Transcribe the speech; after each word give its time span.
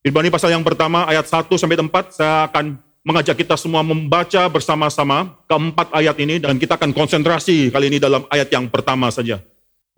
Ibrani 0.00 0.32
pasal 0.32 0.56
yang 0.56 0.64
pertama 0.64 1.04
ayat 1.04 1.28
1 1.28 1.44
sampai 1.60 1.76
4 1.76 1.92
saya 2.16 2.48
akan 2.48 2.80
mengajak 3.04 3.36
kita 3.44 3.52
semua 3.60 3.84
membaca 3.84 4.48
bersama-sama 4.48 5.36
keempat 5.44 5.92
ayat 5.92 6.16
ini 6.24 6.40
dan 6.40 6.56
kita 6.56 6.80
akan 6.80 6.96
konsentrasi 6.96 7.68
kali 7.68 7.92
ini 7.92 8.00
dalam 8.00 8.24
ayat 8.32 8.48
yang 8.48 8.64
pertama 8.72 9.12
saja. 9.12 9.44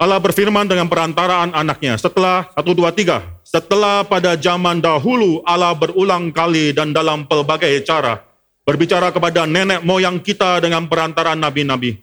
Allah 0.02 0.18
berfirman 0.18 0.66
dengan 0.66 0.90
perantaraan 0.90 1.54
anaknya 1.54 1.94
setelah 1.94 2.50
1, 2.50 2.66
2, 2.66 2.82
3. 2.90 3.46
Setelah 3.46 4.02
pada 4.02 4.34
zaman 4.34 4.82
dahulu 4.82 5.38
Allah 5.46 5.70
berulang 5.78 6.34
kali 6.34 6.74
dan 6.74 6.90
dalam 6.90 7.22
pelbagai 7.22 7.70
cara 7.86 8.26
berbicara 8.66 9.14
kepada 9.14 9.46
nenek 9.46 9.86
moyang 9.86 10.18
kita 10.18 10.58
dengan 10.58 10.90
perantaraan 10.90 11.38
nabi-nabi. 11.38 11.94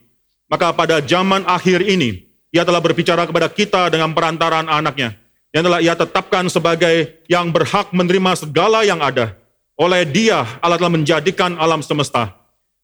Maka 0.47 0.71
pada 0.71 1.03
zaman 1.03 1.43
akhir 1.43 1.83
ini 1.83 2.31
ia 2.55 2.63
telah 2.63 2.79
berbicara 2.79 3.27
kepada 3.27 3.51
kita 3.51 3.91
dengan 3.91 4.15
perantaraan 4.15 4.71
anaknya 4.71 5.19
yang 5.49 5.63
telah 5.65 5.81
ia 5.81 5.97
tetapkan 5.97 6.45
sebagai 6.45 7.25
yang 7.25 7.49
berhak 7.49 7.89
menerima 7.89 8.37
segala 8.37 8.85
yang 8.85 9.01
ada. 9.01 9.33
Oleh 9.79 10.05
dia, 10.05 10.45
Allah 10.59 10.77
telah 10.77 10.93
menjadikan 10.93 11.55
alam 11.57 11.81
semesta. 11.81 12.35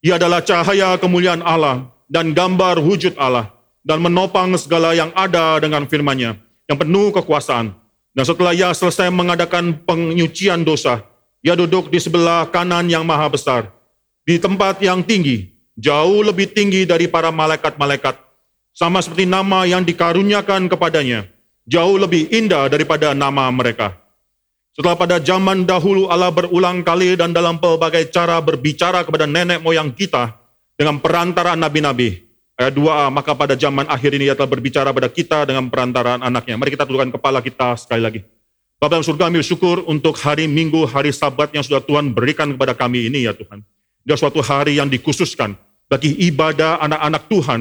Ia 0.01 0.17
adalah 0.17 0.41
cahaya 0.41 0.95
kemuliaan 0.97 1.43
Allah 1.43 1.91
dan 2.09 2.31
gambar 2.31 2.79
wujud 2.81 3.17
Allah 3.19 3.51
dan 3.85 4.01
menopang 4.01 4.53
segala 4.57 4.95
yang 4.95 5.11
ada 5.13 5.59
dengan 5.61 5.85
firman-Nya 5.85 6.39
yang 6.65 6.77
penuh 6.79 7.13
kekuasaan. 7.13 7.73
Dan 8.15 8.23
setelah 8.23 8.55
ia 8.55 8.71
selesai 8.71 9.11
mengadakan 9.11 9.75
penyucian 9.83 10.63
dosa, 10.63 11.03
ia 11.43 11.51
duduk 11.53 11.91
di 11.91 11.99
sebelah 11.99 12.47
kanan 12.47 12.87
yang 12.87 13.03
maha 13.03 13.27
besar, 13.27 13.75
di 14.23 14.39
tempat 14.39 14.79
yang 14.79 15.03
tinggi, 15.03 15.51
jauh 15.75 16.23
lebih 16.23 16.47
tinggi 16.55 16.87
dari 16.87 17.11
para 17.11 17.27
malaikat-malaikat, 17.27 18.15
sama 18.71 19.03
seperti 19.03 19.27
nama 19.27 19.67
yang 19.67 19.83
dikaruniakan 19.83 20.71
kepadanya 20.71 21.27
jauh 21.65 21.97
lebih 21.97 22.29
indah 22.29 22.69
daripada 22.69 23.11
nama 23.17 23.49
mereka. 23.49 23.97
Setelah 24.75 24.95
pada 24.99 25.15
zaman 25.23 25.63
dahulu 25.63 26.11
Allah 26.11 26.29
berulang 26.35 26.83
kali 26.83 27.15
dan 27.15 27.31
dalam 27.31 27.57
pelbagai 27.57 28.11
cara 28.11 28.37
berbicara 28.43 29.07
kepada 29.07 29.23
nenek 29.23 29.63
moyang 29.63 29.91
kita 29.91 30.35
dengan 30.75 30.99
perantara 30.99 31.55
nabi-nabi. 31.55 32.27
Ayat 32.55 32.71
2a, 32.71 33.11
maka 33.11 33.35
pada 33.35 33.55
zaman 33.55 33.83
akhir 33.87 34.15
ini 34.15 34.31
ia 34.31 34.35
telah 34.35 34.47
berbicara 34.47 34.95
pada 34.95 35.11
kita 35.11 35.43
dengan 35.43 35.67
perantaraan 35.67 36.23
anaknya. 36.23 36.55
Mari 36.55 36.71
kita 36.71 36.87
tundukkan 36.87 37.11
kepala 37.19 37.43
kita 37.43 37.75
sekali 37.75 37.99
lagi. 37.99 38.23
Bapak 38.79 38.91
dalam 38.99 39.03
surga 39.07 39.23
kami 39.27 39.39
bersyukur 39.43 39.77
untuk 39.87 40.15
hari 40.19 40.47
minggu, 40.47 40.87
hari 40.87 41.11
sabat 41.11 41.51
yang 41.55 41.63
sudah 41.63 41.83
Tuhan 41.83 42.11
berikan 42.11 42.51
kepada 42.55 42.75
kami 42.75 43.07
ini 43.11 43.27
ya 43.27 43.35
Tuhan. 43.35 43.63
Dia 44.03 44.15
suatu 44.19 44.43
hari 44.43 44.79
yang 44.79 44.91
dikhususkan 44.91 45.55
bagi 45.87 46.15
ibadah 46.27 46.83
anak-anak 46.83 47.23
Tuhan, 47.31 47.59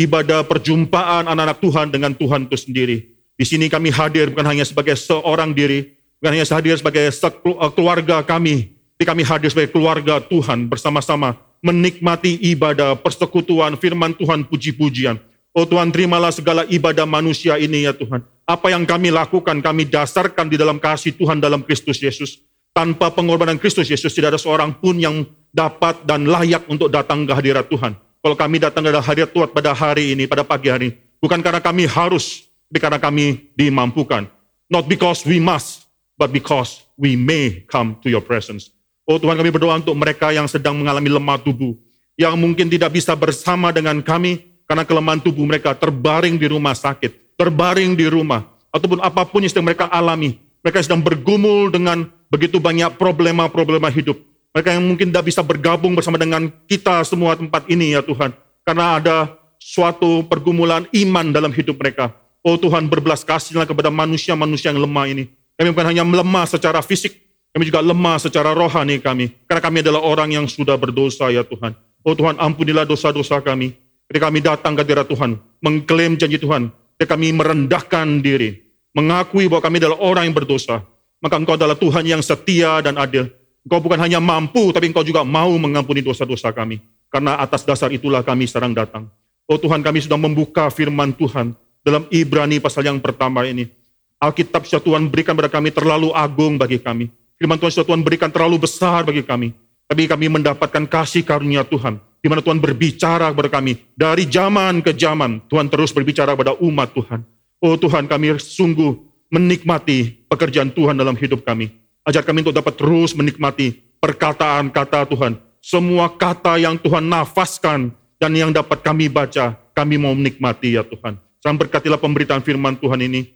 ibadah 0.00 0.40
perjumpaan 0.48 1.28
anak-anak 1.28 1.58
Tuhan 1.60 1.86
dengan 1.92 2.12
Tuhan 2.16 2.48
itu 2.48 2.56
sendiri. 2.56 3.13
Di 3.34 3.44
sini 3.46 3.66
kami 3.66 3.90
hadir 3.90 4.30
bukan 4.30 4.46
hanya 4.46 4.62
sebagai 4.62 4.94
seorang 4.94 5.50
diri, 5.50 5.98
bukan 6.22 6.38
hanya 6.38 6.46
hadir 6.46 6.78
sebagai 6.78 7.10
eh, 7.10 7.70
keluarga 7.74 8.22
kami, 8.22 8.74
tapi 8.94 9.04
kami 9.04 9.22
hadir 9.26 9.50
sebagai 9.50 9.74
keluarga 9.74 10.22
Tuhan 10.22 10.70
bersama-sama 10.70 11.34
menikmati 11.64 12.36
ibadah, 12.52 12.94
persekutuan, 13.00 13.80
firman 13.80 14.12
Tuhan, 14.12 14.44
puji-pujian. 14.44 15.16
Oh 15.56 15.64
Tuhan, 15.64 15.88
terimalah 15.88 16.28
segala 16.28 16.68
ibadah 16.68 17.08
manusia 17.08 17.56
ini 17.56 17.88
ya 17.88 17.96
Tuhan. 17.96 18.20
Apa 18.44 18.68
yang 18.68 18.84
kami 18.84 19.08
lakukan, 19.08 19.64
kami 19.64 19.88
dasarkan 19.88 20.52
di 20.52 20.60
dalam 20.60 20.76
kasih 20.76 21.16
Tuhan 21.16 21.40
dalam 21.40 21.64
Kristus 21.64 22.02
Yesus. 22.04 22.44
Tanpa 22.74 23.08
pengorbanan 23.14 23.56
Kristus 23.56 23.88
Yesus, 23.88 24.12
tidak 24.12 24.34
ada 24.34 24.40
seorang 24.42 24.76
pun 24.76 24.98
yang 24.98 25.24
dapat 25.54 26.02
dan 26.04 26.26
layak 26.26 26.66
untuk 26.66 26.90
datang 26.90 27.22
ke 27.24 27.32
hadirat 27.32 27.70
Tuhan. 27.70 27.94
Kalau 27.94 28.36
kami 28.36 28.58
datang 28.58 28.82
ke 28.82 28.90
hadirat 28.98 29.30
Tuhan 29.30 29.48
pada 29.54 29.70
hari 29.72 30.12
ini, 30.12 30.26
pada 30.26 30.42
pagi 30.42 30.68
hari 30.68 30.90
ini, 30.90 30.94
bukan 31.22 31.38
karena 31.38 31.62
kami 31.62 31.86
harus, 31.86 32.50
karena 32.78 32.98
kami 32.98 33.52
dimampukan. 33.58 34.26
Not 34.70 34.88
because 34.88 35.22
we 35.28 35.38
must, 35.38 35.86
but 36.16 36.30
because 36.30 36.84
we 36.98 37.18
may 37.18 37.66
come 37.66 37.98
to 38.02 38.08
your 38.08 38.22
presence. 38.22 38.70
Oh 39.04 39.20
Tuhan 39.20 39.36
kami 39.36 39.52
berdoa 39.52 39.76
untuk 39.76 39.92
mereka 39.98 40.32
yang 40.32 40.48
sedang 40.48 40.80
mengalami 40.80 41.12
lemah 41.12 41.36
tubuh, 41.36 41.76
yang 42.16 42.40
mungkin 42.40 42.72
tidak 42.72 42.96
bisa 42.96 43.12
bersama 43.12 43.68
dengan 43.68 44.00
kami 44.00 44.40
karena 44.64 44.88
kelemahan 44.88 45.20
tubuh 45.20 45.44
mereka 45.44 45.76
terbaring 45.76 46.40
di 46.40 46.48
rumah 46.48 46.72
sakit, 46.72 47.36
terbaring 47.36 47.92
di 47.92 48.08
rumah, 48.08 48.48
ataupun 48.72 49.04
apa 49.04 49.28
pun 49.28 49.44
yang 49.44 49.52
sedang 49.52 49.68
mereka 49.68 49.92
alami. 49.92 50.40
Mereka 50.64 50.80
sedang 50.80 51.04
bergumul 51.04 51.68
dengan 51.68 52.08
begitu 52.32 52.56
banyak 52.56 52.96
problema-problema 52.96 53.92
hidup. 53.92 54.16
Mereka 54.56 54.72
yang 54.72 54.88
mungkin 54.88 55.12
tidak 55.12 55.28
bisa 55.28 55.44
bergabung 55.44 55.92
bersama 55.92 56.16
dengan 56.16 56.48
kita 56.64 57.04
semua 57.04 57.36
tempat 57.36 57.68
ini 57.68 57.92
ya 57.92 58.00
Tuhan. 58.00 58.32
Karena 58.64 58.96
ada 58.96 59.16
suatu 59.60 60.24
pergumulan 60.24 60.88
iman 60.88 61.26
dalam 61.36 61.52
hidup 61.52 61.76
mereka. 61.76 62.16
Oh 62.44 62.60
Tuhan 62.60 62.92
berbelas 62.92 63.24
kasihlah 63.24 63.64
kepada 63.64 63.88
manusia-manusia 63.88 64.68
yang 64.68 64.84
lemah 64.84 65.08
ini. 65.08 65.32
Kami 65.56 65.72
bukan 65.72 65.88
hanya 65.96 66.04
lemah 66.04 66.44
secara 66.44 66.84
fisik, 66.84 67.16
kami 67.56 67.72
juga 67.72 67.80
lemah 67.80 68.20
secara 68.20 68.52
rohani 68.52 69.00
kami. 69.00 69.32
Karena 69.48 69.64
kami 69.64 69.80
adalah 69.80 70.04
orang 70.04 70.28
yang 70.28 70.44
sudah 70.44 70.76
berdosa 70.76 71.32
ya 71.32 71.40
Tuhan. 71.40 71.72
Oh 72.04 72.12
Tuhan 72.12 72.36
ampunilah 72.36 72.84
dosa-dosa 72.84 73.40
kami. 73.40 73.72
Ketika 74.04 74.28
kami 74.28 74.44
datang 74.44 74.76
ke 74.76 74.84
hadirat 74.84 75.08
Tuhan, 75.08 75.40
mengklaim 75.64 76.20
janji 76.20 76.36
Tuhan. 76.36 76.68
Ketika 77.00 77.16
kami 77.16 77.32
merendahkan 77.32 78.20
diri, 78.20 78.60
mengakui 78.92 79.48
bahwa 79.48 79.64
kami 79.64 79.80
adalah 79.80 79.98
orang 80.04 80.28
yang 80.28 80.36
berdosa. 80.36 80.84
Maka 81.24 81.40
engkau 81.40 81.56
adalah 81.56 81.80
Tuhan 81.80 82.04
yang 82.04 82.20
setia 82.20 82.84
dan 82.84 83.00
adil. 83.00 83.32
Engkau 83.64 83.80
bukan 83.80 83.96
hanya 84.04 84.20
mampu, 84.20 84.68
tapi 84.68 84.92
engkau 84.92 85.00
juga 85.00 85.24
mau 85.24 85.48
mengampuni 85.56 86.04
dosa-dosa 86.04 86.52
kami. 86.52 86.84
Karena 87.08 87.40
atas 87.40 87.64
dasar 87.64 87.88
itulah 87.88 88.20
kami 88.20 88.44
sekarang 88.44 88.76
datang. 88.76 89.08
Oh 89.48 89.56
Tuhan 89.56 89.80
kami 89.80 90.04
sudah 90.04 90.20
membuka 90.20 90.68
firman 90.68 91.16
Tuhan 91.16 91.56
dalam 91.84 92.08
Ibrani 92.08 92.58
pasal 92.58 92.88
yang 92.88 92.98
pertama 92.98 93.44
ini. 93.44 93.68
Alkitab 94.16 94.64
sudah 94.64 94.80
Tuhan 94.80 95.12
berikan 95.12 95.36
kepada 95.36 95.52
kami 95.52 95.68
terlalu 95.68 96.08
agung 96.16 96.56
bagi 96.56 96.80
kami. 96.80 97.12
Firman 97.36 97.60
Tuhan 97.60 97.72
sudah 97.76 97.86
Tuhan 97.92 98.00
berikan 98.00 98.32
terlalu 98.32 98.64
besar 98.64 99.04
bagi 99.04 99.20
kami. 99.20 99.52
Tapi 99.84 100.08
kami 100.08 100.32
mendapatkan 100.32 100.88
kasih 100.88 101.20
karunia 101.28 101.60
Tuhan. 101.60 102.00
Di 102.24 102.32
mana 102.32 102.40
Tuhan 102.40 102.56
berbicara 102.56 103.28
kepada 103.36 103.52
kami. 103.52 103.84
Dari 103.92 104.24
zaman 104.24 104.80
ke 104.80 104.96
zaman, 104.96 105.44
Tuhan 105.44 105.68
terus 105.68 105.92
berbicara 105.92 106.32
kepada 106.32 106.56
umat 106.56 106.88
Tuhan. 106.96 107.20
Oh 107.60 107.76
Tuhan, 107.76 108.08
kami 108.08 108.40
sungguh 108.40 108.96
menikmati 109.28 110.24
pekerjaan 110.24 110.72
Tuhan 110.72 110.96
dalam 110.96 111.12
hidup 111.20 111.44
kami. 111.44 111.68
Ajar 112.08 112.24
kami 112.24 112.40
untuk 112.40 112.56
dapat 112.56 112.80
terus 112.80 113.12
menikmati 113.12 113.76
perkataan 114.00 114.72
kata 114.72 115.04
Tuhan. 115.04 115.36
Semua 115.60 116.08
kata 116.08 116.56
yang 116.56 116.80
Tuhan 116.80 117.04
nafaskan 117.04 117.92
dan 118.16 118.32
yang 118.32 118.52
dapat 118.52 118.80
kami 118.80 119.12
baca, 119.12 119.56
kami 119.76 120.00
mau 120.00 120.12
menikmati 120.16 120.80
ya 120.80 120.84
Tuhan. 120.84 121.20
Tuhan 121.44 121.60
berkatilah 121.60 122.00
pemberitaan 122.00 122.40
firman 122.40 122.72
Tuhan 122.80 123.04
ini. 123.04 123.28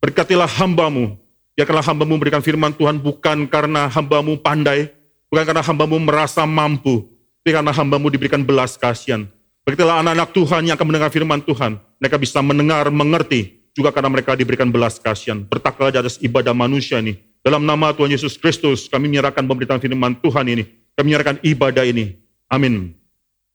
Berkatilah 0.00 0.48
hambamu. 0.48 1.20
Biarkanlah 1.52 1.84
hambamu 1.84 2.16
memberikan 2.16 2.40
firman 2.40 2.72
Tuhan 2.72 2.96
bukan 2.96 3.44
karena 3.52 3.84
hambamu 3.84 4.40
pandai, 4.40 4.88
bukan 5.28 5.44
karena 5.44 5.60
hambamu 5.60 6.00
merasa 6.00 6.48
mampu, 6.48 7.04
tapi 7.44 7.52
karena 7.52 7.68
hambamu 7.68 8.08
diberikan 8.08 8.40
belas 8.40 8.80
kasihan. 8.80 9.28
Berkatilah 9.68 10.00
anak-anak 10.00 10.32
Tuhan 10.32 10.72
yang 10.72 10.74
akan 10.80 10.86
mendengar 10.88 11.12
firman 11.12 11.44
Tuhan. 11.44 11.76
Mereka 12.00 12.16
bisa 12.16 12.40
mendengar, 12.40 12.88
mengerti, 12.88 13.60
juga 13.76 13.92
karena 13.92 14.08
mereka 14.08 14.32
diberikan 14.32 14.72
belas 14.72 14.96
kasihan. 14.96 15.44
Bertakwalah 15.44 15.92
di 15.92 16.00
atas 16.00 16.16
ibadah 16.24 16.56
manusia 16.56 16.96
ini. 16.96 17.20
Dalam 17.44 17.60
nama 17.68 17.92
Tuhan 17.92 18.08
Yesus 18.08 18.40
Kristus, 18.40 18.88
kami 18.88 19.12
menyerahkan 19.12 19.44
pemberitaan 19.44 19.84
firman 19.84 20.16
Tuhan 20.16 20.48
ini. 20.48 20.64
Kami 20.96 21.12
menyerahkan 21.12 21.36
ibadah 21.44 21.84
ini. 21.84 22.16
Amin. 22.48 22.96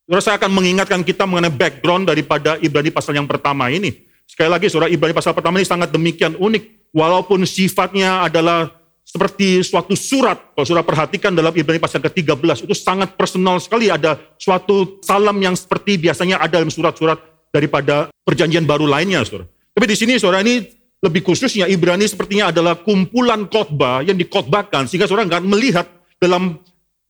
Saudara 0.05 0.21
saya 0.21 0.37
akan 0.37 0.51
mengingatkan 0.53 1.01
kita 1.01 1.25
mengenai 1.25 1.49
background 1.49 2.05
daripada 2.05 2.61
Ibrani 2.61 2.93
pasal 2.93 3.17
yang 3.17 3.25
pertama 3.25 3.73
ini. 3.73 4.05
Sekali 4.29 4.53
lagi 4.53 4.69
saudara 4.69 4.85
Ibrani 4.85 5.17
pasal 5.17 5.33
pertama 5.33 5.57
ini 5.57 5.65
sangat 5.65 5.89
demikian 5.89 6.37
unik. 6.37 6.93
Walaupun 6.93 7.41
sifatnya 7.49 8.21
adalah 8.21 8.69
seperti 9.01 9.65
suatu 9.65 9.97
surat. 9.97 10.53
Kalau 10.53 10.61
saudara 10.61 10.85
perhatikan 10.85 11.33
dalam 11.33 11.49
Ibrani 11.49 11.81
pasal 11.81 12.05
ke-13 12.05 12.69
itu 12.69 12.77
sangat 12.77 13.17
personal 13.17 13.57
sekali. 13.57 13.89
Ada 13.89 14.13
suatu 14.37 15.01
salam 15.01 15.41
yang 15.41 15.57
seperti 15.57 15.97
biasanya 15.97 16.37
ada 16.37 16.61
dalam 16.61 16.69
surat-surat 16.69 17.17
daripada 17.49 18.13
perjanjian 18.21 18.69
baru 18.69 18.85
lainnya 18.85 19.25
saudara. 19.25 19.49
Tapi 19.73 19.85
di 19.89 19.97
sini 19.97 20.21
saudara 20.21 20.45
ini 20.45 20.69
lebih 21.01 21.25
khususnya 21.25 21.65
Ibrani 21.65 22.05
sepertinya 22.05 22.53
adalah 22.53 22.77
kumpulan 22.77 23.49
khotbah 23.49 24.05
yang 24.05 24.21
dikhotbahkan 24.21 24.85
sehingga 24.85 25.09
saudara 25.09 25.25
nggak 25.33 25.49
melihat 25.49 25.89
dalam 26.21 26.61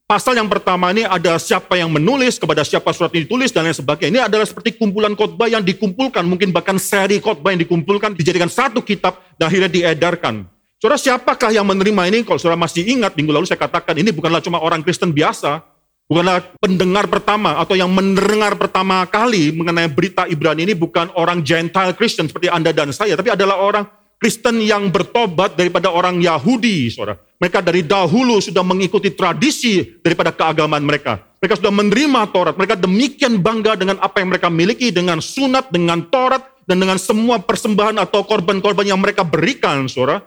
Pasal 0.05 0.37
yang 0.37 0.45
pertama 0.45 0.93
ini 0.93 1.01
ada 1.01 1.33
siapa 1.41 1.81
yang 1.81 1.89
menulis, 1.89 2.37
kepada 2.37 2.61
siapa 2.61 2.93
surat 2.93 3.09
ini 3.17 3.25
ditulis, 3.25 3.49
dan 3.49 3.65
lain 3.65 3.73
sebagainya. 3.73 4.13
Ini 4.13 4.21
adalah 4.29 4.45
seperti 4.45 4.77
kumpulan 4.77 5.17
khotbah 5.17 5.49
yang 5.49 5.65
dikumpulkan, 5.65 6.21
mungkin 6.29 6.53
bahkan 6.53 6.77
seri 6.77 7.17
khotbah 7.17 7.49
yang 7.49 7.65
dikumpulkan, 7.65 8.13
dijadikan 8.13 8.45
satu 8.45 8.85
kitab, 8.85 9.17
dan 9.41 9.49
akhirnya 9.49 9.65
diedarkan. 9.65 10.45
Saudara, 10.77 11.01
siapakah 11.01 11.49
yang 11.49 11.65
menerima 11.65 12.13
ini? 12.13 12.21
Kalau 12.21 12.37
saudara 12.37 12.53
masih 12.53 12.85
ingat, 12.85 13.17
minggu 13.17 13.33
lalu 13.33 13.49
saya 13.49 13.57
katakan, 13.57 13.97
ini 13.97 14.13
bukanlah 14.13 14.45
cuma 14.45 14.61
orang 14.61 14.85
Kristen 14.85 15.09
biasa, 15.09 15.65
bukanlah 16.05 16.53
pendengar 16.61 17.09
pertama, 17.09 17.57
atau 17.57 17.73
yang 17.73 17.89
mendengar 17.89 18.53
pertama 18.61 19.01
kali 19.09 19.57
mengenai 19.57 19.89
berita 19.89 20.29
Ibrani 20.29 20.69
ini 20.69 20.77
bukan 20.77 21.17
orang 21.17 21.41
Gentile 21.41 21.97
Christian 21.97 22.29
seperti 22.29 22.53
Anda 22.53 22.69
dan 22.69 22.93
saya, 22.93 23.17
tapi 23.17 23.33
adalah 23.33 23.57
orang 23.57 23.89
Kristen 24.21 24.61
yang 24.61 24.93
bertobat 24.93 25.57
daripada 25.57 25.89
orang 25.89 26.21
Yahudi, 26.21 26.93
saudara. 26.93 27.17
Mereka 27.35 27.59
dari 27.59 27.83
dahulu 27.83 28.39
sudah 28.39 28.63
mengikuti 28.63 29.11
tradisi 29.11 29.83
daripada 29.99 30.31
keagamaan 30.31 30.83
mereka. 30.83 31.19
Mereka 31.43 31.59
sudah 31.59 31.73
menerima 31.73 32.31
Taurat. 32.31 32.55
Mereka 32.55 32.79
demikian 32.79 33.43
bangga 33.43 33.75
dengan 33.75 33.99
apa 33.99 34.23
yang 34.23 34.31
mereka 34.31 34.47
miliki, 34.47 34.89
dengan 34.89 35.19
sunat, 35.19 35.67
dengan 35.69 36.07
Taurat, 36.07 36.41
dan 36.63 36.79
dengan 36.79 36.95
semua 36.95 37.43
persembahan 37.43 37.99
atau 38.01 38.23
korban-korban 38.23 38.87
yang 38.87 38.97
mereka 38.97 39.27
berikan, 39.27 39.85
saudara. 39.91 40.23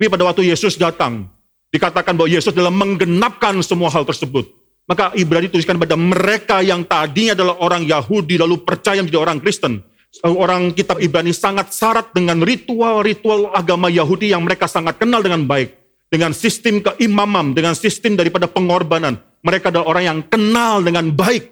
Tapi 0.00 0.08
pada 0.08 0.24
waktu 0.26 0.48
Yesus 0.50 0.74
datang, 0.80 1.30
Dikatakan 1.72 2.12
bahwa 2.12 2.28
Yesus 2.28 2.52
dalam 2.52 2.76
menggenapkan 2.76 3.56
semua 3.64 3.88
hal 3.88 4.04
tersebut. 4.04 4.44
Maka 4.84 5.08
Ibrani 5.16 5.48
tuliskan 5.48 5.80
pada 5.80 5.96
mereka 5.96 6.60
yang 6.60 6.84
tadinya 6.84 7.32
adalah 7.32 7.56
orang 7.64 7.88
Yahudi 7.88 8.36
lalu 8.36 8.60
percaya 8.60 9.00
menjadi 9.00 9.24
orang 9.24 9.40
Kristen. 9.40 9.80
Orang 10.20 10.76
kitab 10.76 11.00
Ibrani 11.00 11.32
sangat 11.32 11.72
syarat 11.72 12.12
dengan 12.12 12.44
ritual-ritual 12.44 13.56
agama 13.56 13.88
Yahudi 13.88 14.36
yang 14.36 14.44
mereka 14.44 14.68
sangat 14.68 15.00
kenal 15.00 15.24
dengan 15.24 15.48
baik. 15.48 15.72
Dengan 16.12 16.36
sistem 16.36 16.84
keimamam, 16.84 17.56
dengan 17.56 17.72
sistem 17.72 18.20
daripada 18.20 18.44
pengorbanan. 18.44 19.16
Mereka 19.40 19.72
adalah 19.72 19.88
orang 19.88 20.04
yang 20.04 20.18
kenal 20.28 20.84
dengan 20.84 21.08
baik 21.08 21.48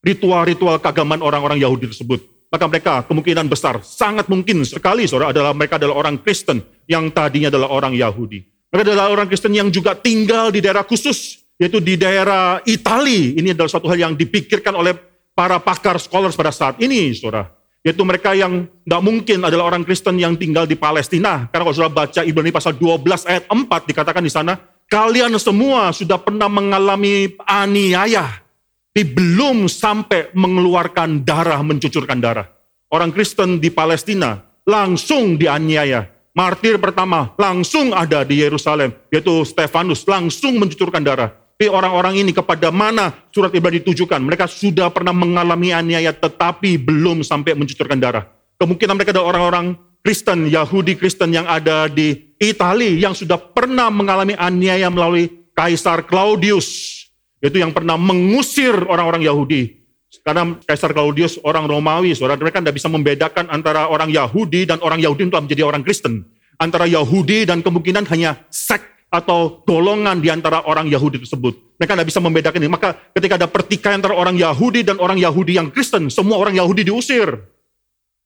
ritual-ritual 0.00 0.80
keagamaan 0.80 1.20
orang-orang 1.20 1.60
Yahudi 1.60 1.92
tersebut. 1.92 2.24
Maka 2.50 2.64
mereka 2.66 2.92
kemungkinan 3.06 3.46
besar, 3.46 3.78
sangat 3.84 4.26
mungkin 4.26 4.66
sekali 4.66 5.06
saudara 5.06 5.30
adalah 5.30 5.52
mereka 5.54 5.78
adalah 5.78 6.00
orang 6.00 6.18
Kristen 6.18 6.64
yang 6.90 7.12
tadinya 7.14 7.46
adalah 7.46 7.70
orang 7.70 7.94
Yahudi. 7.94 8.42
Mereka 8.74 8.96
adalah 8.96 9.12
orang 9.12 9.30
Kristen 9.30 9.54
yang 9.54 9.70
juga 9.70 9.94
tinggal 9.94 10.50
di 10.50 10.58
daerah 10.58 10.82
khusus, 10.82 11.46
yaitu 11.60 11.78
di 11.78 11.94
daerah 11.94 12.58
Itali. 12.66 13.38
Ini 13.38 13.54
adalah 13.54 13.70
suatu 13.70 13.86
hal 13.86 14.00
yang 14.00 14.12
dipikirkan 14.18 14.74
oleh 14.74 14.98
para 15.30 15.62
pakar 15.62 16.00
scholars 16.02 16.34
pada 16.34 16.50
saat 16.50 16.82
ini, 16.82 17.14
saudara. 17.14 17.59
Yaitu 17.80 18.04
mereka 18.04 18.36
yang 18.36 18.68
tidak 18.68 19.02
mungkin 19.02 19.40
adalah 19.40 19.72
orang 19.72 19.82
Kristen 19.88 20.20
yang 20.20 20.36
tinggal 20.36 20.68
di 20.68 20.76
Palestina. 20.76 21.48
Karena 21.48 21.64
kalau 21.64 21.74
saudara 21.76 22.04
baca 22.04 22.20
Ibrani 22.20 22.52
pasal 22.52 22.76
12 22.76 23.24
ayat 23.24 23.44
4 23.48 23.88
dikatakan 23.88 24.20
di 24.20 24.28
sana, 24.28 24.60
kalian 24.86 25.32
semua 25.40 25.88
sudah 25.90 26.20
pernah 26.20 26.48
mengalami 26.52 27.32
aniaya 27.48 28.44
tapi 28.90 29.06
belum 29.16 29.70
sampai 29.70 30.34
mengeluarkan 30.34 31.22
darah, 31.24 31.62
mencucurkan 31.64 32.18
darah. 32.18 32.44
Orang 32.90 33.14
Kristen 33.14 33.56
di 33.56 33.72
Palestina 33.72 34.36
langsung 34.66 35.40
dianiaya. 35.40 36.04
Martir 36.36 36.76
pertama 36.76 37.30
langsung 37.38 37.96
ada 37.96 38.26
di 38.28 38.42
Yerusalem, 38.42 38.92
yaitu 39.08 39.46
Stefanus, 39.46 40.04
langsung 40.04 40.58
mencucurkan 40.60 41.00
darah. 41.00 41.32
Tapi 41.60 41.68
orang-orang 41.68 42.24
ini 42.24 42.32
kepada 42.32 42.72
mana 42.72 43.12
surat 43.28 43.52
Ibrani 43.52 43.84
ditujukan? 43.84 44.16
Mereka 44.16 44.48
sudah 44.48 44.88
pernah 44.88 45.12
mengalami 45.12 45.76
aniaya 45.76 46.08
tetapi 46.08 46.80
belum 46.80 47.20
sampai 47.20 47.52
mencucurkan 47.52 48.00
darah. 48.00 48.32
Kemungkinan 48.56 48.96
mereka 48.96 49.12
adalah 49.12 49.36
orang-orang 49.36 49.76
Kristen, 50.00 50.48
Yahudi 50.48 50.96
Kristen 50.96 51.36
yang 51.36 51.44
ada 51.44 51.84
di 51.92 52.32
Italia 52.40 53.04
yang 53.04 53.12
sudah 53.12 53.36
pernah 53.36 53.92
mengalami 53.92 54.32
aniaya 54.40 54.88
melalui 54.88 55.52
Kaisar 55.52 56.08
Claudius 56.08 57.04
yaitu 57.44 57.60
yang 57.60 57.76
pernah 57.76 58.00
mengusir 58.00 58.72
orang-orang 58.88 59.20
Yahudi. 59.20 59.84
Karena 60.24 60.56
Kaisar 60.64 60.96
Claudius 60.96 61.36
orang 61.44 61.68
Romawi, 61.68 62.16
saudara 62.16 62.40
mereka 62.40 62.64
tidak 62.64 62.80
bisa 62.80 62.88
membedakan 62.88 63.52
antara 63.52 63.84
orang 63.92 64.08
Yahudi 64.08 64.64
dan 64.64 64.80
orang 64.80 64.96
Yahudi 65.04 65.28
untuk 65.28 65.44
menjadi 65.44 65.68
orang 65.68 65.84
Kristen. 65.84 66.24
Antara 66.56 66.88
Yahudi 66.88 67.44
dan 67.44 67.60
kemungkinan 67.60 68.08
hanya 68.08 68.48
sek 68.48 68.99
atau 69.10 69.66
golongan 69.66 70.22
di 70.22 70.30
antara 70.30 70.62
orang 70.64 70.86
Yahudi 70.86 71.20
tersebut. 71.20 71.76
Mereka 71.76 71.98
tidak 71.98 72.08
bisa 72.08 72.20
membedakan 72.22 72.60
ini. 72.62 72.70
Maka 72.70 72.94
ketika 73.12 73.34
ada 73.34 73.50
pertikaian 73.50 73.98
antara 73.98 74.14
orang 74.14 74.38
Yahudi 74.38 74.86
dan 74.86 75.02
orang 75.02 75.18
Yahudi 75.18 75.58
yang 75.58 75.68
Kristen, 75.68 76.06
semua 76.08 76.38
orang 76.38 76.54
Yahudi 76.54 76.86
diusir. 76.86 77.26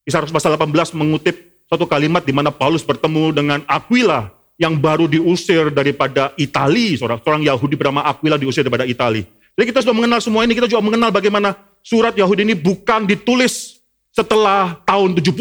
Kisah 0.04 0.28
pasal 0.28 0.60
18 0.60 0.92
mengutip 0.92 1.64
satu 1.64 1.88
kalimat 1.88 2.20
di 2.20 2.36
mana 2.36 2.52
Paulus 2.52 2.84
bertemu 2.84 3.32
dengan 3.32 3.64
Aquila, 3.64 4.28
yang 4.54 4.78
baru 4.78 5.10
diusir 5.10 5.70
daripada 5.74 6.30
Itali, 6.38 6.94
seorang, 6.94 7.18
seorang 7.18 7.42
Yahudi 7.42 7.74
bernama 7.74 8.06
Aquila 8.06 8.38
diusir 8.38 8.62
daripada 8.62 8.86
Itali. 8.86 9.26
Jadi 9.54 9.64
kita 9.70 9.82
sudah 9.82 9.94
mengenal 9.94 10.20
semua 10.22 10.46
ini, 10.46 10.54
kita 10.54 10.70
juga 10.70 10.82
mengenal 10.82 11.10
bagaimana 11.10 11.54
surat 11.82 12.14
Yahudi 12.14 12.46
ini 12.46 12.54
bukan 12.58 13.06
ditulis 13.06 13.82
setelah 14.14 14.78
tahun 14.86 15.18
70. 15.18 15.34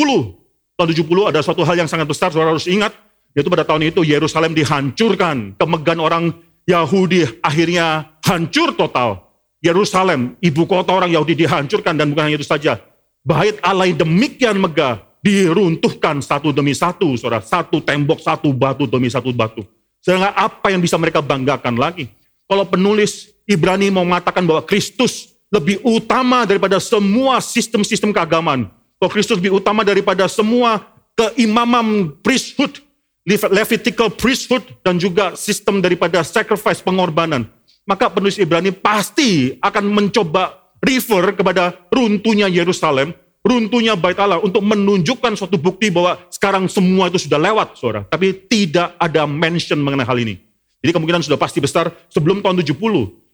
Tahun 0.74 0.90
70 0.90 1.30
ada 1.30 1.40
suatu 1.46 1.62
hal 1.62 1.78
yang 1.78 1.90
sangat 1.90 2.10
besar, 2.10 2.34
saudara 2.34 2.58
harus 2.58 2.66
ingat, 2.66 2.94
yaitu 3.34 3.50
pada 3.50 3.66
tahun 3.66 3.90
itu 3.90 4.06
Yerusalem 4.06 4.54
dihancurkan, 4.54 5.58
kemegahan 5.58 6.02
orang 6.02 6.24
Yahudi 6.70 7.28
akhirnya 7.42 8.18
hancur 8.24 8.78
total. 8.78 9.30
Yerusalem, 9.64 10.36
ibu 10.44 10.68
kota 10.68 10.92
orang 10.92 11.12
Yahudi 11.12 11.40
dihancurkan 11.46 11.96
dan 11.96 12.12
bukan 12.12 12.30
hanya 12.30 12.38
itu 12.38 12.48
saja. 12.48 12.80
Bait 13.24 13.56
alai 13.64 13.96
demikian 13.96 14.60
megah, 14.60 15.00
diruntuhkan 15.24 16.20
satu 16.20 16.52
demi 16.52 16.76
satu, 16.76 17.16
saudara. 17.16 17.40
Satu 17.40 17.80
tembok, 17.80 18.20
satu 18.20 18.52
batu 18.52 18.84
demi 18.84 19.08
satu 19.08 19.32
batu. 19.32 19.64
Sehingga 20.04 20.36
apa 20.36 20.68
yang 20.68 20.84
bisa 20.84 21.00
mereka 21.00 21.24
banggakan 21.24 21.80
lagi? 21.80 22.12
Kalau 22.44 22.68
penulis 22.68 23.32
Ibrani 23.48 23.88
mau 23.88 24.04
mengatakan 24.04 24.44
bahwa 24.44 24.68
Kristus 24.68 25.32
lebih 25.48 25.80
utama 25.88 26.44
daripada 26.44 26.76
semua 26.84 27.40
sistem-sistem 27.40 28.12
keagamaan. 28.12 28.68
Kalau 29.00 29.12
Kristus 29.16 29.40
lebih 29.40 29.64
utama 29.64 29.88
daripada 29.88 30.28
semua 30.28 30.84
keimaman 31.16 32.12
priesthood, 32.20 32.83
Levitical 33.28 34.12
priesthood, 34.12 34.64
dan 34.84 35.00
juga 35.00 35.40
sistem 35.40 35.80
daripada 35.80 36.20
sacrifice 36.28 36.84
pengorbanan. 36.84 37.48
Maka 37.88 38.12
penulis 38.12 38.36
Ibrani 38.36 38.76
pasti 38.76 39.56
akan 39.64 39.88
mencoba 39.92 40.76
refer 40.84 41.32
kepada 41.32 41.72
runtuhnya 41.92 42.52
Yerusalem 42.52 43.16
runtuhnya 43.44 44.00
bait 44.00 44.16
Allah 44.18 44.40
untuk 44.40 44.64
menunjukkan 44.64 45.36
suatu 45.36 45.60
bukti 45.60 45.92
bahwa 45.92 46.16
sekarang 46.32 46.72
semua 46.72 47.12
itu 47.12 47.20
sudah 47.20 47.38
lewat, 47.38 47.76
saudara. 47.76 48.08
Tapi 48.08 48.48
tidak 48.48 48.96
ada 48.96 49.28
mention 49.28 49.84
mengenai 49.84 50.08
hal 50.08 50.18
ini. 50.18 50.40
Jadi 50.80 50.92
kemungkinan 50.96 51.22
sudah 51.24 51.40
pasti 51.40 51.60
besar 51.60 51.92
sebelum 52.08 52.40
tahun 52.40 52.64
70. 52.64 52.80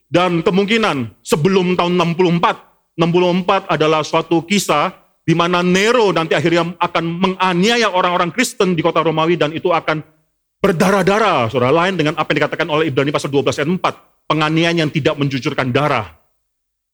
Dan 0.10 0.42
kemungkinan 0.42 1.22
sebelum 1.22 1.78
tahun 1.78 1.94
64. 2.18 2.98
64 3.00 3.70
adalah 3.72 4.02
suatu 4.04 4.44
kisah 4.44 4.92
di 5.30 5.38
mana 5.38 5.62
Nero 5.62 6.10
nanti 6.10 6.34
akhirnya 6.34 6.74
akan 6.82 7.04
menganiaya 7.06 7.94
orang-orang 7.94 8.34
Kristen 8.34 8.74
di 8.74 8.82
kota 8.82 9.06
Romawi 9.06 9.38
dan 9.38 9.54
itu 9.54 9.70
akan 9.70 10.02
berdarah-darah, 10.58 11.54
saudara. 11.54 11.70
Lain 11.70 11.94
dengan 11.94 12.18
apa 12.18 12.34
yang 12.34 12.42
dikatakan 12.42 12.66
oleh 12.66 12.90
Ibrani 12.90 13.14
pasal 13.14 13.30
12 13.30 13.62
ayat 13.62 13.70
4. 13.70 14.26
Penganiayaan 14.26 14.78
yang 14.82 14.90
tidak 14.90 15.22
menjujurkan 15.22 15.70
darah. 15.70 16.18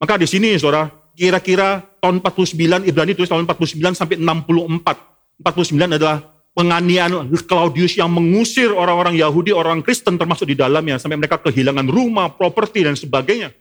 Maka 0.04 0.20
di 0.20 0.28
sini, 0.28 0.52
saudara, 0.60 0.92
kira-kira 1.16 1.80
tahun 2.04 2.20
49, 2.20 2.84
Ibrani 2.84 3.16
tulis 3.16 3.32
tahun 3.32 3.48
49 3.48 3.96
sampai 3.96 4.20
64. 4.20 5.40
49 5.40 5.96
adalah 5.96 6.20
penganiayaan 6.52 7.32
Claudius 7.48 7.96
yang 7.96 8.12
mengusir 8.12 8.76
orang-orang 8.76 9.16
Yahudi, 9.16 9.56
orang 9.56 9.80
Kristen 9.80 10.20
termasuk 10.20 10.52
di 10.52 10.60
dalamnya, 10.60 11.00
sampai 11.00 11.16
mereka 11.16 11.40
kehilangan 11.40 11.88
rumah, 11.88 12.36
properti, 12.36 12.84
dan 12.84 13.00
sebagainya. 13.00 13.56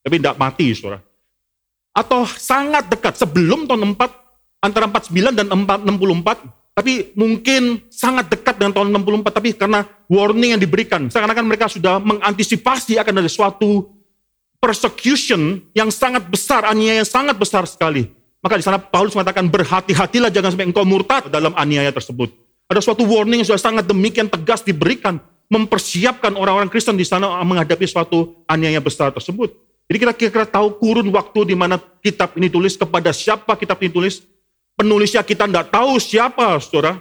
Tapi 0.00 0.16
tidak 0.16 0.40
mati, 0.40 0.72
saudara. 0.72 1.04
Atau 1.94 2.26
sangat 2.26 2.90
dekat, 2.90 3.14
sebelum 3.14 3.70
tahun 3.70 3.94
4, 3.94 4.66
antara 4.66 4.90
49 4.90 5.30
dan 5.30 5.46
64, 5.46 6.74
tapi 6.74 7.14
mungkin 7.14 7.86
sangat 7.86 8.34
dekat 8.34 8.58
dengan 8.58 8.74
tahun 8.74 8.90
64, 8.90 9.30
tapi 9.30 9.54
karena 9.54 9.86
warning 10.10 10.58
yang 10.58 10.62
diberikan, 10.62 11.06
seakan-akan 11.06 11.46
mereka 11.46 11.70
sudah 11.70 12.02
mengantisipasi 12.02 12.98
akan 12.98 13.22
ada 13.22 13.30
suatu 13.30 13.94
persecution 14.58 15.62
yang 15.70 15.94
sangat 15.94 16.26
besar, 16.26 16.66
aniaya 16.66 17.04
yang 17.04 17.08
sangat 17.08 17.38
besar 17.38 17.62
sekali. 17.70 18.10
Maka 18.42 18.58
di 18.58 18.64
sana 18.66 18.82
Paulus 18.82 19.14
mengatakan 19.14 19.46
berhati-hatilah 19.46 20.34
jangan 20.34 20.50
sampai 20.52 20.66
engkau 20.66 20.82
murtad 20.82 21.30
dalam 21.30 21.54
aniaya 21.54 21.94
tersebut. 21.94 22.28
Ada 22.66 22.82
suatu 22.82 23.06
warning 23.06 23.44
yang 23.44 23.48
sudah 23.54 23.60
sangat 23.60 23.84
demikian 23.86 24.26
tegas 24.26 24.66
diberikan, 24.66 25.22
mempersiapkan 25.52 26.34
orang-orang 26.34 26.72
Kristen 26.72 26.98
di 26.98 27.06
sana 27.06 27.38
menghadapi 27.44 27.86
suatu 27.86 28.42
aniaya 28.50 28.82
besar 28.82 29.14
tersebut. 29.14 29.54
Jadi 29.84 29.96
kita 30.00 30.12
kira-kira 30.16 30.46
tahu 30.48 30.80
kurun 30.80 31.12
waktu 31.12 31.52
di 31.52 31.54
mana 31.56 31.76
kitab 32.00 32.32
ini 32.40 32.48
tulis, 32.48 32.74
kepada 32.74 33.12
siapa 33.12 33.52
kitab 33.60 33.76
ini 33.84 33.92
tulis. 33.92 34.24
Penulisnya 34.74 35.22
kita 35.22 35.46
tidak 35.46 35.70
tahu 35.70 36.00
siapa, 36.00 36.58
saudara. 36.58 36.98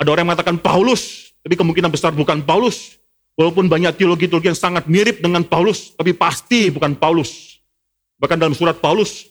Ada 0.00 0.08
orang 0.08 0.22
yang 0.24 0.28
mengatakan 0.32 0.56
Paulus, 0.56 1.34
tapi 1.44 1.58
kemungkinan 1.58 1.92
besar 1.92 2.14
bukan 2.14 2.40
Paulus. 2.40 2.96
Walaupun 3.36 3.68
banyak 3.68 3.96
teologi-teologi 3.96 4.52
yang 4.52 4.58
sangat 4.58 4.88
mirip 4.88 5.20
dengan 5.20 5.44
Paulus, 5.44 5.92
tapi 5.92 6.16
pasti 6.16 6.72
bukan 6.72 6.96
Paulus. 6.96 7.60
Bahkan 8.20 8.36
dalam 8.36 8.56
surat 8.56 8.80
Paulus, 8.80 9.28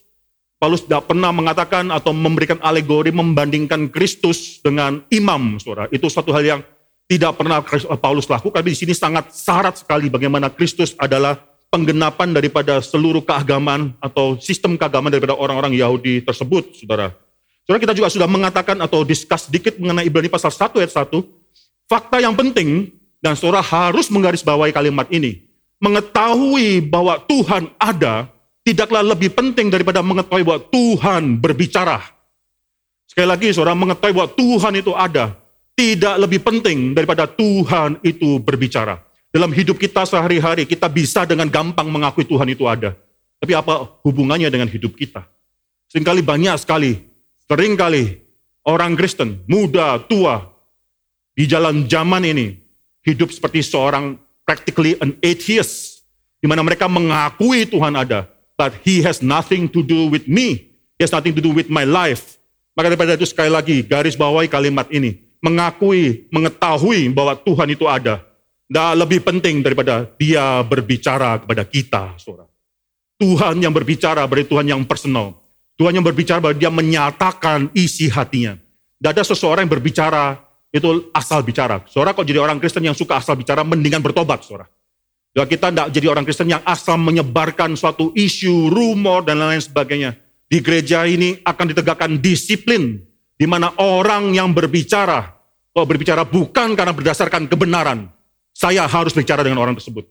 Paulus 0.60 0.84
tidak 0.84 1.08
pernah 1.08 1.32
mengatakan 1.32 1.88
atau 1.90 2.12
memberikan 2.12 2.60
alegori 2.60 3.16
membandingkan 3.16 3.88
Kristus 3.90 4.60
dengan 4.60 5.02
imam, 5.10 5.58
saudara. 5.58 5.88
Itu 5.90 6.12
suatu 6.12 6.36
hal 6.36 6.44
yang 6.44 6.62
tidak 7.10 7.34
pernah 7.34 7.66
Paulus 7.98 8.30
lakukan, 8.30 8.62
tapi 8.62 8.76
di 8.76 8.78
sini 8.78 8.94
sangat 8.94 9.34
syarat 9.34 9.82
sekali 9.82 10.14
bagaimana 10.14 10.54
Kristus 10.54 10.94
adalah 11.02 11.49
penggenapan 11.70 12.34
daripada 12.34 12.82
seluruh 12.82 13.22
keagamaan 13.22 13.94
atau 14.02 14.38
sistem 14.42 14.76
keagamaan 14.76 15.14
daripada 15.14 15.38
orang-orang 15.38 15.78
Yahudi 15.78 16.26
tersebut, 16.26 16.74
saudara. 16.76 17.14
Saudara 17.64 17.86
kita 17.86 17.94
juga 17.94 18.10
sudah 18.10 18.26
mengatakan 18.26 18.78
atau 18.82 19.06
diskus 19.06 19.46
sedikit 19.46 19.78
mengenai 19.78 20.10
Ibrani 20.10 20.30
pasal 20.30 20.50
1 20.50 20.82
ayat 20.82 20.90
1. 20.90 21.22
Fakta 21.86 22.18
yang 22.18 22.34
penting 22.34 22.90
dan 23.22 23.38
saudara 23.38 23.62
harus 23.62 24.10
menggarisbawahi 24.10 24.74
kalimat 24.74 25.06
ini. 25.14 25.46
Mengetahui 25.78 26.82
bahwa 26.84 27.22
Tuhan 27.30 27.70
ada 27.78 28.28
tidaklah 28.66 29.06
lebih 29.06 29.32
penting 29.32 29.70
daripada 29.70 30.02
mengetahui 30.02 30.44
bahwa 30.44 30.62
Tuhan 30.74 31.38
berbicara. 31.38 32.02
Sekali 33.06 33.30
lagi 33.30 33.54
saudara 33.54 33.78
mengetahui 33.78 34.18
bahwa 34.18 34.30
Tuhan 34.34 34.74
itu 34.82 34.92
ada 34.98 35.38
tidak 35.78 36.16
lebih 36.20 36.42
penting 36.44 36.98
daripada 36.98 37.30
Tuhan 37.30 38.02
itu 38.02 38.42
berbicara. 38.42 39.09
Dalam 39.30 39.54
hidup 39.54 39.78
kita 39.78 40.10
sehari-hari 40.10 40.66
kita 40.66 40.90
bisa 40.90 41.22
dengan 41.22 41.46
gampang 41.46 41.86
mengakui 41.86 42.26
Tuhan 42.26 42.50
itu 42.50 42.66
ada. 42.66 42.98
Tapi 43.38 43.54
apa 43.54 44.02
hubungannya 44.02 44.50
dengan 44.50 44.66
hidup 44.66 44.98
kita? 44.98 45.22
Seringkali 45.90 46.26
banyak 46.26 46.58
sekali, 46.58 46.98
sering 47.46 47.78
kali 47.78 48.20
orang 48.66 48.98
Kristen, 48.98 49.42
muda, 49.50 50.02
tua, 50.06 50.50
di 51.34 51.50
jalan 51.50 51.86
zaman 51.90 52.26
ini, 52.26 52.58
hidup 53.06 53.34
seperti 53.34 53.66
seorang 53.66 54.18
practically 54.46 54.98
an 55.02 55.18
atheist, 55.22 56.04
di 56.42 56.46
mana 56.50 56.62
mereka 56.62 56.86
mengakui 56.86 57.66
Tuhan 57.70 57.98
ada, 57.98 58.30
but 58.54 58.76
He 58.86 59.02
has 59.02 59.22
nothing 59.26 59.66
to 59.70 59.82
do 59.82 60.10
with 60.14 60.30
me, 60.30 60.74
He 60.98 61.06
has 61.06 61.14
nothing 61.14 61.34
to 61.34 61.42
do 61.42 61.50
with 61.50 61.70
my 61.72 61.86
life. 61.86 62.38
Maka 62.78 62.94
daripada 62.94 63.18
itu 63.18 63.26
sekali 63.26 63.50
lagi 63.50 63.82
garis 63.82 64.14
bawahi 64.14 64.46
kalimat 64.46 64.86
ini, 64.94 65.22
mengakui, 65.42 66.30
mengetahui 66.30 67.10
bahwa 67.10 67.34
Tuhan 67.40 67.74
itu 67.74 67.90
ada, 67.90 68.22
tidak 68.70 68.92
lebih 69.02 69.20
penting 69.26 69.66
daripada 69.66 70.06
Dia 70.06 70.62
berbicara 70.62 71.42
kepada 71.42 71.66
kita, 71.66 72.04
saudara. 72.22 72.46
Tuhan 73.18 73.58
yang 73.60 73.74
berbicara 73.74 74.24
berarti 74.30 74.48
Tuhan 74.48 74.70
yang 74.70 74.86
personal. 74.86 75.36
Tuhan 75.76 75.98
yang 75.98 76.06
berbicara 76.06 76.40
bahwa 76.40 76.56
dia 76.56 76.72
menyatakan 76.72 77.74
isi 77.74 78.08
hatinya. 78.08 78.56
Tidak 79.00 79.12
ada 79.12 79.24
seseorang 79.26 79.66
yang 79.66 79.74
berbicara 79.74 80.38
itu 80.70 81.10
asal 81.12 81.42
bicara. 81.42 81.82
Saudara 81.90 82.14
kalau 82.14 82.28
jadi 82.30 82.40
orang 82.40 82.62
Kristen 82.62 82.86
yang 82.86 82.94
suka 82.94 83.18
asal 83.18 83.34
bicara, 83.36 83.66
mendingan 83.66 84.06
bertobat, 84.06 84.46
saudara. 84.46 84.70
Ya, 85.34 85.50
kita 85.50 85.74
tidak 85.74 85.88
jadi 85.90 86.08
orang 86.14 86.24
Kristen 86.28 86.52
yang 86.52 86.62
asal 86.62 87.00
menyebarkan 87.02 87.74
suatu 87.74 88.14
isu, 88.14 88.70
rumor, 88.70 89.26
dan 89.26 89.42
lain-lain 89.42 89.64
sebagainya. 89.64 90.12
Di 90.46 90.62
gereja 90.62 91.10
ini 91.10 91.42
akan 91.42 91.66
ditegakkan 91.74 92.22
disiplin, 92.22 93.02
di 93.34 93.46
mana 93.50 93.74
orang 93.82 94.36
yang 94.36 94.54
berbicara, 94.54 95.32
kalau 95.74 95.86
berbicara 95.88 96.28
bukan 96.28 96.76
karena 96.76 96.92
berdasarkan 96.92 97.48
kebenaran, 97.48 98.10
saya 98.60 98.84
harus 98.84 99.16
bicara 99.16 99.40
dengan 99.40 99.64
orang 99.64 99.80
tersebut. 99.80 100.04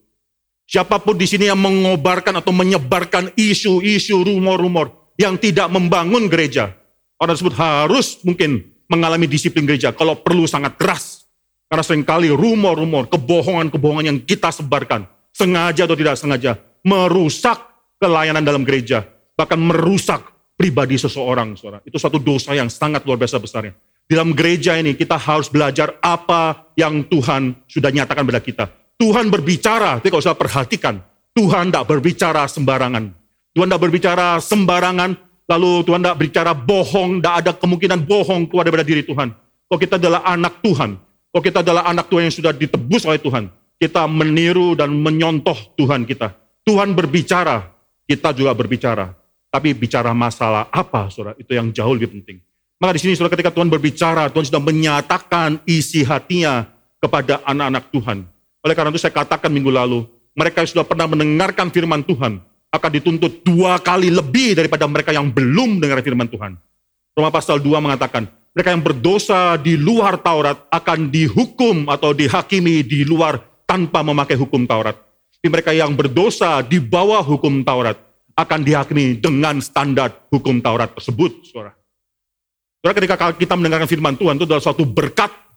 Siapa 0.64 0.96
pun 1.04 1.20
di 1.20 1.28
sini 1.28 1.52
yang 1.52 1.60
mengobarkan 1.60 2.40
atau 2.40 2.48
menyebarkan 2.52 3.36
isu-isu, 3.36 4.24
rumor-rumor 4.24 5.12
yang 5.20 5.36
tidak 5.36 5.68
membangun 5.68 6.32
gereja, 6.32 6.72
orang 7.20 7.36
tersebut 7.36 7.56
harus 7.60 8.24
mungkin 8.24 8.64
mengalami 8.88 9.28
disiplin 9.28 9.68
gereja 9.68 9.92
kalau 9.92 10.16
perlu 10.16 10.48
sangat 10.48 10.80
keras. 10.80 11.28
Karena 11.68 11.84
sering 11.84 12.00
kali 12.00 12.32
rumor-rumor, 12.32 13.12
kebohongan-kebohongan 13.12 14.08
yang 14.08 14.18
kita 14.24 14.48
sebarkan, 14.48 15.04
sengaja 15.36 15.84
atau 15.84 15.96
tidak 16.00 16.16
sengaja, 16.16 16.56
merusak 16.80 17.60
pelayanan 18.00 18.40
dalam 18.40 18.64
gereja, 18.64 19.04
bahkan 19.36 19.60
merusak 19.60 20.24
pribadi 20.56 20.96
seseorang. 20.96 21.52
Itu 21.84 22.00
satu 22.00 22.16
dosa 22.16 22.56
yang 22.56 22.72
sangat 22.72 23.04
luar 23.04 23.20
biasa 23.20 23.36
besarnya. 23.36 23.76
Dalam 24.08 24.32
gereja 24.32 24.72
ini 24.80 24.96
kita 24.96 25.20
harus 25.20 25.52
belajar 25.52 26.00
apa 26.00 26.72
yang 26.80 27.04
Tuhan 27.04 27.52
sudah 27.68 27.92
nyatakan 27.92 28.24
pada 28.24 28.40
kita. 28.40 28.64
Tuhan 28.96 29.28
berbicara, 29.28 30.00
tapi 30.00 30.08
kalau 30.08 30.24
saya 30.24 30.32
perhatikan, 30.32 30.96
Tuhan 31.36 31.68
tidak 31.68 31.84
berbicara 31.92 32.48
sembarangan. 32.48 33.12
Tuhan 33.52 33.68
tidak 33.68 33.82
berbicara 33.84 34.40
sembarangan, 34.40 35.12
lalu 35.44 35.84
Tuhan 35.84 36.00
tidak 36.00 36.16
berbicara 36.24 36.52
bohong, 36.56 37.20
tidak 37.20 37.34
ada 37.36 37.52
kemungkinan 37.60 38.00
bohong 38.08 38.48
keluar 38.48 38.64
daripada 38.64 38.88
diri 38.88 39.04
Tuhan. 39.04 39.28
Kalau 39.68 39.76
kita 39.78 40.00
adalah 40.00 40.24
anak 40.24 40.64
Tuhan, 40.64 40.90
kalau 41.28 41.42
kita 41.44 41.58
adalah 41.60 41.84
anak 41.84 42.08
Tuhan 42.08 42.32
yang 42.32 42.36
sudah 42.40 42.52
ditebus 42.56 43.04
oleh 43.04 43.20
Tuhan, 43.20 43.52
kita 43.76 44.08
meniru 44.08 44.72
dan 44.72 44.88
menyontoh 44.88 45.76
Tuhan 45.76 46.08
kita. 46.08 46.32
Tuhan 46.64 46.96
berbicara, 46.96 47.76
kita 48.08 48.32
juga 48.32 48.56
berbicara. 48.56 49.12
Tapi 49.52 49.76
bicara 49.76 50.16
masalah 50.16 50.72
apa, 50.72 51.12
saudara? 51.12 51.36
Itu 51.36 51.52
yang 51.52 51.68
jauh 51.76 51.92
lebih 51.92 52.16
penting. 52.16 52.47
Maka 52.78 52.94
di 52.94 53.00
sini, 53.02 53.12
saudara, 53.18 53.34
ketika 53.34 53.50
Tuhan 53.50 53.66
berbicara, 53.66 54.30
Tuhan 54.30 54.46
sudah 54.46 54.62
menyatakan 54.62 55.58
isi 55.66 56.06
hatinya 56.06 56.62
kepada 57.02 57.42
anak-anak 57.42 57.90
Tuhan. 57.90 58.18
Oleh 58.62 58.74
karena 58.78 58.94
itu 58.94 59.02
saya 59.02 59.14
katakan 59.14 59.50
minggu 59.50 59.70
lalu, 59.70 60.06
mereka 60.38 60.62
yang 60.62 60.70
sudah 60.70 60.86
pernah 60.86 61.10
mendengarkan 61.10 61.74
firman 61.74 62.06
Tuhan 62.06 62.38
akan 62.70 62.90
dituntut 62.94 63.42
dua 63.42 63.82
kali 63.82 64.14
lebih 64.14 64.54
daripada 64.54 64.86
mereka 64.86 65.10
yang 65.10 65.26
belum 65.26 65.78
mendengar 65.78 65.98
firman 66.06 66.30
Tuhan. 66.30 66.54
Roma 67.18 67.34
pasal 67.34 67.58
2 67.58 67.82
mengatakan, 67.82 68.30
mereka 68.54 68.70
yang 68.70 68.82
berdosa 68.82 69.58
di 69.58 69.74
luar 69.74 70.22
Taurat 70.22 70.54
akan 70.70 71.10
dihukum 71.10 71.90
atau 71.90 72.14
dihakimi 72.14 72.86
di 72.86 73.02
luar 73.02 73.42
tanpa 73.66 74.06
memakai 74.06 74.38
hukum 74.38 74.66
Taurat. 74.66 74.94
Tapi 75.38 75.46
mereka 75.50 75.70
yang 75.70 75.94
berdosa 75.94 76.62
di 76.62 76.78
bawah 76.78 77.22
hukum 77.22 77.62
Taurat 77.62 77.98
akan 78.38 78.60
dihakimi 78.62 79.18
dengan 79.18 79.58
standar 79.58 80.26
hukum 80.30 80.62
Taurat 80.62 80.94
tersebut, 80.94 81.42
saudara. 81.46 81.77
Saudara, 82.78 82.94
ketika 82.94 83.14
kita 83.34 83.54
mendengarkan 83.58 83.90
firman 83.90 84.14
Tuhan 84.14 84.38
itu 84.38 84.46
adalah 84.46 84.62
suatu 84.62 84.86
berkat 84.86 85.48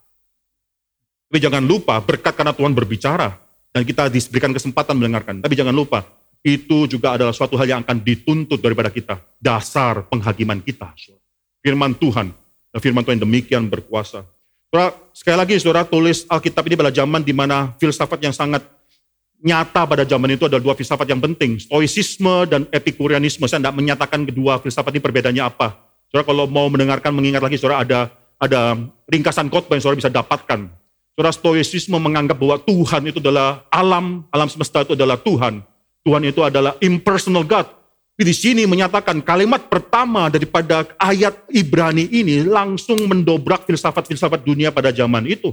tapi 1.32 1.40
jangan 1.40 1.64
lupa, 1.64 1.96
berkat 2.04 2.36
karena 2.36 2.52
Tuhan 2.52 2.76
berbicara. 2.76 3.32
Dan 3.72 3.88
kita 3.88 4.12
diberikan 4.12 4.52
kesempatan 4.52 5.00
mendengarkan. 5.00 5.40
Tapi 5.40 5.56
jangan 5.56 5.72
lupa, 5.72 6.04
itu 6.44 6.92
juga 6.92 7.16
adalah 7.16 7.32
suatu 7.32 7.56
hal 7.56 7.72
yang 7.72 7.82
akan 7.88 8.04
dituntut 8.04 8.60
daripada 8.60 8.92
kita. 8.92 9.16
Dasar 9.40 10.04
penghakiman 10.12 10.60
kita. 10.60 10.92
Firman 11.64 11.96
Tuhan. 11.96 12.36
Dan 12.68 12.80
firman 12.84 13.08
Tuhan 13.08 13.24
demikian 13.24 13.64
berkuasa. 13.72 14.28
Saudara, 14.68 14.92
sekali 15.16 15.38
lagi 15.40 15.56
saudara 15.56 15.88
tulis 15.88 16.28
Alkitab 16.28 16.68
ini 16.68 16.76
pada 16.76 16.92
zaman 16.92 17.24
di 17.24 17.32
mana 17.32 17.72
filsafat 17.80 18.20
yang 18.28 18.36
sangat 18.36 18.68
nyata 19.40 19.88
pada 19.88 20.04
zaman 20.04 20.36
itu 20.36 20.52
ada 20.52 20.60
dua 20.60 20.76
filsafat 20.76 21.08
yang 21.08 21.24
penting. 21.24 21.64
Stoicisme 21.64 22.44
dan 22.52 22.68
epikurianisme. 22.76 23.48
Saya 23.48 23.64
tidak 23.64 23.80
menyatakan 23.80 24.28
kedua 24.28 24.60
filsafat 24.60 25.00
ini 25.00 25.00
perbedaannya 25.00 25.48
apa. 25.48 25.80
Saudara 26.12 26.28
kalau 26.28 26.46
mau 26.46 26.68
mendengarkan, 26.68 27.16
mengingat 27.16 27.40
lagi, 27.40 27.56
saudara 27.56 27.88
ada 27.88 28.00
ada 28.36 28.76
ringkasan 29.08 29.48
khotbah 29.48 29.80
yang 29.80 29.84
saudara 29.84 30.02
bisa 30.04 30.12
dapatkan 30.12 30.68
Saudara 31.12 31.36
stoicisme 31.36 32.00
menganggap 32.00 32.40
bahwa 32.40 32.58
Tuhan 32.64 33.04
itu 33.12 33.20
adalah 33.20 33.68
alam, 33.68 34.24
alam 34.32 34.48
semesta 34.48 34.88
itu 34.88 34.96
adalah 34.96 35.20
Tuhan. 35.20 35.60
Tuhan 36.02 36.24
itu 36.24 36.40
adalah 36.42 36.80
impersonal 36.80 37.44
God. 37.44 37.68
Tapi 38.16 38.24
di 38.26 38.36
sini 38.36 38.64
menyatakan 38.64 39.20
kalimat 39.20 39.68
pertama 39.68 40.32
daripada 40.32 40.88
ayat 40.98 41.46
Ibrani 41.52 42.08
ini 42.10 42.48
langsung 42.48 43.06
mendobrak 43.06 43.68
filsafat-filsafat 43.68 44.42
dunia 44.42 44.72
pada 44.72 44.90
zaman 44.96 45.28
itu. 45.28 45.52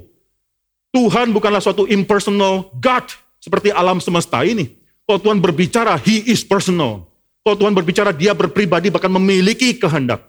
Tuhan 0.95 1.35
bukanlah 1.35 1.61
suatu 1.61 1.85
impersonal 1.91 2.71
God 2.79 3.11
seperti 3.43 3.75
alam 3.75 3.99
semesta 3.99 4.41
ini. 4.47 4.79
Kalau 5.05 5.19
Tuhan 5.21 5.43
berbicara, 5.43 5.99
He 6.01 6.33
is 6.33 6.47
personal. 6.47 7.13
Kalau 7.43 7.57
Tuhan 7.59 7.75
berbicara, 7.75 8.15
dia 8.15 8.31
berpribadi 8.33 8.89
bahkan 8.95 9.11
memiliki 9.11 9.75
kehendak. 9.75 10.23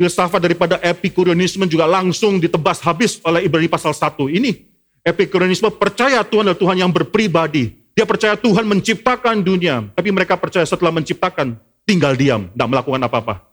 Filsafat 0.00 0.40
daripada 0.40 0.80
epikurianisme 0.80 1.68
juga 1.68 1.84
langsung 1.84 2.40
ditebas 2.40 2.80
habis 2.80 3.20
oleh 3.20 3.44
Ibrani 3.44 3.68
pasal 3.68 3.92
1 3.92 4.32
ini. 4.32 4.64
Epikurianisme 5.04 5.68
percaya 5.76 6.24
Tuhan 6.24 6.48
adalah 6.48 6.56
Tuhan 6.56 6.76
yang 6.80 6.88
berpribadi. 6.88 7.76
Dia 7.92 8.08
percaya 8.08 8.32
Tuhan 8.32 8.64
menciptakan 8.64 9.44
dunia. 9.44 9.92
Tapi 9.92 10.08
mereka 10.08 10.40
percaya 10.40 10.64
setelah 10.64 10.88
menciptakan, 10.88 11.52
tinggal 11.84 12.16
diam, 12.16 12.48
tidak 12.48 12.68
melakukan 12.72 12.96
apa-apa. 13.04 13.44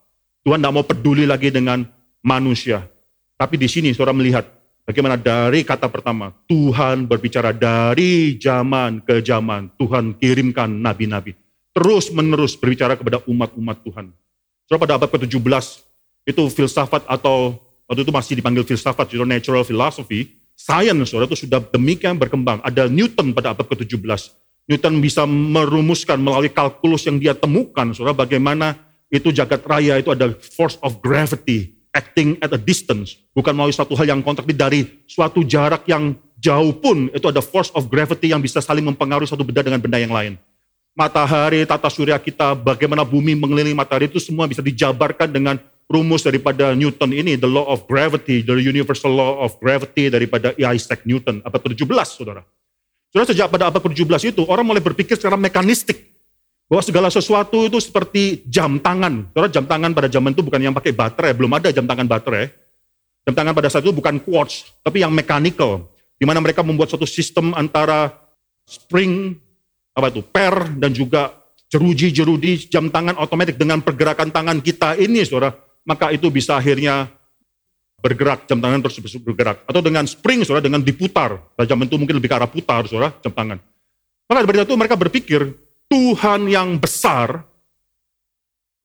Tuhan 0.47 0.63
tidak 0.63 0.71
mau 0.71 0.87
peduli 0.87 1.27
lagi 1.27 1.51
dengan 1.51 1.83
manusia. 2.23 2.87
Tapi 3.35 3.59
di 3.59 3.67
sini 3.67 3.91
saudara 3.91 4.15
melihat 4.15 4.47
bagaimana 4.87 5.19
dari 5.19 5.67
kata 5.67 5.91
pertama, 5.91 6.31
Tuhan 6.47 7.11
berbicara 7.11 7.51
dari 7.51 8.39
zaman 8.39 9.03
ke 9.03 9.19
zaman. 9.19 9.75
Tuhan 9.75 10.15
kirimkan 10.15 10.71
nabi-nabi. 10.71 11.35
Terus 11.75 12.07
menerus 12.07 12.55
berbicara 12.55 12.95
kepada 12.95 13.19
umat-umat 13.27 13.83
Tuhan. 13.83 14.15
Saudara 14.63 14.79
pada 14.79 14.93
abad 14.95 15.11
ke-17, 15.11 15.86
itu 16.27 16.43
filsafat 16.51 17.07
atau 17.07 17.55
waktu 17.87 18.03
itu 18.03 18.11
masih 18.11 18.33
dipanggil 18.35 18.67
filsafat, 18.67 19.15
itu 19.15 19.23
natural 19.23 19.63
philosophy, 19.63 20.35
science 20.59 21.07
saudara 21.07 21.31
itu 21.31 21.47
sudah 21.47 21.63
demikian 21.71 22.19
berkembang. 22.19 22.59
Ada 22.67 22.91
Newton 22.91 23.31
pada 23.31 23.55
abad 23.55 23.63
ke-17. 23.63 24.35
Newton 24.67 24.99
bisa 24.99 25.23
merumuskan 25.23 26.19
melalui 26.19 26.51
kalkulus 26.51 27.07
yang 27.07 27.15
dia 27.15 27.31
temukan, 27.31 27.95
saudara, 27.95 28.11
bagaimana 28.11 28.75
itu 29.07 29.31
jagat 29.31 29.63
raya 29.63 29.95
itu 29.95 30.11
ada 30.11 30.35
force 30.35 30.75
of 30.83 30.99
gravity 30.99 31.77
acting 31.95 32.35
at 32.43 32.51
a 32.51 32.59
distance. 32.59 33.17
Bukan 33.31 33.55
melalui 33.55 33.73
suatu 33.73 33.95
hal 33.97 34.11
yang 34.11 34.21
kontrak 34.21 34.45
dari 34.51 34.85
suatu 35.09 35.41
jarak 35.41 35.87
yang 35.89 36.13
jauh 36.37 36.75
pun 36.77 37.09
itu 37.09 37.25
ada 37.25 37.41
force 37.41 37.73
of 37.73 37.89
gravity 37.89 38.29
yang 38.29 38.43
bisa 38.43 38.61
saling 38.61 38.85
mempengaruhi 38.85 39.25
satu 39.25 39.41
benda 39.41 39.65
dengan 39.65 39.81
benda 39.81 39.97
yang 39.97 40.13
lain. 40.13 40.37
Matahari, 40.93 41.61
tata 41.65 41.89
surya 41.89 42.17
kita, 42.17 42.57
bagaimana 42.57 43.05
bumi 43.05 43.37
mengelilingi 43.37 43.77
matahari 43.77 44.09
itu 44.09 44.17
semua 44.17 44.49
bisa 44.49 44.65
dijabarkan 44.65 45.29
dengan 45.29 45.55
rumus 45.87 46.21
daripada 46.21 46.75
Newton 46.75 47.15
ini, 47.15 47.39
the 47.39 47.47
law 47.47 47.63
of 47.71 47.87
gravity, 47.87 48.43
the 48.43 48.59
universal 48.59 49.11
law 49.11 49.39
of 49.39 49.55
gravity 49.57 50.11
daripada 50.11 50.51
Isaac 50.59 51.07
Newton, 51.07 51.39
abad 51.47 51.63
ke-17, 51.63 51.87
saudara. 52.11 52.43
Saudara, 53.07 53.27
sejak 53.31 53.47
pada 53.47 53.71
abad 53.71 53.79
ke-17 53.79 54.35
itu, 54.35 54.43
orang 54.51 54.67
mulai 54.67 54.83
berpikir 54.83 55.15
secara 55.15 55.39
mekanistik. 55.39 56.11
Bahwa 56.67 56.83
segala 56.83 57.07
sesuatu 57.07 57.63
itu 57.63 57.79
seperti 57.79 58.43
jam 58.43 58.75
tangan. 58.83 59.31
Saudara, 59.31 59.47
jam 59.47 59.63
tangan 59.63 59.95
pada 59.95 60.11
zaman 60.11 60.35
itu 60.35 60.43
bukan 60.43 60.59
yang 60.59 60.75
pakai 60.75 60.91
baterai, 60.91 61.31
belum 61.31 61.55
ada 61.55 61.71
jam 61.71 61.87
tangan 61.87 62.03
baterai. 62.03 62.51
Jam 63.23 63.33
tangan 63.35 63.55
pada 63.55 63.71
saat 63.71 63.87
itu 63.87 63.95
bukan 63.95 64.19
quartz, 64.19 64.75
tapi 64.83 64.99
yang 64.99 65.15
mechanical. 65.15 65.87
Di 66.19 66.27
mana 66.27 66.43
mereka 66.43 66.67
membuat 66.67 66.91
suatu 66.91 67.07
sistem 67.07 67.55
antara 67.55 68.11
spring, 68.67 69.39
apa 69.95 70.11
itu, 70.11 70.19
per, 70.19 70.67
dan 70.75 70.91
juga 70.91 71.31
jeruji-jeruji 71.71 72.67
jam 72.67 72.91
tangan 72.91 73.15
otomatis 73.15 73.55
dengan 73.55 73.79
pergerakan 73.79 74.35
tangan 74.35 74.59
kita 74.59 74.99
ini, 74.99 75.23
saudara 75.23 75.66
maka 75.87 76.11
itu 76.11 76.27
bisa 76.27 76.59
akhirnya 76.59 77.07
bergerak, 78.03 78.43
jam 78.45 78.59
tangan 78.59 78.83
terus 78.83 78.99
bergerak. 79.23 79.63
Atau 79.63 79.79
dengan 79.79 80.03
spring, 80.03 80.43
saudara, 80.43 80.67
dengan 80.67 80.83
diputar. 80.83 81.39
Jam 81.63 81.79
itu 81.79 81.95
mungkin 81.95 82.19
lebih 82.19 82.27
ke 82.27 82.35
arah 82.35 82.51
putar, 82.51 82.83
saudara, 82.85 83.15
jam 83.23 83.31
tangan. 83.31 83.57
Maka 84.27 84.43
dari 84.43 84.67
itu 84.67 84.75
mereka 84.75 84.99
berpikir, 84.99 85.55
Tuhan 85.87 86.51
yang 86.51 86.75
besar, 86.75 87.47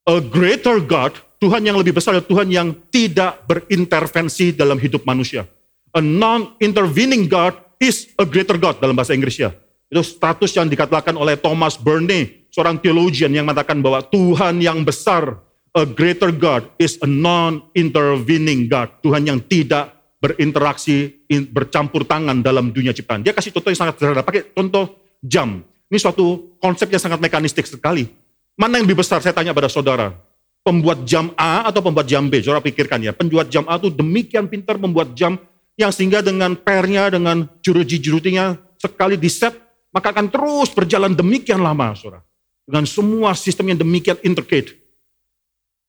a 0.06 0.16
greater 0.23 0.78
God, 0.78 1.18
Tuhan 1.42 1.66
yang 1.66 1.75
lebih 1.75 1.99
besar, 1.99 2.14
Tuhan 2.23 2.47
yang 2.47 2.71
tidak 2.94 3.42
berintervensi 3.50 4.54
dalam 4.54 4.78
hidup 4.78 5.02
manusia. 5.02 5.42
A 5.90 5.99
non-intervening 5.99 7.26
God 7.26 7.59
is 7.82 8.14
a 8.14 8.25
greater 8.25 8.54
God 8.54 8.78
dalam 8.78 8.94
bahasa 8.94 9.12
Inggris 9.12 9.42
ya. 9.42 9.50
Itu 9.90 10.00
status 10.06 10.54
yang 10.54 10.71
dikatakan 10.71 11.18
oleh 11.18 11.37
Thomas 11.37 11.76
Burney, 11.76 12.49
seorang 12.49 12.78
theologian 12.80 13.35
yang 13.35 13.44
mengatakan 13.44 13.82
bahwa 13.82 14.00
Tuhan 14.06 14.62
yang 14.62 14.87
besar, 14.87 15.37
a 15.73 15.88
greater 15.88 16.29
God 16.33 16.69
is 16.76 17.00
a 17.00 17.09
non-intervening 17.09 18.69
God. 18.69 19.00
Tuhan 19.00 19.25
yang 19.25 19.41
tidak 19.45 19.97
berinteraksi, 20.23 21.26
bercampur 21.50 22.07
tangan 22.07 22.45
dalam 22.45 22.71
dunia 22.71 22.95
ciptaan. 22.95 23.26
Dia 23.26 23.35
kasih 23.35 23.50
contoh 23.50 23.75
yang 23.75 23.81
sangat 23.81 23.95
sederhana, 23.99 24.23
pakai 24.23 24.55
contoh 24.55 24.95
jam. 25.25 25.64
Ini 25.91 25.99
suatu 25.99 26.57
konsep 26.62 26.88
yang 26.93 27.02
sangat 27.02 27.19
mekanistik 27.19 27.67
sekali. 27.67 28.07
Mana 28.55 28.79
yang 28.79 28.87
lebih 28.87 29.02
besar? 29.02 29.19
Saya 29.25 29.35
tanya 29.35 29.50
pada 29.50 29.67
saudara. 29.67 30.14
Pembuat 30.62 31.02
jam 31.02 31.35
A 31.35 31.67
atau 31.67 31.83
pembuat 31.83 32.07
jam 32.07 32.31
B? 32.31 32.38
Saudara 32.38 32.62
pikirkan 32.62 33.02
ya. 33.02 33.11
Pembuat 33.11 33.50
jam 33.50 33.67
A 33.67 33.83
itu 33.83 33.91
demikian 33.91 34.47
pintar 34.47 34.79
membuat 34.79 35.11
jam 35.19 35.35
yang 35.75 35.91
sehingga 35.91 36.23
dengan 36.23 36.55
pernya, 36.55 37.11
dengan 37.11 37.50
juruji-jurutinya 37.64 38.55
sekali 38.79 39.19
di 39.19 39.26
set 39.26 39.59
maka 39.93 40.09
akan 40.14 40.33
terus 40.33 40.73
berjalan 40.73 41.12
demikian 41.12 41.61
lama, 41.61 41.93
saudara. 41.93 42.25
Dengan 42.64 42.87
semua 42.88 43.37
sistem 43.37 43.75
yang 43.75 43.79
demikian 43.83 44.17
intricate. 44.25 44.82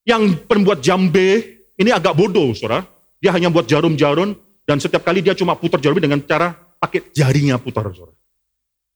Yang 0.03 0.43
pembuat 0.47 0.83
jam 0.83 1.07
B, 1.07 1.17
ini 1.79 1.89
agak 1.89 2.15
bodoh, 2.15 2.51
saudara. 2.51 2.83
Dia 3.23 3.31
hanya 3.31 3.47
buat 3.47 3.63
jarum-jarum, 3.63 4.35
dan 4.67 4.77
setiap 4.79 5.07
kali 5.07 5.23
dia 5.23 5.31
cuma 5.31 5.55
putar 5.55 5.79
jarum 5.79 5.99
dengan 5.99 6.19
cara 6.23 6.51
pakai 6.53 7.11
jarinya 7.15 7.55
putar, 7.55 7.87
saudara. 7.95 8.11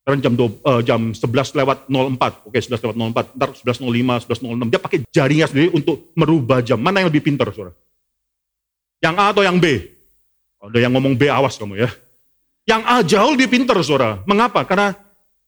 Sekarang 0.08 0.24
jam, 0.24 0.34
uh, 0.40 0.82
jam 0.88 1.02
11 1.12 1.60
lewat 1.60 1.78
04, 1.92 2.48
oke 2.48 2.56
11 2.56 2.80
lewat 2.80 2.96
04, 2.96 3.36
ntar 3.36 3.50
11.05, 3.60 4.24
11.06, 4.64 4.72
dia 4.72 4.80
pakai 4.80 4.98
jarinya 5.12 5.46
sendiri 5.52 5.68
untuk 5.76 6.16
merubah 6.16 6.64
jam. 6.64 6.80
Mana 6.80 7.04
yang 7.04 7.12
lebih 7.12 7.28
pintar, 7.28 7.52
saudara? 7.52 7.76
Yang 9.04 9.16
A 9.20 9.26
atau 9.36 9.44
yang 9.44 9.60
B? 9.60 9.68
Ada 10.64 10.80
yang 10.80 10.96
ngomong 10.96 11.20
B, 11.20 11.28
awas 11.28 11.60
kamu 11.60 11.76
ya. 11.84 11.92
Yang 12.64 12.82
A 12.88 12.96
jauh 13.04 13.32
lebih 13.36 13.52
pintar, 13.52 13.76
saudara. 13.84 14.24
Mengapa? 14.24 14.64
Karena 14.64 14.96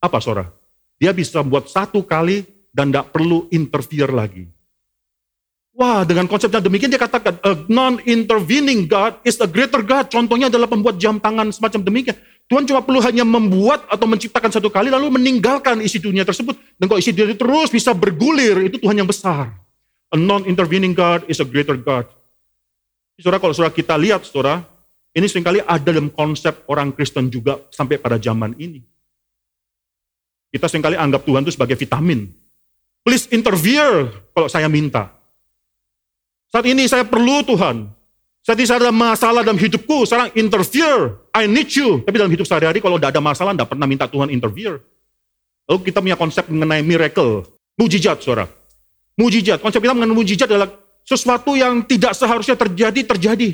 apa, 0.04 0.20
saudara? 0.20 0.51
Dia 1.00 1.16
bisa 1.16 1.39
buat 1.39 1.72
satu 1.72 2.04
kali 2.04 2.44
dan 2.75 2.92
tidak 2.92 3.16
perlu 3.16 3.48
interfere 3.56 4.12
lagi. 4.12 4.44
Wah, 5.79 6.03
dengan 6.03 6.27
konsep 6.27 6.51
yang 6.51 6.59
demikian 6.59 6.91
dia 6.91 7.00
katakan, 7.00 7.39
a 7.39 7.55
non-intervening 7.71 8.83
God 8.83 9.24
is 9.24 9.39
a 9.39 9.48
greater 9.48 9.79
God. 9.79 10.12
Contohnya 10.12 10.51
adalah 10.51 10.67
pembuat 10.67 11.00
jam 11.00 11.24
tangan 11.24 11.55
semacam 11.55 11.88
demikian. 11.88 12.19
Tuhan 12.51 12.67
cuma 12.67 12.83
perlu 12.83 13.00
hanya 13.00 13.24
membuat 13.24 13.88
atau 13.88 14.03
menciptakan 14.03 14.51
satu 14.51 14.67
kali 14.67 14.91
lalu 14.91 15.07
meninggalkan 15.07 15.79
isi 15.79 16.03
dunia 16.03 16.27
tersebut. 16.27 16.59
Dan 16.75 16.91
kalau 16.91 17.00
isi 17.00 17.15
dunia 17.15 17.31
itu 17.31 17.39
terus 17.39 17.71
bisa 17.71 17.95
bergulir, 17.95 18.67
itu 18.67 18.75
Tuhan 18.75 19.00
yang 19.00 19.07
besar. 19.07 19.55
A 20.12 20.19
non-intervening 20.19 20.91
God 20.91 21.24
is 21.31 21.39
a 21.39 21.48
greater 21.48 21.79
God. 21.79 22.12
Saudara, 23.15 23.39
kalau 23.39 23.55
saudara 23.55 23.71
kita 23.71 23.95
lihat, 23.95 24.27
saudara, 24.27 24.59
ini 25.15 25.31
sering 25.31 25.48
kali 25.48 25.63
ada 25.63 25.95
dalam 25.95 26.12
konsep 26.12 26.67
orang 26.67 26.91
Kristen 26.91 27.31
juga 27.31 27.55
sampai 27.71 27.95
pada 27.95 28.19
zaman 28.19 28.51
ini. 28.59 28.83
Kita 30.51 30.67
sering 30.67 30.83
kali 30.83 31.00
anggap 31.00 31.24
Tuhan 31.24 31.48
itu 31.48 31.55
sebagai 31.55 31.79
vitamin. 31.79 32.27
Please 33.00 33.31
interfere 33.31 34.12
kalau 34.36 34.51
saya 34.51 34.67
minta. 34.67 35.18
Saat 36.50 36.65
ini 36.65 36.89
saya 36.89 37.06
perlu 37.06 37.46
Tuhan. 37.46 37.86
Saat 38.41 38.58
ini 38.58 38.65
saya 38.65 38.89
ada 38.89 38.94
masalah 38.94 39.46
dalam 39.46 39.62
hidupku, 39.62 40.10
sekarang 40.10 40.34
interfere. 40.34 41.29
I 41.38 41.46
need 41.46 41.70
you. 41.77 42.01
Tapi 42.01 42.15
dalam 42.18 42.34
hidup 42.34 42.50
sehari-hari 42.50 42.82
kalau 42.82 42.98
tidak 42.98 43.13
ada 43.13 43.22
masalah, 43.22 43.53
tidak 43.53 43.70
pernah 43.70 43.86
minta 43.86 44.10
Tuhan 44.10 44.34
interfere. 44.34 44.82
Lalu 45.70 45.79
kita 45.86 46.01
punya 46.01 46.18
konsep 46.18 46.50
mengenai 46.50 46.82
miracle. 46.82 47.45
Mujizat, 47.78 48.26
saudara. 48.26 48.50
Mujizat. 49.13 49.62
Konsep 49.62 49.78
kita 49.78 49.93
mengenai 49.93 50.17
mujizat 50.17 50.50
adalah 50.50 50.73
sesuatu 51.06 51.54
yang 51.54 51.86
tidak 51.86 52.17
seharusnya 52.17 52.58
terjadi, 52.58 53.06
terjadi. 53.06 53.50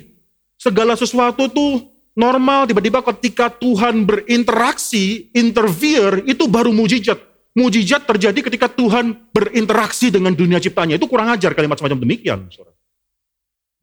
Segala 0.56 0.96
sesuatu 0.96 1.52
tuh 1.52 1.84
normal, 2.16 2.72
tiba-tiba 2.72 3.04
ketika 3.12 3.52
Tuhan 3.52 4.08
berinteraksi, 4.08 5.36
interfere, 5.36 6.24
itu 6.24 6.48
baru 6.48 6.72
mujizat. 6.72 7.20
Mujizat 7.52 8.08
terjadi 8.08 8.40
ketika 8.48 8.72
Tuhan 8.72 9.32
berinteraksi 9.36 10.08
dengan 10.16 10.32
dunia 10.32 10.64
ciptanya. 10.64 10.96
Itu 10.96 11.12
kurang 11.12 11.36
ajar 11.36 11.52
kalimat 11.52 11.76
semacam 11.76 12.00
demikian. 12.00 12.48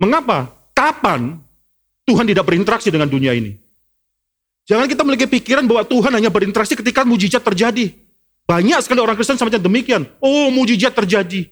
Mengapa? 0.02 0.50
Kapan 0.74 1.38
Tuhan 2.02 2.26
tidak 2.26 2.42
berinteraksi 2.42 2.90
dengan 2.90 3.06
dunia 3.06 3.30
ini? 3.30 3.54
Jangan 4.66 4.90
kita 4.90 5.06
memiliki 5.06 5.30
pikiran 5.30 5.62
bahwa 5.70 5.86
Tuhan 5.86 6.10
hanya 6.18 6.26
berinteraksi 6.26 6.74
ketika 6.74 7.06
mujizat 7.06 7.46
terjadi. 7.46 7.94
Banyak 8.42 8.82
sekali 8.82 8.98
orang 8.98 9.14
Kristen 9.14 9.38
semacam 9.38 9.62
demikian. 9.62 10.02
Oh, 10.18 10.50
mujizat 10.50 10.90
terjadi. 10.90 11.46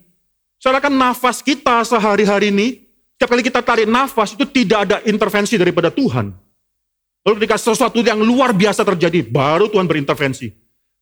Soalnya 0.58 0.82
kan 0.82 0.94
nafas 0.94 1.46
kita 1.46 1.86
sehari-hari 1.86 2.50
ini 2.50 2.90
setiap 3.20 3.36
kali 3.36 3.44
kita 3.44 3.60
tarik 3.60 3.84
nafas 3.84 4.32
itu 4.32 4.48
tidak 4.48 4.78
ada 4.88 4.96
intervensi 5.04 5.60
daripada 5.60 5.92
Tuhan. 5.92 6.32
Lalu 7.20 7.34
ketika 7.36 7.60
sesuatu 7.60 8.00
yang 8.00 8.16
luar 8.16 8.56
biasa 8.56 8.80
terjadi, 8.80 9.20
baru 9.28 9.68
Tuhan 9.68 9.84
berintervensi. 9.84 10.48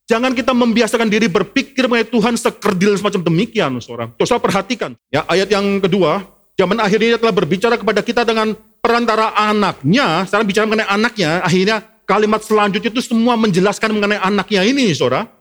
Jangan 0.03 0.35
kita 0.35 0.51
membiasakan 0.51 1.07
diri 1.07 1.31
berpikir 1.31 1.87
mengenai 1.87 2.11
Tuhan 2.11 2.35
sekerdil 2.35 2.99
semacam 2.99 3.23
demikian, 3.23 3.71
seorang. 3.79 4.11
Terus 4.19 4.35
perhatikan. 4.35 4.99
Ya, 5.07 5.23
ayat 5.31 5.47
yang 5.47 5.79
kedua, 5.79 6.19
zaman 6.59 6.83
akhir 6.83 6.99
ini 6.99 7.15
telah 7.15 7.31
berbicara 7.31 7.79
kepada 7.79 8.03
kita 8.03 8.27
dengan 8.27 8.51
perantara 8.83 9.31
anaknya. 9.31 10.27
Sekarang 10.27 10.43
bicara 10.43 10.67
mengenai 10.67 10.91
anaknya, 10.91 11.39
akhirnya 11.39 11.87
kalimat 12.03 12.43
selanjutnya 12.43 12.91
itu 12.91 12.99
semua 12.99 13.39
menjelaskan 13.39 13.95
mengenai 13.95 14.19
anaknya 14.19 14.67
ini, 14.67 14.91
saudara. 14.91 15.31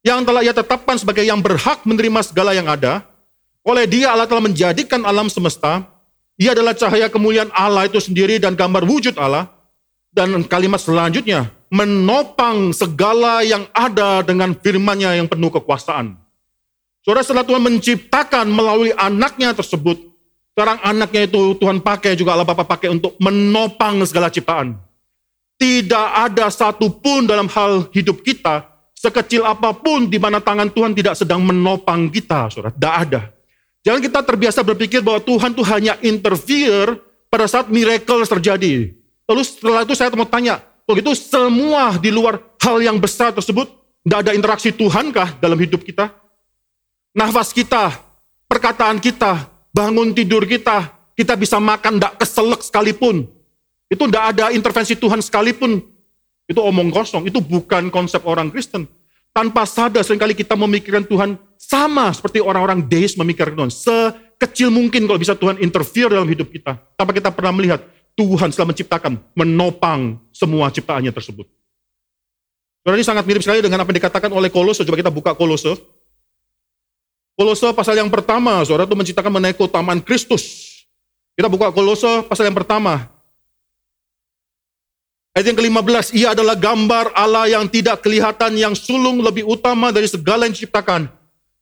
Yang 0.00 0.20
telah 0.24 0.40
ia 0.40 0.54
tetapkan 0.56 0.96
sebagai 0.96 1.22
yang 1.22 1.44
berhak 1.44 1.84
menerima 1.84 2.24
segala 2.24 2.56
yang 2.56 2.66
ada, 2.66 3.04
oleh 3.62 3.84
dia 3.84 4.10
Allah 4.10 4.24
telah 4.24 4.40
menjadikan 4.40 5.04
alam 5.04 5.28
semesta. 5.28 5.84
Ia 6.40 6.56
adalah 6.56 6.72
cahaya 6.72 7.12
kemuliaan 7.12 7.52
Allah 7.52 7.86
itu 7.86 8.00
sendiri 8.00 8.40
dan 8.40 8.56
gambar 8.56 8.88
wujud 8.88 9.14
Allah. 9.20 9.52
Dan 10.12 10.44
kalimat 10.44 10.76
selanjutnya, 10.76 11.48
menopang 11.72 12.68
segala 12.76 13.40
yang 13.40 13.64
ada 13.72 14.20
dengan 14.20 14.52
firman-Nya 14.52 15.16
yang 15.16 15.24
penuh 15.24 15.48
kekuasaan. 15.48 16.20
Saudara 17.00 17.24
setelah 17.24 17.48
Tuhan 17.48 17.64
menciptakan 17.64 18.44
melalui 18.52 18.92
anaknya 18.92 19.56
tersebut, 19.56 20.11
sekarang 20.52 20.78
anaknya 20.84 21.24
itu 21.24 21.56
Tuhan 21.56 21.80
pakai 21.80 22.12
juga 22.12 22.36
Allah 22.36 22.44
Bapa 22.44 22.68
pakai 22.68 22.92
untuk 22.92 23.16
menopang 23.16 24.04
segala 24.04 24.28
ciptaan. 24.28 24.76
Tidak 25.56 26.08
ada 26.28 26.52
satupun 26.52 27.24
dalam 27.24 27.48
hal 27.48 27.88
hidup 27.96 28.20
kita, 28.20 28.68
sekecil 28.92 29.48
apa 29.48 29.72
pun 29.72 30.12
di 30.12 30.20
mana 30.20 30.44
tangan 30.44 30.68
Tuhan 30.68 30.92
tidak 30.92 31.16
sedang 31.16 31.40
menopang 31.40 32.12
kita, 32.12 32.52
saudara. 32.52 32.68
Tidak 32.68 32.94
ada. 33.08 33.20
Jangan 33.80 34.00
kita 34.04 34.20
terbiasa 34.20 34.60
berpikir 34.60 35.00
bahwa 35.00 35.24
Tuhan 35.24 35.56
tuh 35.56 35.64
hanya 35.72 35.96
interfere 36.04 37.00
pada 37.32 37.48
saat 37.48 37.72
miracle 37.72 38.20
terjadi. 38.28 38.92
Lalu 39.24 39.42
setelah 39.48 39.88
itu 39.88 39.96
saya 39.96 40.12
mau 40.12 40.28
tanya, 40.28 40.60
begitu 40.84 41.16
semua 41.16 41.96
di 41.96 42.12
luar 42.12 42.38
hal 42.60 42.76
yang 42.84 43.00
besar 43.00 43.32
tersebut, 43.32 43.72
tidak 44.04 44.18
ada 44.28 44.32
interaksi 44.36 44.68
Tuhankah 44.68 45.40
dalam 45.40 45.56
hidup 45.56 45.80
kita? 45.80 46.12
Nafas 47.16 47.56
kita, 47.56 47.96
perkataan 48.50 49.00
kita, 49.00 49.51
bangun 49.72 50.12
tidur 50.12 50.44
kita, 50.44 50.92
kita 51.16 51.34
bisa 51.34 51.58
makan 51.58 51.98
tidak 51.98 52.20
keselak 52.20 52.60
sekalipun. 52.60 53.26
Itu 53.88 54.08
tidak 54.08 54.24
ada 54.36 54.44
intervensi 54.52 54.96
Tuhan 54.96 55.20
sekalipun. 55.20 55.80
Itu 56.48 56.60
omong 56.60 56.92
kosong, 56.92 57.28
itu 57.28 57.40
bukan 57.40 57.88
konsep 57.88 58.24
orang 58.28 58.52
Kristen. 58.52 58.84
Tanpa 59.32 59.64
sadar 59.64 60.04
sering 60.04 60.20
kali 60.20 60.36
kita 60.36 60.52
memikirkan 60.52 61.08
Tuhan 61.08 61.40
sama 61.56 62.12
seperti 62.12 62.44
orang-orang 62.44 62.84
deis 62.84 63.16
memikirkan 63.16 63.56
Tuhan. 63.56 63.72
Sekecil 63.72 64.68
mungkin 64.68 65.08
kalau 65.08 65.16
bisa 65.16 65.32
Tuhan 65.32 65.56
interfere 65.64 66.12
dalam 66.12 66.28
hidup 66.28 66.52
kita. 66.52 66.76
Tanpa 67.00 67.16
kita 67.16 67.32
pernah 67.32 67.56
melihat 67.56 67.80
Tuhan 68.12 68.52
setelah 68.52 68.76
menciptakan, 68.76 69.12
menopang 69.32 70.20
semua 70.36 70.68
ciptaannya 70.68 71.08
tersebut. 71.16 71.48
Ini 72.82 73.06
sangat 73.06 73.24
mirip 73.24 73.40
sekali 73.40 73.62
dengan 73.62 73.80
apa 73.80 73.88
yang 73.94 74.04
dikatakan 74.04 74.30
oleh 74.34 74.50
Kolose. 74.50 74.82
Coba 74.84 74.98
kita 74.98 75.08
buka 75.14 75.32
Kolose. 75.32 75.78
Kolose 77.32 77.72
pasal 77.72 77.96
yang 77.96 78.12
pertama, 78.12 78.60
saudara 78.62 78.84
itu 78.84 78.92
menciptakan 78.92 79.32
mengenai 79.32 79.56
keutamaan 79.56 80.04
Kristus. 80.04 80.68
Kita 81.32 81.48
buka 81.48 81.72
Kolose 81.72 82.28
pasal 82.28 82.52
yang 82.52 82.56
pertama. 82.56 83.08
Ayat 85.32 85.48
yang 85.48 85.56
ke-15, 85.56 86.12
ia 86.12 86.36
adalah 86.36 86.52
gambar 86.52 87.16
Allah 87.16 87.48
yang 87.48 87.64
tidak 87.64 88.04
kelihatan, 88.04 88.52
yang 88.52 88.76
sulung 88.76 89.24
lebih 89.24 89.48
utama 89.48 89.88
dari 89.88 90.04
segala 90.04 90.44
yang 90.44 90.52
diciptakan. 90.52 91.08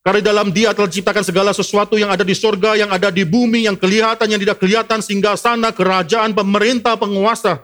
Karena 0.02 0.18
dalam 0.18 0.50
dia 0.50 0.74
telah 0.74 0.90
diciptakan 0.90 1.22
segala 1.22 1.54
sesuatu 1.54 1.94
yang 1.94 2.11
ada 2.11 2.26
di 2.26 2.35
sorga, 2.35 2.74
yang 2.74 2.90
ada 2.90 3.14
di 3.14 3.22
bumi, 3.22 3.70
yang 3.70 3.78
kelihatan, 3.78 4.26
yang 4.26 4.42
tidak 4.42 4.59
kelihatan, 4.59 4.98
sehingga 4.98 5.38
sana 5.38 5.70
kerajaan, 5.70 6.35
pemerintah, 6.35 6.98
penguasa. 6.98 7.62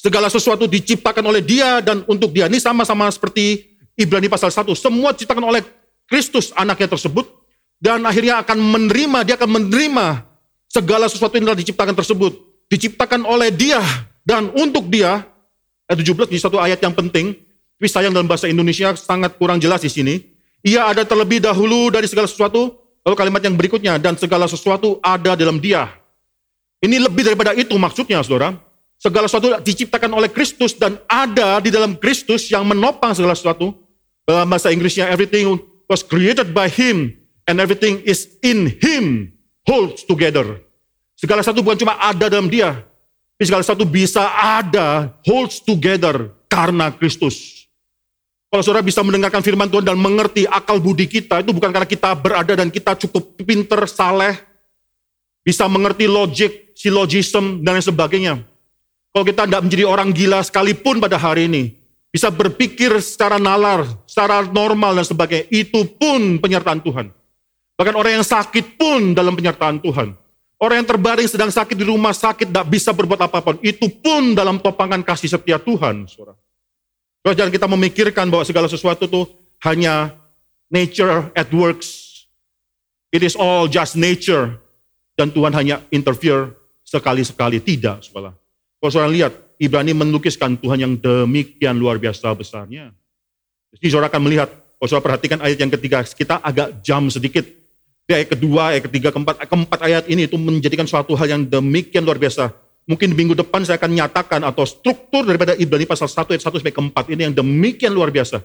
Segala 0.00 0.32
sesuatu 0.32 0.64
diciptakan 0.64 1.20
oleh 1.20 1.44
dia 1.44 1.84
dan 1.84 2.00
untuk 2.08 2.32
dia. 2.32 2.48
Ini 2.48 2.56
sama-sama 2.56 3.12
seperti 3.12 3.76
Ibrani 3.92 4.32
pasal 4.32 4.48
1. 4.48 4.72
Semua 4.72 5.12
diciptakan 5.12 5.44
oleh 5.44 5.60
Kristus 6.08 6.48
anaknya 6.56 6.96
tersebut. 6.96 7.41
Dan 7.82 8.06
akhirnya 8.06 8.38
akan 8.46 8.58
menerima, 8.62 9.18
dia 9.26 9.34
akan 9.34 9.50
menerima 9.58 10.22
segala 10.70 11.10
sesuatu 11.10 11.34
yang 11.34 11.50
telah 11.50 11.58
diciptakan 11.58 11.98
tersebut. 11.98 12.32
Diciptakan 12.70 13.26
oleh 13.26 13.50
dia 13.50 13.82
dan 14.22 14.54
untuk 14.54 14.86
dia 14.86 15.26
Ayat 15.92 16.08
17 16.08 16.32
di 16.32 16.40
satu 16.40 16.56
ayat 16.56 16.80
yang 16.80 16.96
penting, 16.96 17.36
tapi 17.76 17.84
sayang 17.84 18.16
dalam 18.16 18.24
bahasa 18.24 18.48
Indonesia 18.48 18.96
sangat 18.96 19.36
kurang 19.36 19.60
jelas 19.60 19.84
di 19.84 19.92
sini. 19.92 20.24
Ia 20.64 20.88
ada 20.88 21.04
terlebih 21.04 21.44
dahulu 21.44 21.92
dari 21.92 22.08
segala 22.08 22.24
sesuatu, 22.24 22.72
lalu 23.04 23.12
kalimat 23.12 23.44
yang 23.44 23.52
berikutnya, 23.60 24.00
dan 24.00 24.16
segala 24.16 24.48
sesuatu 24.48 24.96
ada 25.04 25.36
dalam 25.36 25.60
dia. 25.60 25.92
Ini 26.80 26.96
lebih 26.96 27.28
daripada 27.28 27.52
itu 27.52 27.76
maksudnya, 27.76 28.24
saudara. 28.24 28.56
Segala 28.96 29.28
sesuatu 29.28 29.52
diciptakan 29.60 30.16
oleh 30.16 30.32
Kristus 30.32 30.72
dan 30.72 30.96
ada 31.10 31.60
di 31.60 31.68
dalam 31.68 31.92
Kristus 32.00 32.48
yang 32.48 32.64
menopang 32.64 33.12
segala 33.12 33.36
sesuatu. 33.36 33.76
Dalam 34.24 34.48
bahasa 34.48 34.72
Inggrisnya, 34.72 35.12
everything 35.12 35.60
was 35.92 36.00
created 36.00 36.56
by 36.56 36.72
Him 36.72 37.20
and 37.46 37.58
everything 37.58 38.02
is 38.06 38.28
in 38.42 38.70
Him 38.78 39.32
holds 39.66 40.02
together. 40.06 40.62
Segala 41.18 41.42
sesuatu 41.42 41.62
bukan 41.62 41.78
cuma 41.78 41.94
ada 42.02 42.26
dalam 42.26 42.50
dia, 42.50 42.82
tapi 43.38 43.44
segala 43.46 43.62
sesuatu 43.62 43.86
bisa 43.86 44.22
ada, 44.38 45.10
holds 45.26 45.62
together 45.62 46.30
karena 46.50 46.90
Kristus. 46.94 47.66
Kalau 48.52 48.60
saudara 48.60 48.84
bisa 48.84 49.00
mendengarkan 49.00 49.40
firman 49.40 49.70
Tuhan 49.70 49.86
dan 49.86 49.96
mengerti 49.96 50.44
akal 50.44 50.76
budi 50.76 51.08
kita, 51.08 51.40
itu 51.40 51.56
bukan 51.56 51.72
karena 51.72 51.88
kita 51.88 52.12
berada 52.12 52.52
dan 52.52 52.68
kita 52.68 52.92
cukup 53.00 53.38
pinter, 53.40 53.88
saleh, 53.88 54.36
bisa 55.40 55.64
mengerti 55.72 56.04
logik, 56.04 56.76
silogism, 56.76 57.64
dan 57.64 57.80
lain 57.80 57.86
sebagainya. 57.86 58.34
Kalau 59.12 59.24
kita 59.24 59.48
tidak 59.48 59.62
menjadi 59.64 59.84
orang 59.88 60.12
gila 60.12 60.44
sekalipun 60.44 61.00
pada 61.00 61.16
hari 61.16 61.48
ini, 61.48 61.72
bisa 62.12 62.28
berpikir 62.28 62.92
secara 63.00 63.40
nalar, 63.40 63.88
secara 64.04 64.44
normal 64.44 65.00
dan 65.00 65.06
sebagainya, 65.08 65.48
itu 65.48 65.88
pun 65.96 66.36
penyertaan 66.36 66.84
Tuhan. 66.84 67.08
Bahkan 67.76 67.94
orang 67.96 68.20
yang 68.20 68.26
sakit 68.26 68.76
pun 68.76 69.16
dalam 69.16 69.32
penyertaan 69.32 69.80
Tuhan. 69.80 70.14
Orang 70.62 70.78
yang 70.78 70.88
terbaring 70.94 71.26
sedang 71.26 71.50
sakit 71.50 71.74
di 71.74 71.82
rumah 71.82 72.14
sakit 72.14 72.46
tidak 72.46 72.66
bisa 72.70 72.94
berbuat 72.94 73.18
apa-apa. 73.26 73.58
Itu 73.66 73.90
pun 73.90 74.38
dalam 74.38 74.62
topangan 74.62 75.02
kasih 75.02 75.34
setia 75.34 75.58
Tuhan. 75.58 76.06
Saudara. 76.06 76.38
Terus 77.22 77.34
jangan 77.34 77.52
kita 77.54 77.66
memikirkan 77.66 78.26
bahwa 78.30 78.46
segala 78.46 78.70
sesuatu 78.70 79.10
itu 79.10 79.26
hanya 79.66 80.14
nature 80.70 81.34
at 81.34 81.50
works. 81.50 82.10
It 83.10 83.26
is 83.26 83.34
all 83.34 83.66
just 83.66 83.98
nature. 83.98 84.58
Dan 85.18 85.34
Tuhan 85.34 85.50
hanya 85.54 85.82
interfere 85.90 86.54
sekali-sekali. 86.82 87.58
Tidak, 87.58 88.02
saudara. 88.06 88.34
Kalau 88.78 88.90
saudara 88.90 89.10
lihat, 89.10 89.32
Ibrani 89.58 89.94
melukiskan 89.94 90.58
Tuhan 90.58 90.78
yang 90.82 90.94
demikian 90.98 91.78
luar 91.78 91.98
biasa 92.02 92.34
besarnya. 92.34 92.90
Jadi 93.78 93.86
saudara 93.90 94.10
akan 94.10 94.22
melihat, 94.26 94.50
kalau 94.50 94.88
saudara 94.90 95.06
perhatikan 95.10 95.38
ayat 95.42 95.58
yang 95.62 95.70
ketiga, 95.70 96.02
kita 96.02 96.42
agak 96.42 96.82
jam 96.82 97.06
sedikit 97.06 97.46
di 98.02 98.12
ayat 98.18 98.28
kedua, 98.34 98.74
ayat 98.74 98.82
ketiga, 98.90 99.14
keempat, 99.14 99.46
keempat 99.46 99.78
ayat 99.86 100.04
ini 100.10 100.26
itu 100.26 100.34
menjadikan 100.34 100.86
suatu 100.90 101.14
hal 101.14 101.26
yang 101.38 101.42
demikian 101.46 102.02
luar 102.02 102.18
biasa. 102.18 102.50
Mungkin 102.82 103.14
minggu 103.14 103.38
depan 103.38 103.62
saya 103.62 103.78
akan 103.78 103.94
nyatakan 103.94 104.42
atau 104.42 104.66
struktur 104.66 105.22
daripada 105.22 105.54
Ibrani 105.54 105.86
pasal 105.86 106.10
1 106.10 106.34
ayat 106.34 106.42
1 106.42 106.50
sampai 106.58 106.74
keempat 106.74 107.04
ini 107.14 107.30
yang 107.30 107.34
demikian 107.34 107.94
luar 107.94 108.10
biasa. 108.10 108.42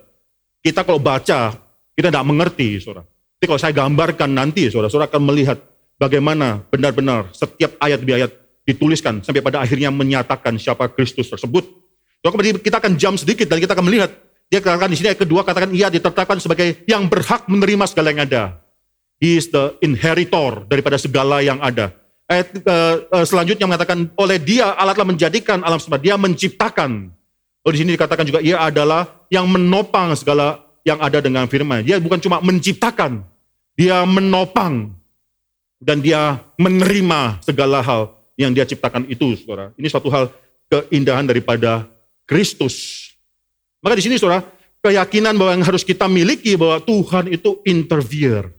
Kita 0.62 0.86
kalau 0.86 1.02
baca, 1.02 1.58
kita 1.98 2.08
tidak 2.14 2.26
mengerti, 2.26 2.78
saudara. 2.78 3.02
Tapi 3.08 3.46
kalau 3.50 3.58
saya 3.58 3.74
gambarkan 3.74 4.30
nanti, 4.30 4.70
saudara, 4.70 4.94
saudara 4.94 5.10
akan 5.10 5.26
melihat 5.26 5.58
bagaimana 5.98 6.62
benar-benar 6.70 7.34
setiap 7.34 7.74
ayat 7.82 7.98
demi 7.98 8.14
ayat 8.14 8.30
dituliskan 8.62 9.26
sampai 9.26 9.42
pada 9.42 9.66
akhirnya 9.66 9.90
menyatakan 9.90 10.54
siapa 10.62 10.86
Kristus 10.94 11.34
tersebut. 11.34 11.66
Kemudian 12.22 12.62
kita 12.62 12.78
akan 12.78 12.94
jam 12.94 13.18
sedikit 13.18 13.50
dan 13.50 13.58
kita 13.58 13.74
akan 13.74 13.86
melihat 13.90 14.14
dia 14.54 14.62
katakan 14.62 14.92
di 14.92 14.98
sini 15.00 15.16
ayat 15.16 15.22
kedua 15.24 15.42
katakan 15.42 15.72
ia 15.74 15.88
ditetapkan 15.90 16.38
sebagai 16.38 16.84
yang 16.86 17.10
berhak 17.10 17.48
menerima 17.50 17.90
segala 17.90 18.14
yang 18.14 18.22
ada. 18.28 18.67
He 19.18 19.42
is 19.42 19.50
the 19.50 19.74
inheritor 19.82 20.66
daripada 20.70 21.02
segala 21.02 21.42
yang 21.42 21.58
ada. 21.58 21.90
Ayat 22.28 22.54
uh, 22.60 23.26
selanjutnya 23.26 23.66
mengatakan 23.66 24.12
oleh 24.20 24.38
dia 24.38 24.76
Allah 24.76 24.94
telah 24.94 25.10
menjadikan 25.10 25.64
alam 25.64 25.80
semesta. 25.80 26.04
Dia 26.04 26.20
menciptakan. 26.20 27.10
Oh 27.66 27.72
di 27.74 27.82
sini 27.82 27.96
dikatakan 27.96 28.28
juga 28.28 28.40
ia 28.44 28.62
adalah 28.62 29.26
yang 29.34 29.48
menopang 29.48 30.14
segala 30.14 30.62
yang 30.88 31.00
ada 31.04 31.20
dengan 31.20 31.48
firman. 31.52 31.84
Dia 31.84 32.00
bukan 32.00 32.20
cuma 32.24 32.40
menciptakan, 32.40 33.24
dia 33.76 34.08
menopang 34.08 34.96
dan 35.84 36.00
dia 36.00 36.40
menerima 36.56 37.44
segala 37.44 37.84
hal 37.84 38.16
yang 38.40 38.56
dia 38.56 38.64
ciptakan 38.64 39.06
itu, 39.12 39.36
saudara. 39.38 39.76
Ini 39.76 39.88
suatu 39.92 40.08
hal 40.08 40.32
keindahan 40.72 41.28
daripada 41.28 41.86
Kristus. 42.24 43.08
Maka 43.82 44.00
di 44.00 44.04
sini, 44.06 44.16
saudara, 44.18 44.46
keyakinan 44.82 45.36
bahwa 45.38 45.52
yang 45.60 45.66
harus 45.66 45.84
kita 45.86 46.10
miliki 46.10 46.58
bahwa 46.58 46.82
Tuhan 46.82 47.30
itu 47.30 47.62
interfere. 47.66 48.57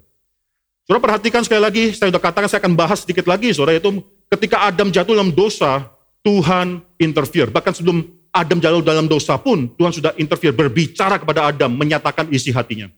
Saudara 0.89 1.05
perhatikan 1.05 1.45
sekali 1.45 1.61
lagi, 1.61 1.83
saya 1.93 2.09
sudah 2.09 2.23
katakan 2.25 2.49
saya 2.49 2.65
akan 2.65 2.73
bahas 2.73 3.05
sedikit 3.05 3.29
lagi, 3.29 3.53
saudara, 3.53 3.77
yaitu 3.77 4.01
ketika 4.33 4.65
Adam 4.65 4.89
jatuh 4.89 5.21
dalam 5.21 5.29
dosa, 5.37 5.85
Tuhan 6.25 6.81
interfere. 6.97 7.53
Bahkan 7.53 7.77
sebelum 7.77 8.09
Adam 8.33 8.57
jatuh 8.57 8.81
dalam 8.81 9.05
dosa 9.05 9.37
pun, 9.37 9.69
Tuhan 9.77 9.93
sudah 9.93 10.17
interfere, 10.17 10.57
berbicara 10.57 11.21
kepada 11.21 11.45
Adam, 11.53 11.77
menyatakan 11.77 12.33
isi 12.33 12.57
hatinya. 12.57 12.89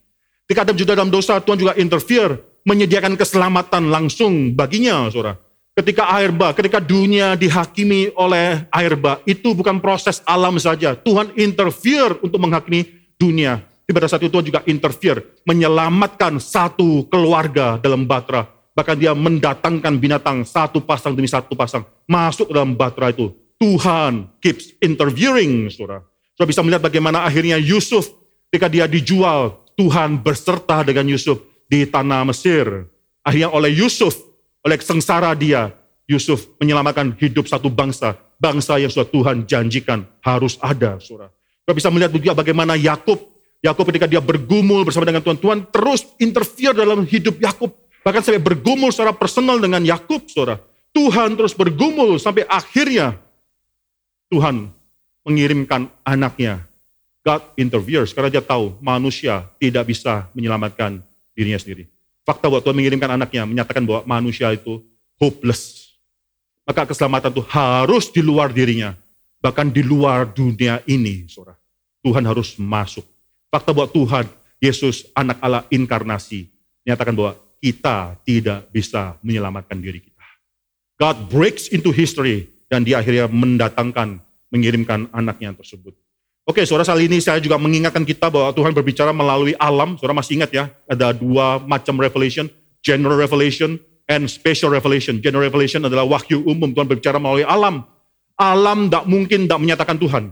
Ketika 0.47 0.71
Adam 0.71 0.79
juga 0.79 0.95
dalam 0.95 1.11
dosa, 1.11 1.43
Tuhan 1.43 1.59
juga 1.59 1.75
interfere, 1.75 2.39
menyediakan 2.63 3.19
keselamatan 3.19 3.91
langsung 3.91 4.55
baginya, 4.55 5.11
saudara. 5.11 5.43
Ketika 5.75 6.15
air 6.15 6.31
bah, 6.31 6.55
ketika 6.55 6.79
dunia 6.79 7.35
dihakimi 7.35 8.15
oleh 8.15 8.71
air 8.71 8.95
bah, 8.95 9.19
itu 9.27 9.51
bukan 9.51 9.83
proses 9.83 10.23
alam 10.31 10.63
saja. 10.63 10.95
Tuhan 10.95 11.35
interfere 11.35 12.23
untuk 12.23 12.39
menghakimi 12.39 12.87
dunia. 13.19 13.67
Di 13.91 13.95
pada 13.99 14.07
saat 14.07 14.23
itu 14.23 14.31
Tuhan 14.31 14.47
juga 14.47 14.63
interfere, 14.71 15.43
menyelamatkan 15.43 16.39
satu 16.39 17.11
keluarga 17.11 17.75
dalam 17.83 18.07
batra. 18.07 18.47
Bahkan 18.71 18.95
dia 18.95 19.19
mendatangkan 19.19 19.99
binatang 19.99 20.47
satu 20.47 20.79
pasang 20.79 21.19
demi 21.19 21.27
satu 21.27 21.59
pasang 21.59 21.83
masuk 22.07 22.55
dalam 22.55 22.79
batra 22.79 23.11
itu. 23.11 23.35
Tuhan 23.59 24.31
keeps 24.39 24.79
interfering, 24.79 25.67
saudara. 25.75 26.07
Saudara 26.39 26.55
bisa 26.55 26.63
melihat 26.63 26.87
bagaimana 26.87 27.27
akhirnya 27.27 27.59
Yusuf 27.59 28.15
ketika 28.47 28.71
dia 28.71 28.87
dijual, 28.87 29.59
Tuhan 29.75 30.23
berserta 30.23 30.87
dengan 30.87 31.11
Yusuf 31.11 31.43
di 31.67 31.83
tanah 31.83 32.23
Mesir. 32.31 32.87
Akhirnya 33.27 33.51
oleh 33.51 33.75
Yusuf, 33.75 34.15
oleh 34.63 34.79
sengsara 34.79 35.35
dia, 35.35 35.75
Yusuf 36.07 36.47
menyelamatkan 36.63 37.19
hidup 37.19 37.51
satu 37.51 37.67
bangsa. 37.67 38.15
Bangsa 38.39 38.79
yang 38.79 38.87
sudah 38.87 39.11
Tuhan 39.11 39.51
janjikan 39.51 40.07
harus 40.23 40.63
ada, 40.63 41.03
saudara. 41.03 41.35
Saudara 41.67 41.75
bisa 41.75 41.91
melihat 41.91 42.15
juga 42.15 42.39
bagaimana 42.39 42.79
Yakub 42.79 43.40
Yakub 43.61 43.85
ketika 43.93 44.09
dia 44.09 44.25
bergumul 44.25 44.89
bersama 44.89 45.05
dengan 45.05 45.21
Tuhan, 45.21 45.37
Tuhan 45.37 45.59
terus 45.69 46.09
interfere 46.17 46.73
dalam 46.73 47.05
hidup 47.05 47.37
Yakub. 47.37 47.77
Bahkan 48.01 48.25
sampai 48.25 48.41
bergumul 48.41 48.89
secara 48.89 49.13
personal 49.13 49.61
dengan 49.61 49.85
Yakub, 49.85 50.25
saudara. 50.33 50.57
Tuhan 50.91 51.37
terus 51.37 51.53
bergumul 51.53 52.17
sampai 52.17 52.49
akhirnya 52.49 53.21
Tuhan 54.33 54.73
mengirimkan 55.23 55.93
anaknya. 56.03 56.65
God 57.21 57.53
interferes 57.61 58.17
karena 58.17 58.33
dia 58.33 58.41
tahu 58.41 58.81
manusia 58.81 59.45
tidak 59.61 59.93
bisa 59.93 60.33
menyelamatkan 60.33 61.05
dirinya 61.37 61.61
sendiri. 61.61 61.85
Fakta 62.25 62.49
bahwa 62.49 62.65
Tuhan 62.65 62.81
mengirimkan 62.81 63.13
anaknya 63.13 63.45
menyatakan 63.45 63.85
bahwa 63.85 64.09
manusia 64.09 64.49
itu 64.57 64.81
hopeless. 65.21 65.93
Maka 66.65 66.89
keselamatan 66.89 67.29
itu 67.29 67.45
harus 67.53 68.09
di 68.09 68.25
luar 68.25 68.57
dirinya. 68.57 68.97
Bahkan 69.45 69.69
di 69.69 69.85
luar 69.85 70.33
dunia 70.33 70.81
ini, 70.89 71.29
saudara. 71.29 71.61
Tuhan 72.01 72.25
harus 72.25 72.57
masuk 72.57 73.05
Fakta 73.51 73.75
bahwa 73.75 73.91
Tuhan, 73.91 74.27
Yesus, 74.63 75.11
anak 75.13 75.43
Allah 75.43 75.67
inkarnasi, 75.75 76.47
menyatakan 76.87 77.15
bahwa 77.19 77.35
kita 77.59 78.15
tidak 78.23 78.71
bisa 78.71 79.19
menyelamatkan 79.27 79.77
diri 79.83 79.99
kita. 79.99 80.27
God 80.97 81.27
breaks 81.27 81.67
into 81.75 81.91
history 81.91 82.47
dan 82.71 82.87
dia 82.87 83.03
akhirnya 83.03 83.27
mendatangkan, 83.27 84.23
mengirimkan 84.55 85.11
anaknya 85.11 85.51
tersebut. 85.59 85.99
Oke, 86.47 86.63
saudara 86.65 86.87
kali 86.89 87.11
ini 87.11 87.19
saya 87.19 87.43
juga 87.43 87.61
mengingatkan 87.61 88.03
kita 88.07 88.31
bahwa 88.31 88.51
Tuhan 88.55 88.73
berbicara 88.73 89.11
melalui 89.11 89.55
alam. 89.61 89.99
Saudara 89.99 90.17
masih 90.17 90.41
ingat 90.41 90.51
ya, 90.51 90.65
ada 90.89 91.11
dua 91.11 91.61
macam 91.63 91.99
revelation, 92.01 92.49
general 92.81 93.19
revelation 93.19 93.77
and 94.11 94.27
special 94.27 94.73
revelation. 94.73 95.19
General 95.23 95.47
revelation 95.47 95.85
adalah 95.87 96.07
wahyu 96.07 96.43
umum, 96.47 96.73
Tuhan 96.75 96.89
berbicara 96.91 97.19
melalui 97.23 97.47
alam. 97.47 97.87
Alam 98.41 98.89
tidak 98.89 99.05
mungkin 99.05 99.47
tidak 99.47 99.61
menyatakan 99.61 99.97
Tuhan. 100.01 100.25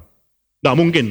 Tidak 0.59 0.75
mungkin. 0.75 1.07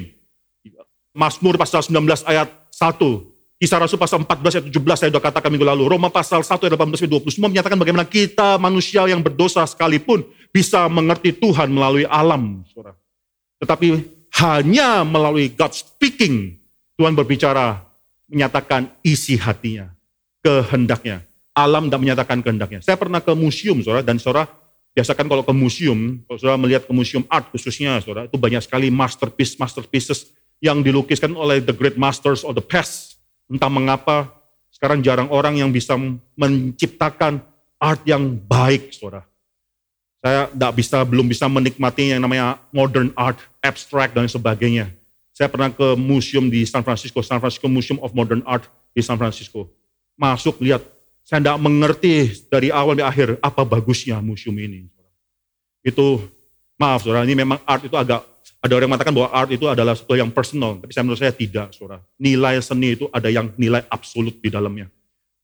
Mazmur 1.18 1.58
pasal 1.58 1.82
19 1.82 2.06
ayat 2.30 2.46
1. 2.70 3.58
Kisah 3.58 3.82
Rasul 3.82 3.98
pasal 3.98 4.22
14 4.22 4.62
ayat 4.62 4.66
17 4.70 4.86
saya 4.94 5.10
sudah 5.10 5.24
katakan 5.26 5.50
minggu 5.50 5.66
lalu. 5.66 5.90
Roma 5.90 6.14
pasal 6.14 6.46
1 6.46 6.62
ayat 6.62 6.78
18 6.78 6.94
ayat 6.94 7.12
20. 7.26 7.34
Semua 7.34 7.50
menyatakan 7.50 7.74
bagaimana 7.82 8.06
kita 8.06 8.62
manusia 8.62 9.02
yang 9.10 9.26
berdosa 9.26 9.66
sekalipun 9.66 10.22
bisa 10.54 10.86
mengerti 10.86 11.34
Tuhan 11.34 11.74
melalui 11.74 12.06
alam. 12.06 12.62
Saudara. 12.70 12.94
Tetapi 13.58 13.88
hanya 14.46 15.02
melalui 15.02 15.50
God 15.58 15.74
speaking 15.74 16.54
Tuhan 16.94 17.18
berbicara 17.18 17.82
menyatakan 18.30 18.94
isi 19.02 19.42
hatinya, 19.42 19.90
kehendaknya. 20.46 21.26
Alam 21.58 21.90
tidak 21.90 22.02
menyatakan 22.06 22.46
kehendaknya. 22.46 22.86
Saya 22.86 23.02
pernah 23.02 23.18
ke 23.18 23.34
museum, 23.34 23.82
saudara, 23.82 24.06
dan 24.06 24.22
saudara 24.22 24.46
biasakan 24.94 25.26
kalau 25.26 25.42
ke 25.42 25.54
museum, 25.54 26.22
kalau 26.30 26.38
saudara 26.38 26.58
melihat 26.58 26.86
ke 26.86 26.94
museum 26.94 27.26
art 27.30 27.50
khususnya, 27.50 27.98
saudara, 28.02 28.30
itu 28.30 28.38
banyak 28.38 28.62
sekali 28.62 28.94
masterpiece, 28.94 29.58
masterpieces 29.58 30.34
yang 30.64 30.82
dilukiskan 30.82 31.34
oleh 31.38 31.62
the 31.62 31.76
great 31.76 31.96
masters 31.96 32.42
of 32.42 32.58
the 32.58 32.64
past. 32.64 33.18
Entah 33.48 33.72
mengapa 33.72 34.32
sekarang 34.74 35.00
jarang 35.02 35.30
orang 35.32 35.58
yang 35.58 35.72
bisa 35.72 35.96
menciptakan 36.38 37.42
art 37.78 38.02
yang 38.06 38.36
baik, 38.36 38.94
saudara. 38.94 39.26
Saya 40.18 40.50
tidak 40.50 40.72
bisa, 40.76 40.98
belum 41.06 41.30
bisa 41.30 41.46
menikmati 41.46 42.12
yang 42.12 42.22
namanya 42.22 42.58
modern 42.74 43.14
art, 43.14 43.38
abstract 43.62 44.18
dan 44.18 44.26
sebagainya. 44.26 44.90
Saya 45.32 45.48
pernah 45.48 45.70
ke 45.70 45.94
museum 45.94 46.50
di 46.50 46.66
San 46.66 46.82
Francisco, 46.82 47.22
San 47.22 47.38
Francisco 47.38 47.70
Museum 47.70 48.02
of 48.02 48.18
Modern 48.18 48.42
Art 48.42 48.66
di 48.98 49.06
San 49.06 49.22
Francisco. 49.22 49.70
Masuk, 50.18 50.58
lihat, 50.66 50.82
saya 51.22 51.38
tidak 51.38 51.62
mengerti 51.62 52.34
dari 52.50 52.74
awal 52.74 52.98
sampai 52.98 53.06
akhir 53.06 53.28
apa 53.46 53.62
bagusnya 53.62 54.18
museum 54.18 54.58
ini. 54.58 54.90
Itu 55.86 56.26
Maaf 56.78 57.02
saudara, 57.02 57.26
ini 57.26 57.34
memang 57.34 57.58
art 57.66 57.90
itu 57.90 57.98
agak, 57.98 58.22
ada 58.58 58.74
orang 58.74 58.90
yang 58.90 58.92
mengatakan 58.98 59.14
bahwa 59.14 59.30
art 59.30 59.50
itu 59.54 59.66
adalah 59.70 59.94
sesuatu 59.94 60.18
yang 60.18 60.34
personal, 60.34 60.82
tapi 60.82 60.92
saya 60.92 61.04
menurut 61.06 61.22
saya 61.22 61.34
tidak 61.34 61.70
saudara. 61.78 62.02
Nilai 62.18 62.58
seni 62.60 62.98
itu 62.98 63.06
ada 63.14 63.30
yang 63.30 63.54
nilai 63.54 63.86
absolut 63.88 64.34
di 64.42 64.50
dalamnya. 64.50 64.90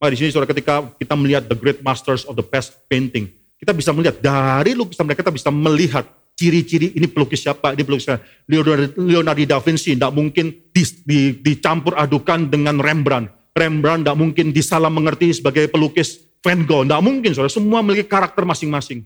Maka 0.02 0.10
di 0.12 0.18
sini 0.18 0.30
saudara 0.34 0.50
ketika 0.50 0.82
kita 0.98 1.14
melihat 1.14 1.46
the 1.46 1.56
great 1.56 1.80
masters 1.86 2.26
of 2.26 2.34
the 2.34 2.44
past 2.44 2.74
painting, 2.90 3.30
kita 3.62 3.72
bisa 3.72 3.94
melihat 3.94 4.18
dari 4.18 4.74
lukisan 4.74 5.06
mereka 5.06 5.22
kita 5.24 5.32
bisa 5.32 5.50
melihat 5.54 6.04
ciri-ciri 6.34 6.98
ini 6.98 7.06
pelukis 7.06 7.46
siapa, 7.46 7.78
ini 7.78 7.86
pelukis 7.86 8.10
siapa. 8.10 8.26
Leonardo, 8.50 8.98
Leonardo 8.98 9.44
da 9.46 9.62
Vinci 9.62 9.94
tidak 9.94 10.12
mungkin 10.12 10.50
di, 10.74 10.84
di, 11.06 11.20
dicampur 11.38 11.94
adukan 11.96 12.50
dengan 12.50 12.82
Rembrandt. 12.82 13.54
Rembrandt 13.54 14.04
tidak 14.04 14.18
mungkin 14.18 14.46
disalah 14.50 14.90
mengerti 14.90 15.30
sebagai 15.38 15.70
pelukis 15.70 16.20
Van 16.44 16.60
Gogh. 16.66 16.84
Tidak 16.84 17.02
mungkin, 17.06 17.32
saudara. 17.32 17.54
Semua 17.54 17.80
memiliki 17.86 18.10
karakter 18.10 18.44
masing-masing. 18.44 19.06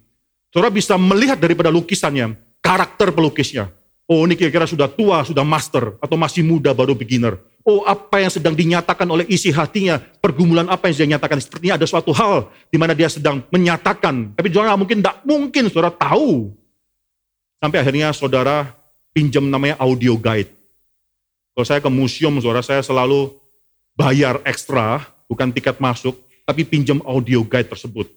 Saudara 0.50 0.72
bisa 0.72 0.96
melihat 0.98 1.38
daripada 1.38 1.70
lukisannya, 1.70 2.34
karakter 2.64 3.12
pelukisnya. 3.14 3.70
Oh 4.08 4.24
ini 4.24 4.40
kira-kira 4.40 4.64
sudah 4.64 4.88
tua, 4.88 5.28
sudah 5.28 5.44
master, 5.44 6.00
atau 6.00 6.16
masih 6.16 6.40
muda 6.40 6.72
baru 6.72 6.96
beginner. 6.96 7.36
Oh 7.68 7.84
apa 7.84 8.24
yang 8.24 8.32
sedang 8.32 8.56
dinyatakan 8.56 9.04
oleh 9.04 9.28
isi 9.28 9.52
hatinya, 9.52 10.00
pergumulan 10.00 10.72
apa 10.72 10.88
yang 10.88 10.96
sedang 10.96 11.10
dinyatakan. 11.12 11.44
Sepertinya 11.44 11.76
ada 11.76 11.84
suatu 11.84 12.16
hal 12.16 12.48
di 12.72 12.80
mana 12.80 12.96
dia 12.96 13.12
sedang 13.12 13.44
menyatakan. 13.52 14.32
Tapi 14.32 14.48
saudara 14.48 14.80
mungkin, 14.80 15.04
tidak 15.04 15.20
mungkin 15.28 15.68
saudara 15.68 15.92
tahu 15.92 16.56
Sampai 17.58 17.82
akhirnya 17.82 18.14
saudara 18.14 18.70
pinjam 19.14 19.42
namanya 19.50 19.82
audio 19.82 20.14
guide. 20.14 20.54
Kalau 21.58 21.66
saya 21.66 21.82
ke 21.82 21.90
museum, 21.90 22.38
saudara 22.38 22.62
saya 22.62 22.86
selalu 22.86 23.34
bayar 23.98 24.38
ekstra, 24.46 25.10
bukan 25.26 25.50
tiket 25.50 25.82
masuk, 25.82 26.14
tapi 26.46 26.62
pinjam 26.62 27.02
audio 27.02 27.42
guide 27.42 27.66
tersebut. 27.66 28.14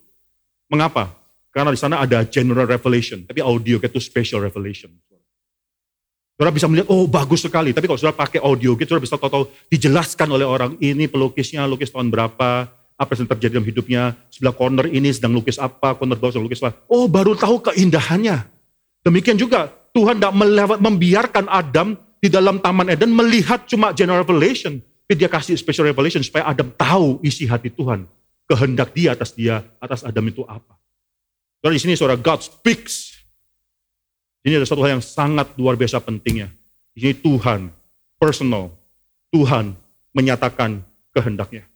Mengapa? 0.69 1.09
Karena 1.51 1.73
di 1.73 1.81
sana 1.81 2.05
ada 2.05 2.21
general 2.29 2.69
revelation, 2.69 3.25
tapi 3.25 3.41
audio 3.41 3.81
guide 3.81 3.97
itu 3.97 4.03
special 4.05 4.45
revelation. 4.45 4.93
Saudara 6.41 6.57
bisa 6.57 6.73
melihat, 6.73 6.89
oh 6.89 7.05
bagus 7.05 7.45
sekali. 7.45 7.77
Tapi 7.77 7.85
kalau 7.85 8.01
saudara 8.01 8.17
pakai 8.17 8.41
audio 8.41 8.73
guide, 8.73 8.89
saudara 8.89 9.05
bisa 9.05 9.21
tahu-tahu 9.21 9.53
dijelaskan 9.69 10.25
oleh 10.33 10.49
orang, 10.49 10.73
ini 10.81 11.05
pelukisnya, 11.05 11.69
lukis 11.69 11.93
tahun 11.93 12.09
berapa, 12.09 12.65
apa 12.97 13.13
yang 13.13 13.29
terjadi 13.29 13.61
dalam 13.61 13.69
hidupnya, 13.69 14.17
sebelah 14.33 14.57
corner 14.57 14.89
ini 14.89 15.13
sedang 15.13 15.37
lukis 15.37 15.61
apa, 15.61 15.93
corner 16.01 16.17
bawah 16.17 16.33
sedang 16.33 16.49
lukis 16.49 16.65
apa. 16.65 16.81
Oh 16.89 17.05
baru 17.13 17.37
tahu 17.37 17.61
keindahannya. 17.69 18.41
Demikian 19.05 19.37
juga 19.37 19.69
Tuhan 19.93 20.17
tidak 20.17 20.33
melewat, 20.33 20.79
membiarkan 20.81 21.45
Adam 21.53 22.01
di 22.21 22.33
dalam 22.33 22.57
Taman 22.57 22.89
Eden 22.89 23.13
melihat 23.13 23.69
cuma 23.69 23.93
general 23.93 24.25
revelation. 24.25 24.81
Tapi 24.81 25.21
dia 25.21 25.29
kasih 25.29 25.61
special 25.61 25.93
revelation 25.93 26.25
supaya 26.25 26.49
Adam 26.49 26.73
tahu 26.73 27.21
isi 27.21 27.45
hati 27.45 27.69
Tuhan. 27.69 28.09
Kehendak 28.49 28.97
dia 28.97 29.13
atas 29.13 29.37
dia, 29.37 29.61
atas 29.77 30.09
Adam 30.09 30.25
itu 30.25 30.41
apa. 30.49 30.77
Saudara 31.61 31.77
di 31.77 31.83
sini 31.85 32.01
saudara 32.01 32.17
God 32.17 32.41
speaks. 32.45 33.10
Ini 34.41 34.57
ada 34.57 34.67
satu 34.69 34.81
hal 34.81 34.97
yang 34.97 35.05
sangat 35.05 35.53
luar 35.61 35.77
biasa 35.77 36.01
pentingnya. 36.01 36.49
Di 36.97 36.99
sini 37.05 37.15
Tuhan, 37.21 37.69
personal. 38.17 38.73
Tuhan 39.31 39.77
menyatakan 40.17 40.83
kehendaknya. 41.15 41.69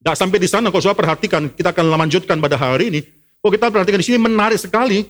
Tidak 0.00 0.16
sampai 0.16 0.38
di 0.38 0.48
sana, 0.48 0.70
kalau 0.70 0.80
saudara 0.80 1.02
perhatikan, 1.02 1.50
kita 1.50 1.74
akan 1.74 2.06
lanjutkan 2.06 2.38
pada 2.38 2.54
hari 2.54 2.94
ini. 2.94 3.00
Kalau 3.42 3.52
kita 3.52 3.66
perhatikan 3.68 4.00
di 4.00 4.06
sini 4.06 4.18
menarik 4.22 4.56
sekali, 4.56 5.04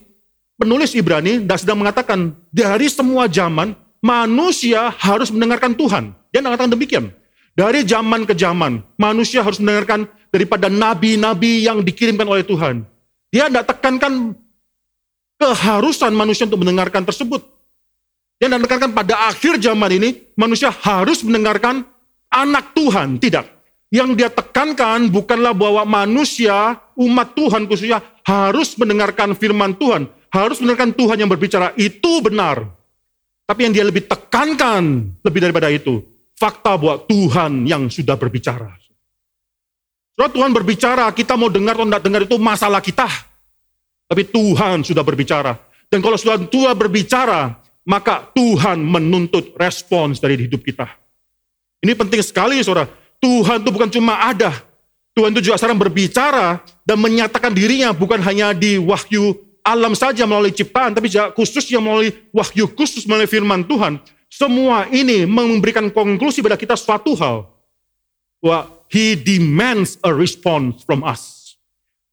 penulis 0.56 0.96
Ibrani 0.96 1.44
tidak 1.44 1.60
sedang 1.60 1.78
mengatakan 1.84 2.32
dari 2.50 2.88
semua 2.88 3.28
zaman 3.28 3.76
manusia 4.00 4.90
harus 4.96 5.28
mendengarkan 5.28 5.76
Tuhan. 5.76 6.16
Dia 6.32 6.40
mengatakan 6.40 6.72
demikian. 6.72 7.12
Dari 7.56 7.84
zaman 7.88 8.28
ke 8.28 8.36
zaman, 8.36 8.84
manusia 9.00 9.40
harus 9.40 9.56
mendengarkan 9.56 10.04
daripada 10.28 10.68
nabi-nabi 10.68 11.64
yang 11.64 11.80
dikirimkan 11.80 12.28
oleh 12.28 12.44
Tuhan. 12.44 12.84
Dia 13.32 13.48
tidak 13.48 13.72
tekankan 13.72 14.36
keharusan 15.36 16.12
manusia 16.12 16.48
untuk 16.48 16.64
mendengarkan 16.64 17.04
tersebut. 17.04 17.44
Dia 18.36 18.52
tidak 18.52 18.68
tekankan 18.68 18.92
pada 18.92 19.32
akhir 19.32 19.60
zaman 19.60 19.90
ini, 19.96 20.08
manusia 20.36 20.68
harus 20.68 21.24
mendengarkan 21.24 21.84
anak 22.28 22.76
Tuhan. 22.76 23.16
Tidak. 23.16 23.44
Yang 23.88 24.08
dia 24.18 24.28
tekankan 24.28 25.08
bukanlah 25.08 25.56
bahwa 25.56 25.86
manusia, 25.88 26.76
umat 26.98 27.32
Tuhan 27.32 27.64
khususnya, 27.64 28.02
harus 28.26 28.76
mendengarkan 28.76 29.32
firman 29.32 29.72
Tuhan 29.78 30.10
harus 30.36 30.60
mendengarkan 30.60 30.92
Tuhan 30.92 31.16
yang 31.24 31.30
berbicara. 31.30 31.72
Itu 31.78 32.20
benar. 32.20 32.66
Tapi 33.46 33.60
yang 33.62 33.72
dia 33.72 33.84
lebih 33.86 34.04
tekankan 34.10 35.14
lebih 35.22 35.40
daripada 35.40 35.70
itu, 35.70 36.02
fakta 36.34 36.74
bahwa 36.74 36.98
Tuhan 37.06 37.64
yang 37.64 37.86
sudah 37.86 38.18
berbicara. 38.18 38.74
Setelah 40.12 40.32
Tuhan 40.32 40.50
berbicara, 40.50 41.04
kita 41.14 41.38
mau 41.38 41.52
dengar 41.52 41.78
atau 41.78 41.86
tidak 41.86 42.02
dengar 42.02 42.22
itu 42.26 42.36
masalah 42.40 42.80
kita. 42.82 43.06
Tapi 44.06 44.22
Tuhan 44.30 44.86
sudah 44.86 45.02
berbicara. 45.02 45.58
Dan 45.90 46.02
kalau 46.02 46.18
Tuhan 46.46 46.74
berbicara, 46.78 47.58
maka 47.86 48.26
Tuhan 48.34 48.82
menuntut 48.82 49.54
respons 49.54 50.18
dari 50.18 50.34
hidup 50.46 50.62
kita. 50.66 50.90
Ini 51.82 51.94
penting 51.94 52.22
sekali 52.22 52.58
saudara. 52.62 52.90
Tuhan 53.22 53.62
itu 53.62 53.70
bukan 53.70 53.90
cuma 53.90 54.18
ada. 54.26 54.50
Tuhan 55.16 55.32
itu 55.32 55.48
juga 55.50 55.56
sekarang 55.56 55.80
berbicara 55.80 56.60
dan 56.84 57.00
menyatakan 57.00 57.54
dirinya 57.54 57.94
bukan 57.94 58.20
hanya 58.20 58.52
di 58.52 58.76
wahyu 58.76 59.38
alam 59.66 59.98
saja 59.98 60.22
melalui 60.28 60.54
ciptaan, 60.54 60.94
tapi 60.94 61.10
juga 61.10 61.34
khusus 61.34 61.66
yang 61.74 61.82
melalui 61.82 62.14
wahyu 62.30 62.70
khusus 62.70 63.02
melalui 63.02 63.26
firman 63.26 63.66
Tuhan. 63.66 63.98
Semua 64.30 64.86
ini 64.94 65.26
memberikan 65.26 65.90
konklusi 65.90 66.38
pada 66.38 66.54
kita 66.54 66.78
suatu 66.78 67.18
hal. 67.18 67.50
Bahwa 68.38 68.70
he 68.92 69.18
demands 69.18 69.98
a 70.06 70.14
response 70.14 70.86
from 70.86 71.02
us. 71.02 71.35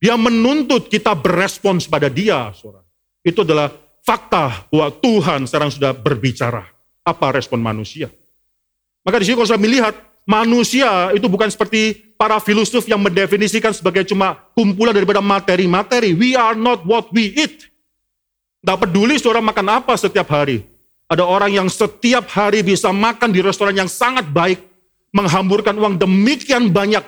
Dia 0.03 0.19
menuntut 0.19 0.91
kita 0.91 1.15
berespons 1.15 1.87
pada 1.87 2.11
dia. 2.11 2.51
Saudara. 2.51 2.83
Itu 3.23 3.47
adalah 3.47 3.71
fakta 4.03 4.67
bahwa 4.67 4.91
Tuhan 4.99 5.47
sekarang 5.47 5.71
sudah 5.71 5.95
berbicara. 5.95 6.67
Apa 7.07 7.31
respon 7.31 7.63
manusia? 7.63 8.11
Maka 9.07 9.23
di 9.23 9.31
sini 9.31 9.39
kalau 9.39 9.47
saya 9.47 9.63
melihat, 9.63 9.95
manusia 10.27 11.15
itu 11.15 11.23
bukan 11.31 11.47
seperti 11.47 11.95
para 12.19 12.35
filosof 12.43 12.83
yang 12.83 12.99
mendefinisikan 12.99 13.71
sebagai 13.71 14.03
cuma 14.03 14.43
kumpulan 14.51 14.91
daripada 14.91 15.23
materi-materi. 15.23 16.11
We 16.11 16.35
are 16.35 16.55
not 16.55 16.83
what 16.83 17.07
we 17.15 17.31
eat. 17.31 17.71
Tidak 18.59 18.75
peduli 18.79 19.15
seorang 19.15 19.43
makan 19.43 19.83
apa 19.83 19.95
setiap 19.95 20.27
hari. 20.35 20.67
Ada 21.07 21.23
orang 21.23 21.51
yang 21.51 21.67
setiap 21.71 22.27
hari 22.31 22.59
bisa 22.59 22.91
makan 22.91 23.31
di 23.31 23.39
restoran 23.39 23.75
yang 23.75 23.87
sangat 23.87 24.27
baik, 24.27 24.59
menghamburkan 25.15 25.75
uang 25.79 25.95
demikian 25.95 26.71
banyak, 26.71 27.03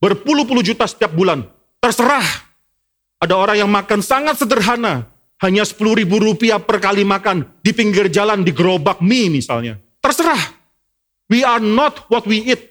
berpuluh-puluh 0.00 0.64
juta 0.64 0.88
setiap 0.88 1.12
bulan. 1.12 1.44
Terserah. 1.78 2.26
Ada 3.18 3.34
orang 3.34 3.56
yang 3.58 3.70
makan 3.70 3.98
sangat 3.98 4.38
sederhana, 4.38 5.10
hanya 5.42 5.66
10 5.66 5.78
ribu 5.98 6.22
rupiah 6.22 6.62
per 6.62 6.78
kali 6.78 7.02
makan, 7.02 7.46
di 7.62 7.74
pinggir 7.74 8.06
jalan, 8.10 8.46
di 8.46 8.54
gerobak 8.54 9.02
mie 9.02 9.30
misalnya. 9.30 9.78
Terserah. 9.98 10.38
We 11.28 11.42
are 11.42 11.62
not 11.62 12.06
what 12.10 12.24
we 12.26 12.42
eat. 12.46 12.62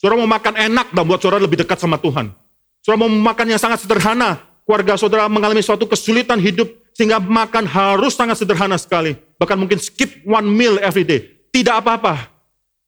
Saudara 0.00 0.16
mau 0.16 0.30
makan 0.30 0.54
enak 0.56 0.96
dan 0.96 1.02
buat 1.04 1.20
saudara 1.20 1.42
lebih 1.44 1.60
dekat 1.60 1.76
sama 1.76 2.00
Tuhan. 2.00 2.32
Saudara 2.80 3.04
mau 3.04 3.10
makan 3.12 3.46
yang 3.52 3.60
sangat 3.60 3.84
sederhana, 3.84 4.40
keluarga 4.64 4.96
saudara 4.96 5.28
mengalami 5.28 5.60
suatu 5.60 5.84
kesulitan 5.84 6.40
hidup 6.40 6.70
sehingga 6.96 7.20
makan 7.20 7.68
harus 7.68 8.16
sangat 8.16 8.40
sederhana 8.40 8.80
sekali. 8.80 9.18
Bahkan 9.36 9.56
mungkin 9.60 9.76
skip 9.76 10.24
one 10.24 10.48
meal 10.48 10.80
every 10.80 11.04
day. 11.04 11.44
Tidak 11.52 11.74
apa-apa. 11.76 12.30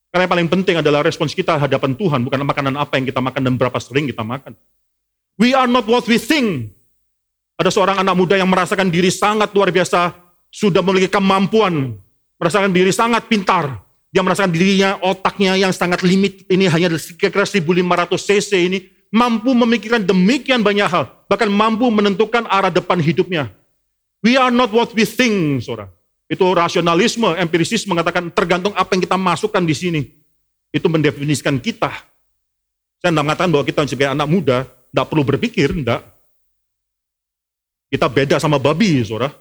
Karena 0.09 0.25
yang 0.25 0.33
paling 0.33 0.49
penting 0.49 0.77
adalah 0.81 1.05
respons 1.05 1.37
kita 1.37 1.57
hadapan 1.57 1.93
Tuhan, 1.97 2.25
bukan 2.25 2.45
makanan 2.45 2.77
apa 2.77 2.97
yang 3.01 3.09
kita 3.09 3.21
makan 3.21 3.41
dan 3.45 3.55
berapa 3.57 3.79
sering 3.81 4.09
kita 4.09 4.25
makan. 4.25 4.57
We 5.41 5.57
are 5.57 5.69
not 5.69 5.89
what 5.89 6.05
we 6.09 6.21
think. 6.21 6.73
Ada 7.57 7.71
seorang 7.73 8.03
anak 8.03 8.15
muda 8.17 8.35
yang 8.37 8.51
merasakan 8.51 8.91
diri 8.91 9.09
sangat 9.13 9.55
luar 9.55 9.71
biasa, 9.71 10.13
sudah 10.53 10.83
memiliki 10.85 11.13
kemampuan, 11.13 11.97
merasakan 12.37 12.75
diri 12.75 12.91
sangat 12.91 13.31
pintar, 13.31 13.81
dia 14.13 14.21
merasakan 14.21 14.53
dirinya, 14.53 15.01
otaknya 15.01 15.57
yang 15.57 15.73
sangat 15.73 16.05
limit, 16.05 16.45
ini 16.53 16.69
hanya 16.69 16.93
kira-kira 17.17 17.47
1500 17.49 18.13
cc 18.19 18.51
ini, 18.61 18.79
mampu 19.09 19.57
memikirkan 19.57 20.05
demikian 20.05 20.61
banyak 20.61 20.85
hal, 20.85 21.09
bahkan 21.31 21.49
mampu 21.49 21.89
menentukan 21.89 22.45
arah 22.51 22.69
depan 22.69 23.01
hidupnya. 23.01 23.49
We 24.21 24.37
are 24.37 24.53
not 24.53 24.69
what 24.69 24.93
we 24.93 25.09
think, 25.09 25.65
saudara. 25.65 25.89
Itu 26.29 26.49
rasionalisme, 26.49 27.37
empirisisme 27.37 27.93
mengatakan 27.93 28.33
tergantung 28.33 28.73
apa 28.73 28.97
yang 28.97 29.05
kita 29.05 29.21
masukkan 29.21 29.61
di 29.61 29.75
sini. 29.77 30.03
Itu 30.73 30.89
mendefinisikan 30.89 31.61
kita. 31.61 31.93
Saya 33.01 33.11
tidak 33.13 33.25
mengatakan 33.27 33.51
bahwa 33.53 33.65
kita 33.69 33.85
sebagai 33.85 34.17
anak 34.17 34.29
muda 34.31 34.65
tidak 34.93 35.09
perlu 35.09 35.25
berpikir, 35.25 35.73
tidak. 35.73 36.05
Kita 37.89 38.07
beda 38.13 38.37
sama 38.37 38.61
babi, 38.61 39.01
saudara. 39.01 39.33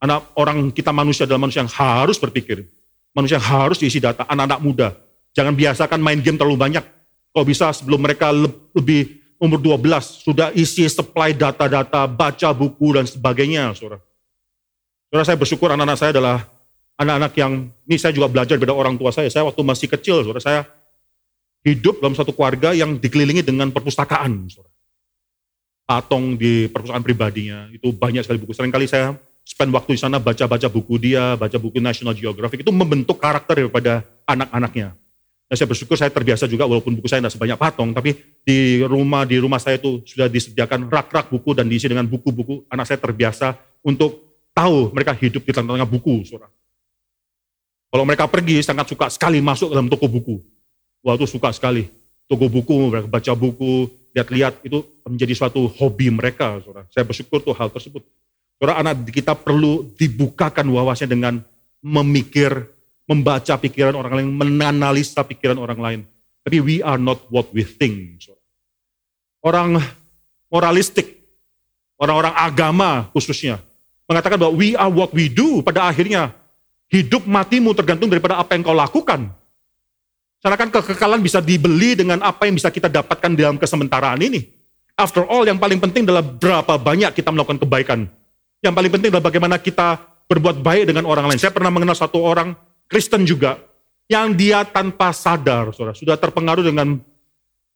Anak 0.00 0.32
orang 0.32 0.72
kita 0.72 0.88
manusia 0.88 1.28
adalah 1.28 1.44
manusia 1.44 1.60
yang 1.60 1.68
harus 1.68 2.16
berpikir. 2.16 2.64
Manusia 3.12 3.36
harus 3.36 3.76
diisi 3.76 4.00
data, 4.00 4.24
anak-anak 4.24 4.60
muda. 4.64 4.88
Jangan 5.36 5.52
biasakan 5.52 6.00
main 6.00 6.24
game 6.24 6.40
terlalu 6.40 6.56
banyak. 6.56 6.84
Kalau 7.30 7.44
bisa 7.44 7.70
sebelum 7.76 8.00
mereka 8.00 8.32
lebih 8.72 9.20
umur 9.36 9.60
12, 9.60 10.24
sudah 10.24 10.48
isi 10.56 10.88
supply 10.88 11.36
data-data, 11.36 12.08
baca 12.08 12.48
buku 12.56 12.96
dan 12.96 13.04
sebagainya, 13.04 13.72
saudara. 13.76 14.00
Saudara 15.08 15.24
saya 15.28 15.38
bersyukur 15.40 15.68
anak-anak 15.72 15.98
saya 16.00 16.10
adalah 16.16 16.36
anak-anak 17.00 17.32
yang, 17.36 17.52
ini 17.88 17.96
saya 17.96 18.12
juga 18.12 18.28
belajar 18.28 18.56
dari 18.60 18.72
orang 18.72 18.96
tua 18.96 19.10
saya. 19.12 19.28
Saya 19.28 19.44
waktu 19.48 19.60
masih 19.60 19.88
kecil, 19.88 20.24
saudara, 20.24 20.40
saya 20.40 20.60
hidup 21.64 22.00
dalam 22.00 22.16
satu 22.16 22.32
keluarga 22.32 22.72
yang 22.72 22.96
dikelilingi 22.96 23.44
dengan 23.44 23.68
perpustakaan, 23.74 24.48
saudara. 24.48 24.69
Patong 25.90 26.38
di 26.38 26.70
perpustakaan 26.70 27.02
pribadinya, 27.02 27.66
itu 27.74 27.90
banyak 27.90 28.22
sekali 28.22 28.38
buku. 28.38 28.54
Seringkali 28.54 28.86
saya 28.86 29.18
spend 29.42 29.74
waktu 29.74 29.98
di 29.98 30.00
sana 30.00 30.22
baca-baca 30.22 30.70
buku 30.70 31.02
dia, 31.02 31.34
baca 31.34 31.58
buku 31.58 31.82
National 31.82 32.14
Geographic, 32.14 32.62
itu 32.62 32.70
membentuk 32.70 33.18
karakter 33.18 33.66
daripada 33.66 34.06
anak-anaknya. 34.22 34.94
Dan 35.50 35.54
saya 35.58 35.66
bersyukur 35.66 35.98
saya 35.98 36.14
terbiasa 36.14 36.46
juga 36.46 36.62
walaupun 36.62 36.94
buku 36.94 37.10
saya 37.10 37.26
tidak 37.26 37.34
sebanyak 37.34 37.58
patong, 37.58 37.90
tapi 37.90 38.14
di 38.46 38.86
rumah 38.86 39.26
di 39.26 39.42
rumah 39.42 39.58
saya 39.58 39.82
itu 39.82 39.98
sudah 40.06 40.30
disediakan 40.30 40.86
rak-rak 40.86 41.26
buku 41.26 41.58
dan 41.58 41.66
diisi 41.66 41.90
dengan 41.90 42.06
buku-buku. 42.06 42.70
Anak 42.70 42.86
saya 42.86 43.02
terbiasa 43.02 43.58
untuk 43.82 44.46
tahu 44.54 44.94
mereka 44.94 45.10
hidup 45.18 45.42
di 45.42 45.50
tengah-tengah 45.50 45.90
buku, 45.90 46.22
saudara. 46.22 46.54
Kalau 47.90 48.06
mereka 48.06 48.30
pergi, 48.30 48.62
sangat 48.62 48.86
suka 48.86 49.10
sekali 49.10 49.42
masuk 49.42 49.74
dalam 49.74 49.90
toko 49.90 50.06
buku. 50.06 50.38
Wah 51.02 51.18
itu 51.18 51.26
suka 51.26 51.50
sekali. 51.50 51.90
Toko 52.30 52.46
buku, 52.46 52.94
mereka 52.94 53.10
baca 53.10 53.32
buku, 53.34 53.90
lihat-lihat, 54.14 54.66
itu 54.66 54.82
menjadi 55.06 55.32
suatu 55.36 55.70
hobi 55.78 56.10
mereka. 56.10 56.58
Saudara. 56.62 56.86
Saya 56.90 57.06
bersyukur 57.06 57.42
tuh 57.42 57.54
hal 57.54 57.70
tersebut. 57.70 58.02
Saudara, 58.60 58.82
anak 58.82 59.08
kita 59.08 59.32
perlu 59.32 59.88
dibukakan 59.96 60.68
wawasannya 60.68 61.10
dengan 61.10 61.34
memikir, 61.80 62.68
membaca 63.08 63.56
pikiran 63.56 63.96
orang 63.96 64.20
lain, 64.20 64.28
menganalisa 64.30 65.24
pikiran 65.24 65.58
orang 65.58 65.80
lain. 65.80 66.00
Tapi 66.44 66.56
we 66.60 66.76
are 66.84 67.00
not 67.00 67.20
what 67.32 67.48
we 67.50 67.64
think. 67.64 68.20
Orang 69.40 69.80
moralistik, 70.52 71.24
orang-orang 71.96 72.36
agama 72.36 73.08
khususnya, 73.16 73.58
mengatakan 74.04 74.36
bahwa 74.36 74.52
we 74.52 74.76
are 74.76 74.92
what 74.92 75.10
we 75.16 75.32
do. 75.32 75.64
Pada 75.64 75.88
akhirnya, 75.88 76.36
hidup 76.90 77.24
matimu 77.24 77.72
tergantung 77.72 78.10
daripada 78.10 78.36
apa 78.36 78.52
yang 78.52 78.66
kau 78.66 78.76
lakukan. 78.76 79.30
Seakan 80.40 80.72
kekekalan 80.72 81.20
bisa 81.20 81.44
dibeli 81.44 81.92
dengan 81.92 82.24
apa 82.24 82.48
yang 82.48 82.56
bisa 82.56 82.72
kita 82.72 82.88
dapatkan 82.88 83.36
dalam 83.36 83.60
kesementaraan 83.60 84.16
ini. 84.24 84.48
After 84.96 85.28
all, 85.28 85.44
yang 85.44 85.60
paling 85.60 85.76
penting 85.76 86.08
adalah 86.08 86.24
berapa 86.24 86.80
banyak 86.80 87.12
kita 87.12 87.28
melakukan 87.28 87.60
kebaikan. 87.60 88.08
Yang 88.64 88.72
paling 88.72 88.90
penting 88.92 89.08
adalah 89.12 89.24
bagaimana 89.28 89.56
kita 89.60 90.00
berbuat 90.32 90.64
baik 90.64 90.92
dengan 90.92 91.04
orang 91.04 91.28
lain. 91.28 91.36
Saya 91.36 91.52
pernah 91.52 91.68
mengenal 91.68 91.92
satu 91.92 92.24
orang 92.24 92.56
Kristen 92.88 93.28
juga, 93.28 93.60
yang 94.08 94.32
dia 94.32 94.64
tanpa 94.64 95.12
sadar, 95.12 95.70
saudara, 95.76 95.92
sudah 95.92 96.16
terpengaruh 96.16 96.64
dengan 96.64 96.98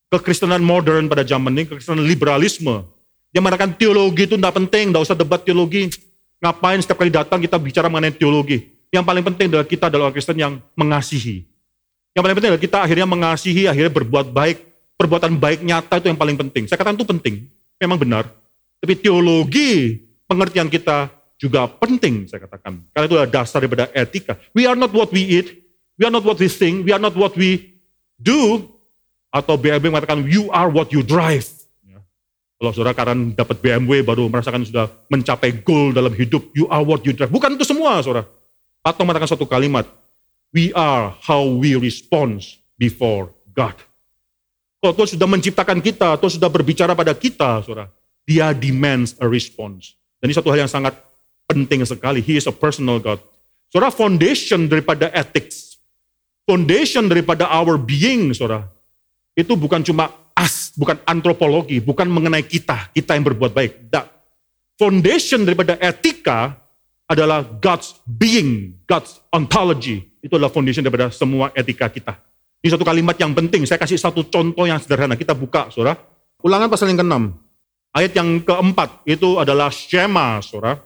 kekristenan 0.09 0.64
modern 0.64 1.07
pada 1.07 1.22
zaman 1.22 1.53
ini, 1.55 1.68
kekristenan 1.68 2.03
liberalisme. 2.03 2.83
Dia 3.29 3.44
mengatakan 3.44 3.77
teologi 3.77 4.24
itu 4.24 4.40
tidak 4.40 4.57
penting, 4.57 4.88
tidak 4.88 5.05
usah 5.05 5.16
debat 5.18 5.40
teologi. 5.44 5.92
Ngapain 6.40 6.81
setiap 6.81 6.98
kali 6.98 7.12
datang 7.12 7.38
kita 7.44 7.61
bicara 7.61 7.92
mengenai 7.92 8.16
teologi. 8.16 8.72
Yang 8.88 9.05
paling 9.05 9.24
penting 9.27 9.46
adalah 9.53 9.66
kita 9.68 9.85
adalah 9.90 10.09
orang 10.09 10.16
Kristen 10.16 10.38
yang 10.38 10.59
mengasihi. 10.74 11.53
Yang 12.14 12.22
paling 12.22 12.37
penting 12.38 12.50
adalah 12.55 12.64
kita 12.70 12.79
akhirnya 12.79 13.07
mengasihi, 13.11 13.62
akhirnya 13.66 13.90
berbuat 13.90 14.31
baik. 14.31 14.59
Perbuatan 14.94 15.35
baik 15.35 15.66
nyata 15.66 15.98
itu 15.98 16.07
yang 16.07 16.18
paling 16.18 16.38
penting. 16.38 16.70
Saya 16.70 16.79
katakan 16.79 16.94
itu 16.94 17.03
penting, 17.03 17.50
memang 17.83 17.98
benar. 17.98 18.31
Tapi 18.79 18.94
teologi, 18.94 19.98
pengertian 20.31 20.70
kita 20.70 21.11
juga 21.35 21.66
penting 21.66 22.31
saya 22.31 22.46
katakan. 22.46 22.79
Karena 22.94 23.05
itu 23.11 23.14
adalah 23.18 23.31
dasar 23.31 23.59
daripada 23.59 23.90
etika. 23.90 24.38
We 24.55 24.70
are 24.70 24.79
not 24.79 24.94
what 24.94 25.11
we 25.11 25.27
eat, 25.27 25.50
we 25.98 26.07
are 26.07 26.14
not 26.14 26.22
what 26.22 26.38
we 26.38 26.46
think, 26.46 26.87
we 26.87 26.94
are 26.94 27.03
not 27.03 27.18
what 27.18 27.35
we 27.35 27.74
do. 28.22 28.70
Atau 29.35 29.59
BMW 29.59 29.90
mengatakan 29.90 30.22
you 30.31 30.46
are 30.55 30.70
what 30.70 30.94
you 30.94 31.03
drive. 31.03 31.50
Ya. 31.83 31.98
Kalau 32.62 32.70
saudara 32.70 32.94
karena 32.94 33.35
dapat 33.35 33.59
BMW 33.59 34.07
baru 34.07 34.31
merasakan 34.31 34.62
sudah 34.62 34.87
mencapai 35.11 35.59
goal 35.66 35.90
dalam 35.90 36.14
hidup, 36.14 36.55
you 36.55 36.70
are 36.70 36.87
what 36.87 37.03
you 37.03 37.11
drive. 37.11 37.35
Bukan 37.35 37.59
itu 37.59 37.66
semua 37.66 37.98
saudara. 37.98 38.31
Atau 38.87 39.03
mengatakan 39.03 39.35
satu 39.35 39.42
kalimat, 39.42 39.90
we 40.54 40.70
are 40.78 41.12
how 41.26 41.42
we 41.42 41.74
respond 41.74 42.46
before 42.78 43.34
God. 43.50 43.74
Kalau 44.78 44.94
Tuhan 44.94 45.18
sudah 45.18 45.28
menciptakan 45.28 45.82
kita, 45.82 46.14
Tuhan 46.22 46.32
sudah 46.38 46.48
berbicara 46.48 46.94
pada 46.94 47.10
kita, 47.12 47.66
saudara. 47.66 47.90
Dia 48.24 48.54
demands 48.54 49.18
a 49.18 49.26
response. 49.26 49.98
Dan 50.22 50.30
ini 50.30 50.36
satu 50.38 50.48
hal 50.54 50.64
yang 50.64 50.70
sangat 50.70 50.94
penting 51.50 51.82
sekali. 51.84 52.22
He 52.22 52.38
is 52.38 52.46
a 52.46 52.54
personal 52.54 53.02
God. 53.02 53.20
Saudara, 53.68 53.90
foundation 53.90 54.70
daripada 54.70 55.10
ethics, 55.10 55.82
foundation 56.46 57.10
daripada 57.10 57.50
our 57.50 57.74
being, 57.74 58.30
saudara, 58.32 58.70
itu 59.34 59.58
bukan 59.58 59.82
cuma 59.82 60.08
as, 60.38 60.70
bukan 60.78 60.96
antropologi, 61.04 61.82
bukan 61.82 62.06
mengenai 62.06 62.46
kita, 62.46 62.94
kita 62.94 63.18
yang 63.18 63.26
berbuat 63.26 63.50
baik. 63.50 63.90
That 63.90 64.06
foundation 64.78 65.42
daripada 65.42 65.74
etika 65.82 66.54
adalah 67.10 67.42
God's 67.44 67.98
being, 68.06 68.78
God's 68.86 69.18
ontology. 69.34 70.13
Itu 70.24 70.40
adalah 70.40 70.48
foundation 70.48 70.80
daripada 70.80 71.12
semua 71.12 71.52
etika 71.52 71.84
kita. 71.92 72.16
Ini 72.64 72.72
satu 72.72 72.80
kalimat 72.80 73.12
yang 73.20 73.37
penting. 73.37 73.68
Saya 73.68 73.76
kasih 73.76 74.00
satu 74.00 74.24
contoh 74.24 74.64
yang 74.64 74.80
sederhana. 74.80 75.20
Kita 75.20 75.37
buka, 75.37 75.68
saudara. 75.68 76.00
Ulangan 76.40 76.72
pasal 76.72 76.88
yang 76.88 77.04
ke-6. 77.04 77.14
Ayat 77.92 78.12
yang 78.16 78.40
keempat 78.40 79.04
itu 79.04 79.37
adalah 79.37 79.68
Shema, 79.68 80.40
saudara. 80.40 80.80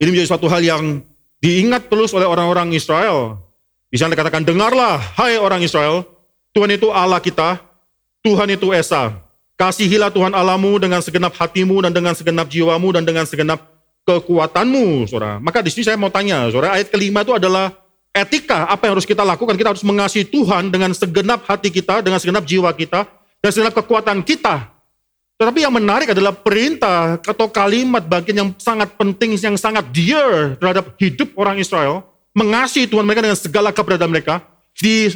Ini 0.00 0.08
menjadi 0.08 0.28
suatu 0.32 0.48
hal 0.48 0.64
yang 0.64 1.04
diingat 1.44 1.92
terus 1.92 2.16
oleh 2.16 2.24
orang-orang 2.24 2.72
Israel. 2.72 3.36
Di 3.92 4.00
sana 4.00 4.16
dikatakan, 4.16 4.40
dengarlah, 4.40 4.96
hai 5.20 5.36
orang 5.36 5.60
Israel, 5.60 6.08
Tuhan 6.56 6.72
itu 6.72 6.88
Allah 6.88 7.20
kita, 7.20 7.60
Tuhan 8.24 8.48
itu 8.48 8.72
Esa. 8.72 9.16
Kasihilah 9.60 10.08
Tuhan 10.08 10.32
Allahmu 10.32 10.80
dengan 10.80 11.04
segenap 11.04 11.36
hatimu 11.36 11.84
dan 11.84 11.92
dengan 11.92 12.16
segenap 12.16 12.46
jiwamu 12.48 12.88
dan 12.94 13.04
dengan 13.04 13.28
segenap 13.28 13.68
kekuatanmu, 14.08 15.04
saudara. 15.08 15.36
Maka 15.44 15.60
di 15.60 15.68
sini 15.68 15.84
saya 15.84 16.00
mau 16.00 16.08
tanya, 16.08 16.48
saudara, 16.48 16.80
ayat 16.80 16.88
kelima 16.88 17.20
itu 17.20 17.36
adalah 17.36 17.74
etika 18.18 18.66
apa 18.66 18.90
yang 18.90 18.98
harus 18.98 19.06
kita 19.06 19.22
lakukan. 19.22 19.54
Kita 19.54 19.70
harus 19.70 19.86
mengasihi 19.86 20.26
Tuhan 20.26 20.74
dengan 20.74 20.90
segenap 20.90 21.46
hati 21.46 21.70
kita, 21.70 22.02
dengan 22.02 22.18
segenap 22.18 22.42
jiwa 22.42 22.70
kita, 22.74 23.06
dan 23.38 23.50
segenap 23.54 23.78
kekuatan 23.78 24.26
kita. 24.26 24.74
Tetapi 25.38 25.62
yang 25.62 25.70
menarik 25.70 26.10
adalah 26.10 26.34
perintah 26.34 27.22
atau 27.22 27.46
kalimat 27.46 28.02
bagian 28.02 28.42
yang 28.42 28.50
sangat 28.58 28.98
penting, 28.98 29.38
yang 29.38 29.54
sangat 29.54 29.86
dear 29.94 30.58
terhadap 30.58 30.98
hidup 30.98 31.30
orang 31.38 31.62
Israel, 31.62 32.02
mengasihi 32.34 32.90
Tuhan 32.90 33.06
mereka 33.06 33.22
dengan 33.22 33.38
segala 33.38 33.70
keberadaan 33.70 34.10
mereka, 34.10 34.42
di 34.74 35.06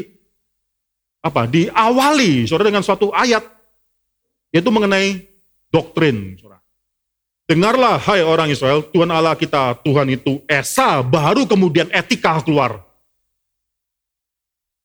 apa 1.22 1.46
diawali 1.46 2.46
saudara 2.50 2.70
dengan 2.74 2.82
suatu 2.82 3.14
ayat 3.14 3.46
yaitu 4.50 4.70
mengenai 4.74 5.26
doktrin 5.70 6.34
saudara. 6.38 6.62
Dengarlah 7.46 7.98
hai 8.06 8.22
orang 8.22 8.54
Israel, 8.54 8.86
Tuhan 8.86 9.10
Allah 9.10 9.34
kita, 9.34 9.74
Tuhan 9.82 10.06
itu 10.14 10.40
Esa, 10.46 11.02
baru 11.02 11.42
kemudian 11.42 11.90
etika 11.90 12.38
keluar. 12.40 12.86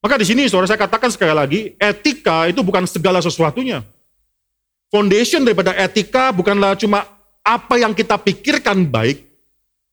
Maka 0.02 0.16
di 0.22 0.26
sini 0.30 0.46
saudara 0.46 0.70
saya 0.70 0.80
katakan 0.80 1.10
sekali 1.10 1.34
lagi, 1.34 1.60
etika 1.82 2.46
itu 2.46 2.62
bukan 2.62 2.86
segala 2.86 3.18
sesuatunya. 3.20 3.82
Foundation 4.94 5.44
daripada 5.44 5.76
etika 5.76 6.32
bukanlah 6.32 6.78
cuma 6.80 7.04
apa 7.44 7.76
yang 7.82 7.92
kita 7.92 8.16
pikirkan 8.16 8.88
baik. 8.88 9.26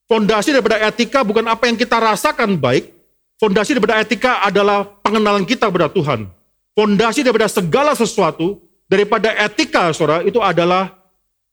Fondasi 0.05 0.53
daripada 0.53 0.77
etika 0.85 1.25
bukan 1.25 1.49
apa 1.49 1.65
yang 1.67 1.81
kita 1.81 1.97
rasakan 1.97 2.61
baik. 2.61 2.93
Fondasi 3.41 3.75
daripada 3.75 3.99
etika 3.99 4.45
adalah 4.45 4.87
pengenalan 5.03 5.43
kita 5.49 5.67
kepada 5.67 5.91
Tuhan. 5.91 6.29
Fondasi 6.77 7.25
daripada 7.25 7.49
segala 7.49 7.97
sesuatu 7.97 8.61
daripada 8.87 9.33
etika, 9.35 9.91
saudara, 9.97 10.23
itu 10.23 10.39
adalah 10.39 10.95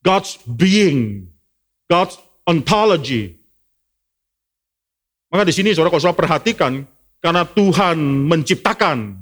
God's 0.03 0.37
being, 0.45 1.29
God's 1.87 2.19
ontology. 2.43 3.39
Maka 5.31 5.47
di 5.47 5.53
sini 5.55 5.71
saudara 5.71 5.93
kalau 5.93 6.03
saudara 6.03 6.21
perhatikan, 6.27 6.83
karena 7.21 7.45
Tuhan 7.45 7.97
menciptakan, 8.25 9.13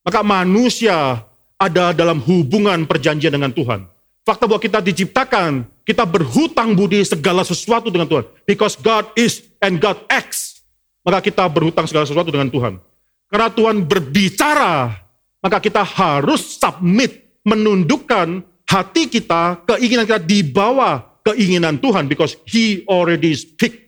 maka 0.00 0.20
manusia 0.24 1.20
ada 1.60 1.92
dalam 1.92 2.20
hubungan 2.24 2.88
perjanjian 2.88 3.32
dengan 3.32 3.52
Tuhan. 3.52 3.84
Fakta 4.26 4.48
bahwa 4.48 4.58
kita 4.58 4.82
diciptakan, 4.82 5.68
kita 5.86 6.02
berhutang 6.02 6.74
budi 6.74 7.04
segala 7.06 7.46
sesuatu 7.46 7.92
dengan 7.92 8.10
Tuhan. 8.10 8.26
Because 8.42 8.74
God 8.74 9.14
is 9.14 9.46
and 9.62 9.78
God 9.78 10.02
acts. 10.10 10.66
Maka 11.06 11.22
kita 11.22 11.46
berhutang 11.46 11.86
segala 11.86 12.08
sesuatu 12.08 12.34
dengan 12.34 12.50
Tuhan. 12.50 12.82
Karena 13.30 13.48
Tuhan 13.54 13.86
berbicara, 13.86 14.98
maka 15.38 15.62
kita 15.62 15.86
harus 15.86 16.58
submit, 16.58 17.38
menundukkan 17.46 18.42
hati 18.66 19.06
kita, 19.06 19.62
keinginan 19.62 20.10
kita 20.10 20.18
di 20.18 20.42
bawah 20.42 21.22
keinginan 21.22 21.78
Tuhan. 21.78 22.10
Because 22.10 22.34
He 22.50 22.82
already 22.90 23.38
speaks. 23.38 23.85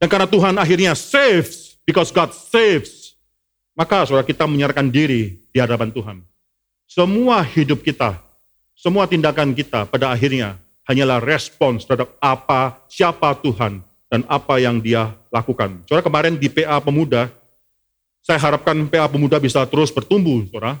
Dan 0.00 0.08
karena 0.10 0.28
Tuhan 0.28 0.54
akhirnya 0.58 0.92
saves, 0.98 1.78
because 1.86 2.10
God 2.10 2.34
saves, 2.34 3.14
maka 3.74 4.06
saudara 4.06 4.26
kita 4.26 4.46
menyerahkan 4.46 4.86
diri 4.90 5.38
di 5.50 5.58
hadapan 5.58 5.90
Tuhan. 5.90 6.16
Semua 6.84 7.42
hidup 7.42 7.82
kita, 7.82 8.18
semua 8.74 9.08
tindakan 9.08 9.54
kita 9.54 9.86
pada 9.88 10.10
akhirnya 10.14 10.60
hanyalah 10.84 11.18
respons 11.18 11.88
terhadap 11.88 12.12
apa, 12.20 12.78
siapa 12.86 13.32
Tuhan, 13.40 13.80
dan 14.12 14.20
apa 14.30 14.60
yang 14.60 14.78
dia 14.78 15.16
lakukan. 15.32 15.82
Saudara 15.88 16.04
kemarin 16.04 16.38
di 16.38 16.46
PA 16.46 16.78
Pemuda, 16.78 17.32
saya 18.22 18.38
harapkan 18.40 18.86
PA 18.86 19.10
Pemuda 19.10 19.42
bisa 19.42 19.64
terus 19.66 19.90
bertumbuh, 19.90 20.44
saudara. 20.48 20.78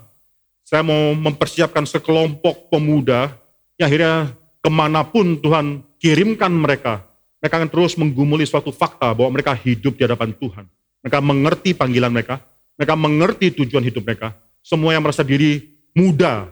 Saya 0.64 0.80
mau 0.80 1.12
mempersiapkan 1.12 1.84
sekelompok 1.84 2.72
pemuda 2.72 3.36
yang 3.76 3.92
akhirnya 3.92 4.32
ke 4.64 4.70
mana 4.72 5.04
pun 5.04 5.36
Tuhan 5.36 5.84
kirimkan 6.00 6.48
mereka, 6.48 7.04
mereka 7.44 7.60
akan 7.60 7.68
terus 7.68 7.92
menggumuli 8.00 8.48
suatu 8.48 8.72
fakta 8.72 9.12
bahwa 9.12 9.36
mereka 9.36 9.52
hidup 9.52 10.00
di 10.00 10.08
hadapan 10.08 10.32
Tuhan. 10.32 10.64
Mereka 11.04 11.20
mengerti 11.20 11.76
panggilan 11.76 12.08
mereka, 12.08 12.40
mereka 12.80 12.96
mengerti 12.96 13.52
tujuan 13.52 13.84
hidup 13.84 14.00
mereka. 14.00 14.32
Semua 14.64 14.96
yang 14.96 15.04
merasa 15.04 15.20
diri 15.20 15.76
muda. 15.92 16.48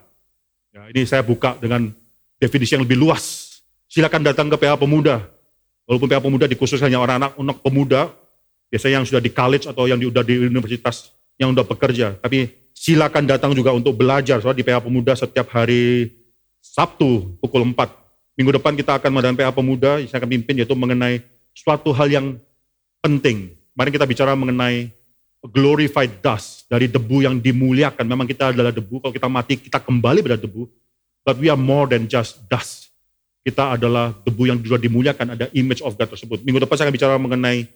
Ya, 0.68 0.92
ini 0.92 1.08
saya 1.08 1.24
buka 1.24 1.56
dengan 1.56 1.88
definisi 2.36 2.76
yang 2.76 2.84
lebih 2.84 3.00
luas. 3.00 3.56
Silakan 3.88 4.20
datang 4.20 4.52
ke 4.52 4.60
PA 4.60 4.76
Pemuda. 4.76 5.24
Walaupun 5.88 6.12
PA 6.12 6.20
Pemuda 6.20 6.44
dikhususkan 6.44 6.92
hanya 6.92 7.00
orang-anak 7.00 7.40
anak 7.40 7.58
pemuda, 7.64 8.12
biasanya 8.68 9.00
yang 9.00 9.08
sudah 9.08 9.24
di 9.24 9.32
college 9.32 9.64
atau 9.64 9.88
yang 9.88 9.96
sudah 9.96 10.20
di 10.20 10.44
universitas, 10.44 11.08
yang 11.40 11.56
sudah 11.56 11.64
bekerja. 11.64 12.20
Tapi 12.20 12.68
silakan 12.76 13.24
datang 13.24 13.56
juga 13.56 13.72
untuk 13.72 13.96
belajar. 13.96 14.44
Soalnya 14.44 14.60
di 14.60 14.66
PA 14.68 14.84
Pemuda 14.84 15.16
setiap 15.16 15.48
hari 15.56 16.12
Sabtu 16.60 17.40
pukul 17.40 17.64
4. 17.64 18.01
Minggu 18.32 18.56
depan 18.56 18.72
kita 18.72 18.96
akan 18.96 19.12
mengadakan 19.12 19.36
PA 19.36 19.52
Pemuda, 19.52 20.00
saya 20.08 20.18
akan 20.20 20.30
pimpin 20.32 20.56
yaitu 20.56 20.72
mengenai 20.72 21.20
suatu 21.52 21.92
hal 21.92 22.08
yang 22.08 22.26
penting. 23.04 23.52
Mari 23.76 23.92
kita 23.92 24.08
bicara 24.08 24.32
mengenai 24.32 24.88
glorified 25.52 26.22
dust, 26.24 26.64
dari 26.70 26.88
debu 26.88 27.26
yang 27.26 27.36
dimuliakan. 27.36 28.04
Memang 28.08 28.24
kita 28.24 28.54
adalah 28.54 28.72
debu, 28.72 29.04
kalau 29.04 29.12
kita 29.12 29.28
mati 29.28 29.60
kita 29.60 29.82
kembali 29.82 30.24
pada 30.24 30.38
debu. 30.40 30.64
But 31.22 31.36
we 31.38 31.52
are 31.52 31.60
more 31.60 31.84
than 31.90 32.08
just 32.08 32.40
dust. 32.48 32.88
Kita 33.42 33.74
adalah 33.74 34.14
debu 34.22 34.48
yang 34.48 34.58
juga 34.62 34.78
dimuliakan, 34.78 35.34
ada 35.34 35.46
image 35.52 35.82
of 35.82 35.98
God 35.98 36.14
tersebut. 36.14 36.40
Minggu 36.46 36.62
depan 36.62 36.78
saya 36.78 36.86
akan 36.88 36.94
bicara 36.94 37.14
mengenai 37.18 37.66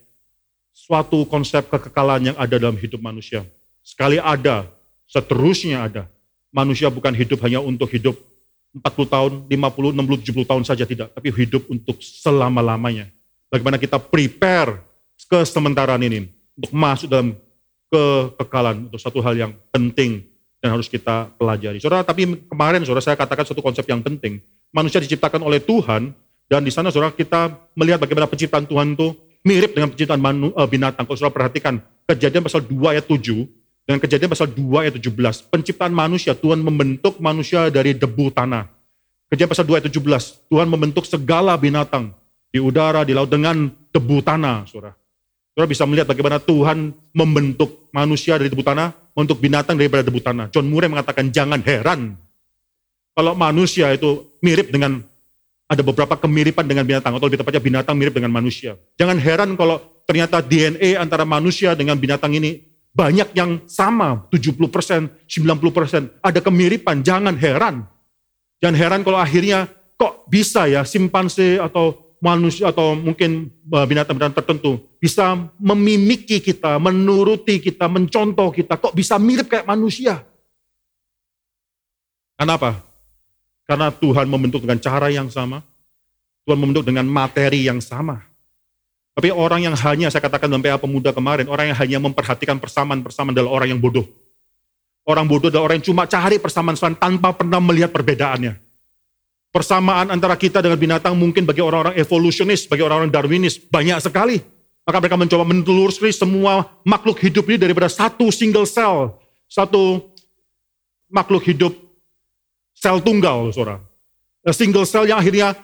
suatu 0.71 1.27
konsep 1.27 1.67
kekekalan 1.67 2.33
yang 2.33 2.37
ada 2.39 2.57
dalam 2.57 2.79
hidup 2.79 3.03
manusia. 3.03 3.43
Sekali 3.83 4.23
ada, 4.23 4.65
seterusnya 5.11 5.85
ada. 5.85 6.03
Manusia 6.55 6.87
bukan 6.87 7.13
hidup 7.13 7.43
hanya 7.43 7.59
untuk 7.59 7.91
hidup 7.91 8.15
40 8.77 9.09
tahun, 9.09 9.33
50, 9.49 9.97
60, 9.97 10.37
70 10.37 10.51
tahun 10.51 10.63
saja 10.69 10.85
tidak, 10.85 11.09
tapi 11.17 11.33
hidup 11.33 11.65
untuk 11.73 11.97
selama-lamanya. 12.05 13.09
Bagaimana 13.49 13.81
kita 13.81 13.97
prepare 13.97 14.85
ke 15.27 15.41
sementaraan 15.49 16.03
ini 16.05 16.29
untuk 16.61 16.73
masuk 16.77 17.09
dalam 17.09 17.33
kekekalan 17.89 18.91
untuk 18.91 19.01
satu 19.01 19.19
hal 19.25 19.35
yang 19.35 19.53
penting 19.73 20.23
dan 20.61 20.77
harus 20.77 20.91
kita 20.91 21.31
pelajari. 21.41 21.81
Saudara, 21.81 22.03
tapi 22.05 22.27
kemarin 22.51 22.83
saudara 22.85 23.05
saya 23.05 23.17
katakan 23.17 23.47
satu 23.47 23.65
konsep 23.65 23.87
yang 23.87 24.03
penting. 24.03 24.43
Manusia 24.75 25.01
diciptakan 25.01 25.41
oleh 25.41 25.63
Tuhan 25.63 26.13
dan 26.47 26.61
di 26.63 26.71
sana 26.75 26.93
saudara 26.93 27.15
kita 27.15 27.55
melihat 27.79 28.03
bagaimana 28.03 28.29
penciptaan 28.29 28.67
Tuhan 28.67 28.99
itu 28.99 29.15
mirip 29.47 29.73
dengan 29.79 29.95
penciptaan 29.95 30.21
uh, 30.23 30.69
binatang. 30.69 31.07
Kalau 31.07 31.17
saudara 31.17 31.35
perhatikan, 31.35 31.79
kejadian 32.11 32.43
pasal 32.43 32.67
2 32.67 32.93
ayat 32.93 33.07
7, 33.07 33.47
dengan 33.87 34.03
kejadian 34.03 34.27
pasal 34.35 34.51
2 34.51 34.83
ayat 34.83 34.99
17, 34.99 35.47
penciptaan 35.47 35.95
manusia, 35.95 36.35
Tuhan 36.35 36.59
membentuk 36.59 37.23
manusia 37.23 37.71
dari 37.71 37.95
debu 37.95 38.35
tanah. 38.35 38.67
Kejadian 39.31 39.51
pasal 39.55 39.63
2 39.63 39.79
ayat 39.79 39.87
17, 39.87 40.51
Tuhan 40.51 40.67
membentuk 40.67 41.07
segala 41.07 41.55
binatang 41.55 42.11
di 42.51 42.59
udara, 42.59 43.07
di 43.07 43.15
laut 43.15 43.31
dengan 43.31 43.71
debu 43.95 44.27
tanah, 44.27 44.67
saudara. 44.67 44.99
Saudara 45.55 45.71
bisa 45.71 45.87
melihat 45.87 46.11
bagaimana 46.11 46.43
Tuhan 46.43 46.99
membentuk 47.15 47.87
manusia 47.95 48.35
dari 48.35 48.51
debu 48.51 48.67
tanah, 48.67 48.91
untuk 49.15 49.39
binatang 49.39 49.79
daripada 49.79 50.03
debu 50.03 50.19
tanah. 50.19 50.51
John 50.51 50.67
Murray 50.67 50.91
mengatakan 50.91 51.31
jangan 51.31 51.63
heran 51.63 52.19
kalau 53.17 53.33
manusia 53.33 53.89
itu 53.95 54.29
mirip 54.45 54.69
dengan 54.69 55.01
ada 55.67 55.83
beberapa 55.87 56.19
kemiripan 56.19 56.67
dengan 56.67 56.83
binatang, 56.83 57.15
atau 57.15 57.27
lebih 57.31 57.39
tepatnya 57.39 57.63
binatang 57.63 57.95
mirip 57.95 58.13
dengan 58.13 58.35
manusia. 58.35 58.75
Jangan 58.99 59.17
heran 59.17 59.55
kalau 59.55 59.79
ternyata 60.11 60.43
DNA 60.43 60.99
antara 60.99 61.23
manusia 61.23 61.73
dengan 61.79 61.97
binatang 61.97 62.35
ini 62.35 62.76
banyak 62.97 63.37
yang 63.37 63.61
sama, 63.69 64.25
70%, 64.33 65.29
90%, 65.29 66.25
ada 66.25 66.41
kemiripan, 66.41 67.05
jangan 67.05 67.37
heran. 67.37 67.85
Jangan 68.57 68.77
heran 68.81 69.01
kalau 69.05 69.21
akhirnya 69.21 69.69
kok 70.01 70.25
bisa 70.33 70.65
ya 70.65 70.81
simpanse 70.81 71.61
atau 71.61 72.17
manusia 72.25 72.73
atau 72.73 72.97
mungkin 72.97 73.53
eh, 73.53 73.85
binatang-binatang 73.85 74.41
tertentu 74.41 74.81
bisa 74.97 75.37
memimiki 75.61 76.41
kita, 76.41 76.81
menuruti 76.81 77.61
kita, 77.61 77.85
mencontoh 77.85 78.49
kita, 78.49 78.81
kok 78.81 78.97
bisa 78.97 79.21
mirip 79.21 79.53
kayak 79.53 79.69
manusia. 79.69 80.25
Kenapa? 82.41 82.81
Karena 83.69 83.93
Tuhan 83.93 84.25
membentuk 84.25 84.65
dengan 84.65 84.81
cara 84.81 85.13
yang 85.13 85.29
sama, 85.29 85.61
Tuhan 86.49 86.57
membentuk 86.57 86.89
dengan 86.89 87.05
materi 87.05 87.69
yang 87.69 87.85
sama. 87.85 88.25
Tapi 89.17 89.33
orang 89.33 89.65
yang 89.65 89.73
hanya, 89.73 90.13
saya 90.13 90.21
katakan 90.21 90.45
dalam 90.45 90.61
PA 90.61 90.77
Pemuda 90.77 91.09
kemarin, 91.09 91.49
orang 91.49 91.73
yang 91.73 91.79
hanya 91.81 91.99
memperhatikan 92.05 92.61
persamaan-persamaan 92.61 93.33
adalah 93.33 93.49
orang 93.49 93.73
yang 93.73 93.81
bodoh. 93.81 94.05
Orang 95.09 95.25
bodoh 95.25 95.49
adalah 95.49 95.73
orang 95.73 95.81
yang 95.81 95.89
cuma 95.89 96.05
cari 96.05 96.37
persamaan-persamaan 96.37 97.01
tanpa 97.01 97.33
pernah 97.33 97.57
melihat 97.57 97.89
perbedaannya. 97.97 98.61
Persamaan 99.49 100.13
antara 100.13 100.37
kita 100.37 100.61
dengan 100.61 100.77
binatang 100.77 101.17
mungkin 101.17 101.49
bagi 101.49 101.65
orang-orang 101.65 101.97
evolusionis, 101.97 102.69
bagi 102.69 102.85
orang-orang 102.85 103.09
darwinis, 103.09 103.57
banyak 103.57 103.97
sekali. 104.05 104.37
Maka 104.85 105.01
mereka 105.01 105.17
mencoba 105.17 105.45
menelusuri 105.49 106.13
semua 106.13 106.69
makhluk 106.85 107.17
hidup 107.25 107.49
ini 107.49 107.57
daripada 107.57 107.89
satu 107.89 108.29
single 108.29 108.69
cell, 108.69 109.17
satu 109.49 110.13
makhluk 111.09 111.41
hidup 111.49 111.73
sel 112.77 113.01
tunggal, 113.01 113.49
saudara. 113.49 113.81
Single 114.53 114.85
cell 114.85 115.09
yang 115.09 115.19
akhirnya 115.19 115.57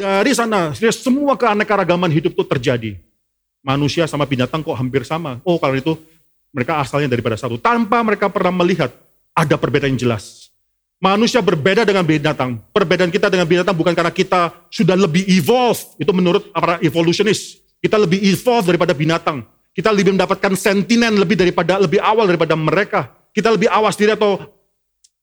dari 0.00 0.32
sana 0.32 0.72
semua 0.96 1.36
keanekaragaman 1.36 2.08
hidup 2.08 2.32
itu 2.32 2.44
terjadi. 2.48 2.96
Manusia 3.60 4.08
sama 4.08 4.24
binatang 4.24 4.64
kok 4.64 4.72
hampir 4.72 5.04
sama. 5.04 5.36
Oh 5.44 5.60
kalau 5.60 5.76
itu 5.76 5.92
mereka 6.56 6.80
asalnya 6.80 7.12
daripada 7.12 7.36
satu. 7.36 7.60
Tanpa 7.60 8.00
mereka 8.00 8.32
pernah 8.32 8.50
melihat 8.64 8.88
ada 9.36 9.60
perbedaan 9.60 9.92
yang 9.92 10.00
jelas. 10.08 10.48
Manusia 11.00 11.44
berbeda 11.44 11.84
dengan 11.84 12.04
binatang. 12.04 12.60
Perbedaan 12.72 13.12
kita 13.12 13.28
dengan 13.28 13.44
binatang 13.44 13.76
bukan 13.76 13.92
karena 13.92 14.12
kita 14.12 14.52
sudah 14.72 14.96
lebih 14.96 15.24
evolve. 15.28 15.80
Itu 16.00 16.12
menurut 16.16 16.48
para 16.52 16.80
evolutionist. 16.80 17.60
Kita 17.80 18.00
lebih 18.00 18.20
evolve 18.20 18.68
daripada 18.68 18.96
binatang. 18.96 19.44
Kita 19.72 19.92
lebih 19.92 20.16
mendapatkan 20.16 20.52
sentinen 20.56 21.16
lebih 21.16 21.36
daripada 21.36 21.80
lebih 21.80 22.00
awal 22.00 22.28
daripada 22.28 22.56
mereka. 22.56 23.12
Kita 23.32 23.52
lebih 23.52 23.68
awas 23.68 23.96
diri 23.96 24.12
atau 24.12 24.40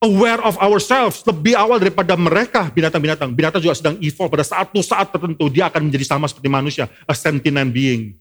aware 0.04 0.42
of 0.46 0.58
ourselves 0.62 1.26
lebih 1.26 1.58
awal 1.58 1.82
daripada 1.82 2.14
mereka 2.14 2.70
binatang-binatang. 2.70 3.34
Binatang 3.34 3.62
juga 3.62 3.74
sedang 3.78 3.96
evolve 4.02 4.34
pada 4.34 4.46
satu 4.46 4.80
saat 4.86 5.10
tertentu 5.10 5.50
dia 5.50 5.70
akan 5.70 5.90
menjadi 5.90 6.06
sama 6.06 6.30
seperti 6.30 6.50
manusia, 6.50 6.86
a 7.10 7.14
sentient 7.18 7.70
being. 7.74 8.14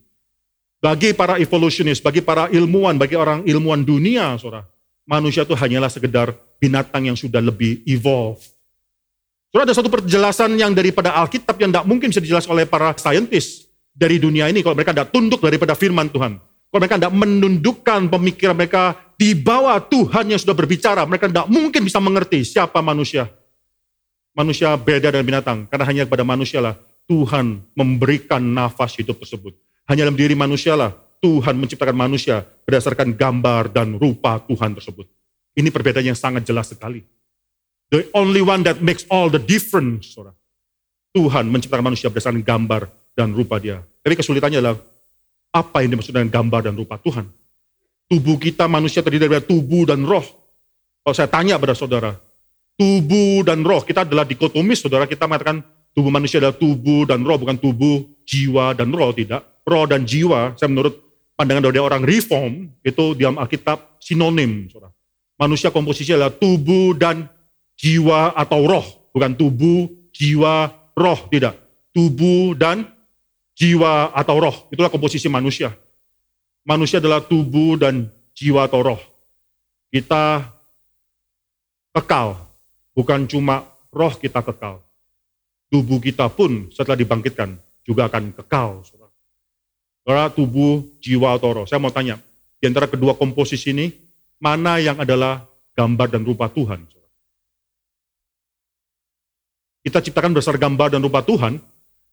Bagi 0.80 1.16
para 1.16 1.40
evolutionist, 1.40 2.04
bagi 2.04 2.20
para 2.20 2.52
ilmuwan, 2.52 3.00
bagi 3.00 3.16
orang 3.16 3.42
ilmuwan 3.48 3.80
dunia, 3.80 4.36
saudara, 4.36 4.68
manusia 5.08 5.42
itu 5.48 5.56
hanyalah 5.56 5.88
sekedar 5.88 6.36
binatang 6.60 7.08
yang 7.08 7.16
sudah 7.16 7.40
lebih 7.40 7.80
evolve. 7.88 8.40
Saudara, 9.50 9.72
ada 9.72 9.74
satu 9.76 9.88
perjelasan 9.88 10.52
yang 10.60 10.76
daripada 10.76 11.16
Alkitab 11.16 11.56
yang 11.56 11.72
tidak 11.72 11.86
mungkin 11.88 12.12
bisa 12.12 12.20
dijelaskan 12.20 12.52
oleh 12.52 12.68
para 12.68 12.92
saintis 13.00 13.66
dari 13.96 14.20
dunia 14.20 14.52
ini 14.52 14.60
kalau 14.60 14.76
mereka 14.76 14.92
tidak 14.92 15.08
tunduk 15.08 15.40
daripada 15.40 15.72
firman 15.72 16.12
Tuhan. 16.12 16.36
Kalau 16.70 16.80
mereka 16.82 16.98
tidak 16.98 17.14
menundukkan 17.14 18.00
pemikiran 18.10 18.56
mereka 18.58 18.98
di 19.16 19.32
bawah 19.32 19.80
Tuhan 19.80 20.28
yang 20.28 20.40
sudah 20.40 20.52
berbicara, 20.52 21.06
mereka 21.08 21.30
tidak 21.30 21.48
mungkin 21.48 21.86
bisa 21.86 22.02
mengerti 22.02 22.44
siapa 22.44 22.84
manusia. 22.84 23.30
Manusia 24.36 24.76
beda 24.76 25.08
dengan 25.08 25.24
binatang, 25.24 25.64
karena 25.72 25.84
hanya 25.88 26.02
kepada 26.04 26.20
manusia 26.20 26.60
lah 26.60 26.76
Tuhan 27.08 27.64
memberikan 27.72 28.42
nafas 28.42 28.98
hidup 29.00 29.16
tersebut. 29.22 29.56
Hanya 29.88 30.04
dalam 30.04 30.18
diri 30.18 30.34
manusia 30.36 30.76
lah 30.76 30.92
Tuhan 31.22 31.56
menciptakan 31.56 31.96
manusia 31.96 32.44
berdasarkan 32.66 33.16
gambar 33.16 33.72
dan 33.72 33.96
rupa 33.96 34.42
Tuhan 34.44 34.76
tersebut. 34.76 35.08
Ini 35.56 35.72
perbedaan 35.72 36.12
yang 36.12 36.18
sangat 36.18 36.44
jelas 36.44 36.68
sekali. 36.68 37.00
The 37.88 38.10
only 38.12 38.42
one 38.42 38.66
that 38.66 38.82
makes 38.82 39.06
all 39.08 39.32
the 39.32 39.40
difference. 39.40 40.12
Tuhan 41.16 41.48
menciptakan 41.48 41.86
manusia 41.88 42.12
berdasarkan 42.12 42.44
gambar 42.44 42.92
dan 43.16 43.32
rupa 43.32 43.56
dia. 43.56 43.80
Tapi 44.04 44.12
kesulitannya 44.18 44.60
adalah 44.60 44.76
apa 45.56 45.80
yang 45.80 45.96
dimaksud 45.96 46.12
dengan 46.12 46.28
gambar 46.28 46.68
dan 46.68 46.74
rupa 46.76 47.00
Tuhan? 47.00 47.24
Tubuh 48.06 48.36
kita 48.36 48.68
manusia 48.68 49.00
terdiri 49.00 49.26
dari 49.26 49.42
tubuh 49.42 49.88
dan 49.88 50.04
roh. 50.04 50.22
Kalau 51.02 51.14
saya 51.16 51.26
tanya 51.32 51.56
pada 51.56 51.72
saudara, 51.72 52.14
tubuh 52.76 53.42
dan 53.42 53.64
roh, 53.64 53.82
kita 53.82 54.04
adalah 54.04 54.28
dikotomis, 54.28 54.84
saudara. 54.84 55.08
Kita 55.08 55.24
mengatakan 55.24 55.64
tubuh 55.96 56.12
manusia 56.12 56.38
adalah 56.38 56.54
tubuh 56.54 57.08
dan 57.08 57.24
roh, 57.24 57.40
bukan 57.40 57.56
tubuh, 57.58 58.04
jiwa, 58.28 58.76
dan 58.76 58.92
roh, 58.92 59.10
tidak. 59.16 59.42
Roh 59.66 59.88
dan 59.90 60.06
jiwa, 60.06 60.54
saya 60.54 60.70
menurut 60.70 60.94
pandangan 61.34 61.66
dari 61.66 61.80
orang 61.82 62.02
reform, 62.06 62.70
itu 62.86 63.04
di 63.18 63.26
dalam 63.26 63.42
Alkitab 63.42 63.98
sinonim, 63.98 64.70
saudara. 64.70 64.94
Manusia 65.36 65.68
komposisi 65.74 66.14
adalah 66.14 66.32
tubuh 66.32 66.94
dan 66.94 67.26
jiwa 67.74 68.32
atau 68.38 68.64
roh, 68.64 68.86
bukan 69.12 69.34
tubuh, 69.34 69.90
jiwa, 70.14 70.70
roh, 70.94 71.20
tidak. 71.28 71.58
Tubuh 71.92 72.56
dan 72.56 72.88
jiwa 73.56 74.12
atau 74.12 74.36
roh, 74.36 74.56
itulah 74.68 74.92
komposisi 74.92 75.26
manusia 75.32 75.72
manusia 76.66 76.98
adalah 76.98 77.22
tubuh 77.22 77.78
dan 77.78 78.10
jiwa 78.34 78.66
atau 78.66 78.82
roh. 78.82 79.00
Kita 79.88 80.42
kekal, 81.94 82.34
bukan 82.92 83.24
cuma 83.30 83.64
roh 83.94 84.12
kita 84.18 84.42
kekal. 84.42 84.82
Tubuh 85.70 86.02
kita 86.02 86.26
pun 86.28 86.68
setelah 86.74 86.98
dibangkitkan 86.98 87.56
juga 87.86 88.10
akan 88.10 88.34
kekal. 88.34 88.82
Saudara, 88.82 90.30
tubuh, 90.30 90.82
jiwa 90.98 91.38
atau 91.38 91.62
roh. 91.62 91.66
Saya 91.70 91.78
mau 91.78 91.94
tanya, 91.94 92.18
di 92.58 92.66
antara 92.66 92.90
kedua 92.90 93.14
komposisi 93.14 93.70
ini, 93.70 93.90
mana 94.42 94.82
yang 94.82 94.98
adalah 94.98 95.46
gambar 95.74 96.18
dan 96.18 96.22
rupa 96.26 96.50
Tuhan? 96.50 96.82
Kita 99.86 100.02
ciptakan 100.02 100.34
berdasar 100.34 100.58
gambar 100.58 100.98
dan 100.98 101.00
rupa 101.02 101.22
Tuhan, 101.22 101.62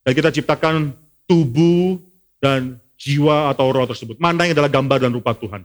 dan 0.06 0.12
kita 0.14 0.30
ciptakan 0.30 0.94
tubuh 1.28 2.00
dan 2.40 2.80
jiwa 3.00 3.52
atau 3.52 3.72
roh 3.72 3.88
tersebut. 3.88 4.20
Mana 4.20 4.48
yang 4.48 4.56
adalah 4.56 4.72
gambar 4.72 4.98
dan 5.04 5.12
rupa 5.12 5.36
Tuhan? 5.36 5.64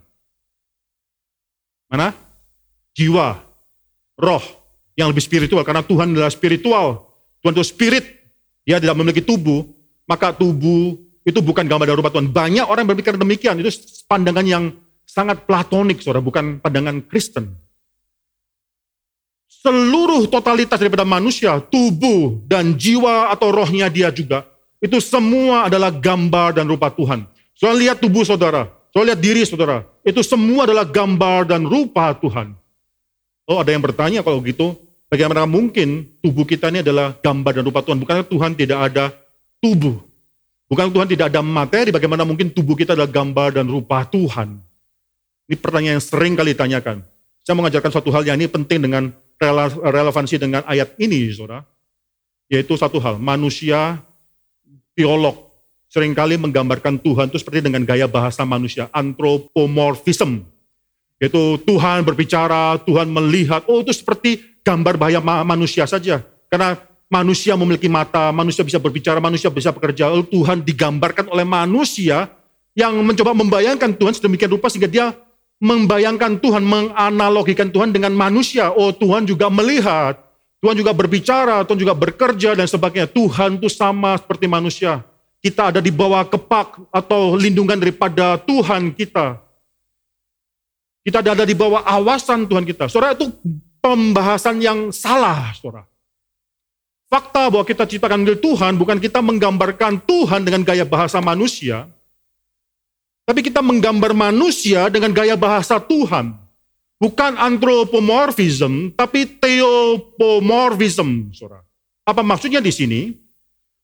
Mana? 1.89 2.13
Jiwa, 2.95 3.39
roh 4.19 4.45
yang 4.99 5.15
lebih 5.15 5.23
spiritual 5.23 5.63
karena 5.63 5.87
Tuhan 5.87 6.11
adalah 6.11 6.31
spiritual. 6.35 7.07
Tuhan 7.39 7.55
itu 7.55 7.63
spirit, 7.63 8.05
dia 8.67 8.83
tidak 8.83 8.99
memiliki 8.99 9.23
tubuh, 9.23 9.63
maka 10.11 10.35
tubuh 10.35 10.99
itu 11.23 11.39
bukan 11.39 11.63
gambar 11.63 11.87
dan 11.87 11.97
rupa 11.97 12.11
Tuhan. 12.11 12.29
Banyak 12.35 12.67
orang 12.67 12.85
berpikir 12.89 13.15
demikian, 13.15 13.63
itu 13.63 13.71
pandangan 14.11 14.43
yang 14.43 14.65
sangat 15.07 15.47
platonik, 15.47 16.03
saudara, 16.03 16.19
bukan 16.19 16.59
pandangan 16.59 17.01
Kristen. 17.07 17.55
Seluruh 19.49 20.27
totalitas 20.27 20.83
daripada 20.83 21.07
manusia, 21.07 21.63
tubuh 21.63 22.43
dan 22.47 22.75
jiwa 22.75 23.31
atau 23.31 23.55
rohnya 23.55 23.87
dia 23.87 24.11
juga, 24.11 24.45
itu 24.79 24.99
semua 25.03 25.67
adalah 25.67 25.91
gambar 25.91 26.59
dan 26.59 26.67
rupa 26.71 26.91
Tuhan. 26.95 27.27
Saudara 27.59 27.79
lihat 27.79 27.99
tubuh 27.99 28.23
saudara, 28.23 28.71
saudara 28.95 29.15
lihat 29.15 29.21
diri 29.21 29.43
saudara, 29.43 29.83
itu 30.07 30.23
semua 30.23 30.67
adalah 30.67 30.87
gambar 30.87 31.51
dan 31.51 31.67
rupa 31.67 32.15
Tuhan. 32.15 32.55
Oh 33.49 33.59
ada 33.59 33.75
yang 33.75 33.83
bertanya 33.83 34.23
kalau 34.23 34.39
gitu, 34.45 34.79
bagaimana 35.11 35.49
mungkin 35.49 36.07
tubuh 36.23 36.47
kita 36.47 36.71
ini 36.71 36.87
adalah 36.87 37.17
gambar 37.19 37.59
dan 37.59 37.65
rupa 37.67 37.81
Tuhan? 37.83 37.99
Bukankah 37.99 38.27
Tuhan 38.31 38.53
tidak 38.55 38.79
ada 38.93 39.05
tubuh? 39.59 39.99
Bukan 40.69 40.93
Tuhan 40.93 41.09
tidak 41.09 41.33
ada 41.33 41.41
materi, 41.41 41.89
bagaimana 41.89 42.29
mungkin 42.29 42.53
tubuh 42.53 42.77
kita 42.77 42.93
adalah 42.93 43.09
gambar 43.09 43.57
dan 43.57 43.67
rupa 43.67 44.05
Tuhan? 44.05 44.61
Ini 45.49 45.57
pertanyaan 45.57 45.97
yang 45.97 46.05
sering 46.05 46.37
kali 46.37 46.53
ditanyakan. 46.53 47.01
Saya 47.41 47.57
mengajarkan 47.57 47.89
suatu 47.89 48.13
hal 48.13 48.21
yang 48.29 48.37
ini 48.37 48.53
penting 48.53 48.85
dengan 48.85 49.09
relevansi 49.81 50.37
dengan 50.37 50.61
ayat 50.69 50.93
ini, 51.01 51.33
saudara. 51.33 51.65
Yaitu 52.53 52.77
satu 52.77 53.01
hal, 53.01 53.17
manusia, 53.17 54.05
teolog, 54.99 55.55
sering 55.87 56.11
kali 56.11 56.35
menggambarkan 56.35 56.99
Tuhan 56.99 57.31
itu 57.31 57.39
seperti 57.39 57.63
dengan 57.71 57.87
gaya 57.87 58.11
bahasa 58.11 58.43
manusia, 58.43 58.91
anthropomorphism. 58.91 60.43
Yaitu 61.23 61.59
Tuhan 61.63 62.03
berbicara, 62.03 62.79
Tuhan 62.83 63.07
melihat, 63.11 63.63
oh 63.71 63.83
itu 63.83 63.95
seperti 63.95 64.43
gambar 64.67 64.99
bahaya 64.99 65.23
manusia 65.23 65.87
saja. 65.87 66.23
Karena 66.51 66.79
manusia 67.11 67.57
memiliki 67.59 67.91
mata, 67.91 68.31
manusia 68.31 68.63
bisa 68.63 68.79
berbicara, 68.79 69.19
manusia 69.19 69.51
bisa 69.51 69.75
bekerja. 69.75 70.11
Lalu 70.13 70.31
Tuhan 70.31 70.63
digambarkan 70.63 71.27
oleh 71.33 71.43
manusia 71.43 72.31
yang 72.77 72.95
mencoba 73.03 73.35
membayangkan 73.35 73.99
Tuhan 73.99 74.15
sedemikian 74.15 74.55
rupa 74.55 74.71
sehingga 74.71 74.87
dia 74.87 75.11
membayangkan 75.59 76.39
Tuhan, 76.39 76.63
menganalogikan 76.63 77.75
Tuhan 77.75 77.91
dengan 77.91 78.15
manusia. 78.15 78.71
Oh 78.71 78.95
Tuhan 78.95 79.27
juga 79.27 79.51
melihat, 79.51 80.21
Tuhan 80.59 80.75
juga 80.75 80.91
berbicara, 80.91 81.63
Tuhan 81.63 81.79
juga 81.79 81.95
bekerja 81.95 82.59
dan 82.59 82.67
sebagainya. 82.67 83.07
Tuhan 83.07 83.63
itu 83.63 83.71
sama 83.71 84.19
seperti 84.19 84.51
manusia. 84.51 85.07
Kita 85.39 85.71
ada 85.71 85.79
di 85.79 85.95
bawah 85.95 86.27
kepak 86.27 86.91
atau 86.91 87.39
lindungan 87.39 87.79
daripada 87.79 88.35
Tuhan 88.43 88.91
kita. 88.91 89.39
Kita 91.07 91.23
ada 91.23 91.47
di 91.47 91.55
bawah 91.55 91.87
awasan 91.87 92.51
Tuhan 92.51 92.67
kita. 92.67 92.91
Saudara 92.91 93.15
itu 93.15 93.31
pembahasan 93.79 94.59
yang 94.59 94.91
salah, 94.91 95.55
saudara. 95.55 95.87
Fakta 97.09 97.49
bahwa 97.49 97.65
kita 97.65 97.89
ciptakan 97.89 98.21
oleh 98.27 98.37
Tuhan 98.37 98.77
bukan 98.77 99.01
kita 99.01 99.25
menggambarkan 99.25 100.05
Tuhan 100.05 100.45
dengan 100.45 100.61
gaya 100.61 100.85
bahasa 100.85 101.25
manusia, 101.25 101.89
tapi 103.25 103.41
kita 103.41 103.65
menggambar 103.65 104.13
manusia 104.13 104.93
dengan 104.93 105.17
gaya 105.17 105.33
bahasa 105.33 105.81
Tuhan. 105.81 106.48
Bukan 106.99 107.39
anthropomorphism, 107.39 108.91
tapi 108.99 109.23
theopomorphism. 109.39 111.31
Saudara. 111.31 111.63
Apa 112.03 112.27
maksudnya 112.27 112.59
di 112.59 112.75
sini? 112.75 113.01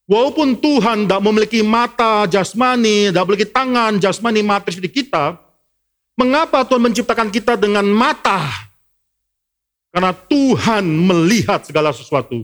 Walaupun 0.05 0.59
Tuhan 0.59 1.07
tidak 1.07 1.23
memiliki 1.23 1.63
mata 1.63 2.27
jasmani, 2.27 3.09
tidak 3.09 3.23
memiliki 3.25 3.47
tangan 3.49 3.97
jasmani 3.97 4.43
materi 4.43 4.83
di 4.83 4.91
kita, 4.91 5.39
mengapa 6.19 6.67
Tuhan 6.67 6.91
menciptakan 6.91 7.31
kita 7.31 7.55
dengan 7.55 7.87
mata? 7.87 8.69
Karena 9.95 10.11
Tuhan 10.11 10.83
melihat 10.83 11.63
segala 11.63 11.95
sesuatu. 11.95 12.43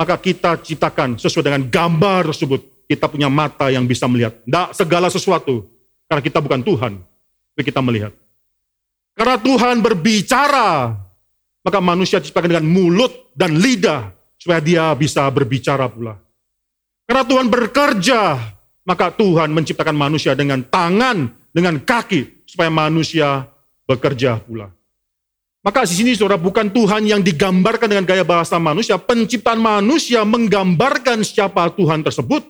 Maka 0.00 0.16
kita 0.16 0.58
ciptakan 0.64 1.20
sesuai 1.20 1.44
dengan 1.44 1.62
gambar 1.68 2.32
tersebut. 2.32 2.88
Kita 2.88 3.04
punya 3.06 3.28
mata 3.28 3.68
yang 3.68 3.84
bisa 3.84 4.08
melihat. 4.08 4.40
Tidak 4.42 4.72
segala 4.72 5.12
sesuatu. 5.12 5.68
Karena 6.08 6.24
kita 6.24 6.40
bukan 6.40 6.64
Tuhan, 6.64 6.92
tapi 7.52 7.62
kita 7.62 7.84
melihat. 7.84 8.16
Karena 9.14 9.38
Tuhan 9.38 9.78
berbicara, 9.78 10.90
maka 11.62 11.78
manusia 11.78 12.18
diciptakan 12.18 12.50
dengan 12.58 12.66
mulut 12.66 13.30
dan 13.32 13.54
lidah, 13.54 14.10
supaya 14.34 14.58
dia 14.58 14.90
bisa 14.98 15.22
berbicara 15.30 15.86
pula. 15.86 16.18
Karena 17.06 17.22
Tuhan 17.22 17.46
bekerja, 17.46 18.20
maka 18.82 19.14
Tuhan 19.14 19.54
menciptakan 19.54 19.94
manusia 19.94 20.34
dengan 20.34 20.66
tangan, 20.66 21.30
dengan 21.54 21.78
kaki, 21.78 22.42
supaya 22.44 22.68
manusia 22.68 23.46
bekerja 23.86 24.42
pula. 24.42 24.68
Maka 25.64 25.88
di 25.88 25.96
sini 25.96 26.12
saudara 26.12 26.36
bukan 26.36 26.68
Tuhan 26.68 27.08
yang 27.08 27.24
digambarkan 27.24 27.88
dengan 27.88 28.04
gaya 28.04 28.20
bahasa 28.20 28.60
manusia, 28.60 29.00
penciptaan 29.00 29.56
manusia 29.56 30.20
menggambarkan 30.26 31.24
siapa 31.24 31.72
Tuhan 31.72 32.04
tersebut, 32.04 32.44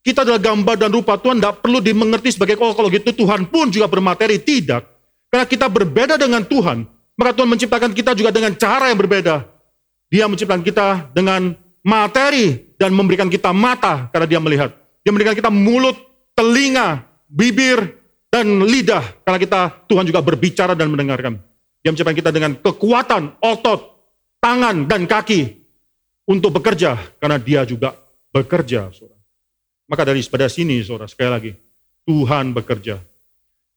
kita 0.00 0.22
adalah 0.22 0.38
gambar 0.38 0.76
dan 0.78 0.90
rupa 0.94 1.18
Tuhan, 1.18 1.42
tidak 1.42 1.60
perlu 1.60 1.82
dimengerti 1.82 2.30
sebagai, 2.30 2.56
oh 2.62 2.72
kalau 2.72 2.86
gitu 2.88 3.10
Tuhan 3.10 3.50
pun 3.50 3.68
juga 3.74 3.90
bermateri. 3.90 4.38
Tidak. 4.38 4.99
Karena 5.30 5.46
kita 5.46 5.70
berbeda 5.70 6.18
dengan 6.18 6.42
Tuhan, 6.42 6.84
maka 7.14 7.30
Tuhan 7.32 7.48
menciptakan 7.48 7.94
kita 7.94 8.12
juga 8.18 8.34
dengan 8.34 8.52
cara 8.58 8.90
yang 8.90 8.98
berbeda. 8.98 9.46
Dia 10.10 10.26
menciptakan 10.26 10.66
kita 10.66 11.14
dengan 11.14 11.54
materi 11.86 12.74
dan 12.74 12.90
memberikan 12.90 13.30
kita 13.30 13.54
mata 13.54 14.10
karena 14.10 14.26
dia 14.26 14.40
melihat. 14.42 14.74
Dia 15.06 15.14
memberikan 15.14 15.38
kita 15.38 15.48
mulut, 15.48 15.96
telinga, 16.34 17.06
bibir, 17.30 18.00
dan 18.30 18.62
lidah 18.66 19.02
karena 19.22 19.38
kita 19.38 19.60
Tuhan 19.86 20.04
juga 20.06 20.20
berbicara 20.22 20.74
dan 20.74 20.90
mendengarkan. 20.90 21.38
Dia 21.80 21.94
menciptakan 21.94 22.18
kita 22.18 22.30
dengan 22.34 22.52
kekuatan, 22.58 23.38
otot, 23.40 23.80
tangan, 24.42 24.84
dan 24.90 25.06
kaki 25.06 25.60
untuk 26.28 26.58
bekerja 26.60 26.98
karena 27.18 27.38
dia 27.38 27.62
juga 27.64 27.94
bekerja. 28.30 28.90
Maka 29.90 30.02
dari 30.06 30.22
pada 30.30 30.46
sini, 30.46 30.78
saudara, 30.86 31.10
sekali 31.10 31.30
lagi, 31.30 31.52
Tuhan 32.06 32.54
bekerja. 32.54 33.02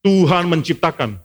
Tuhan 0.04 0.46
menciptakan, 0.46 1.16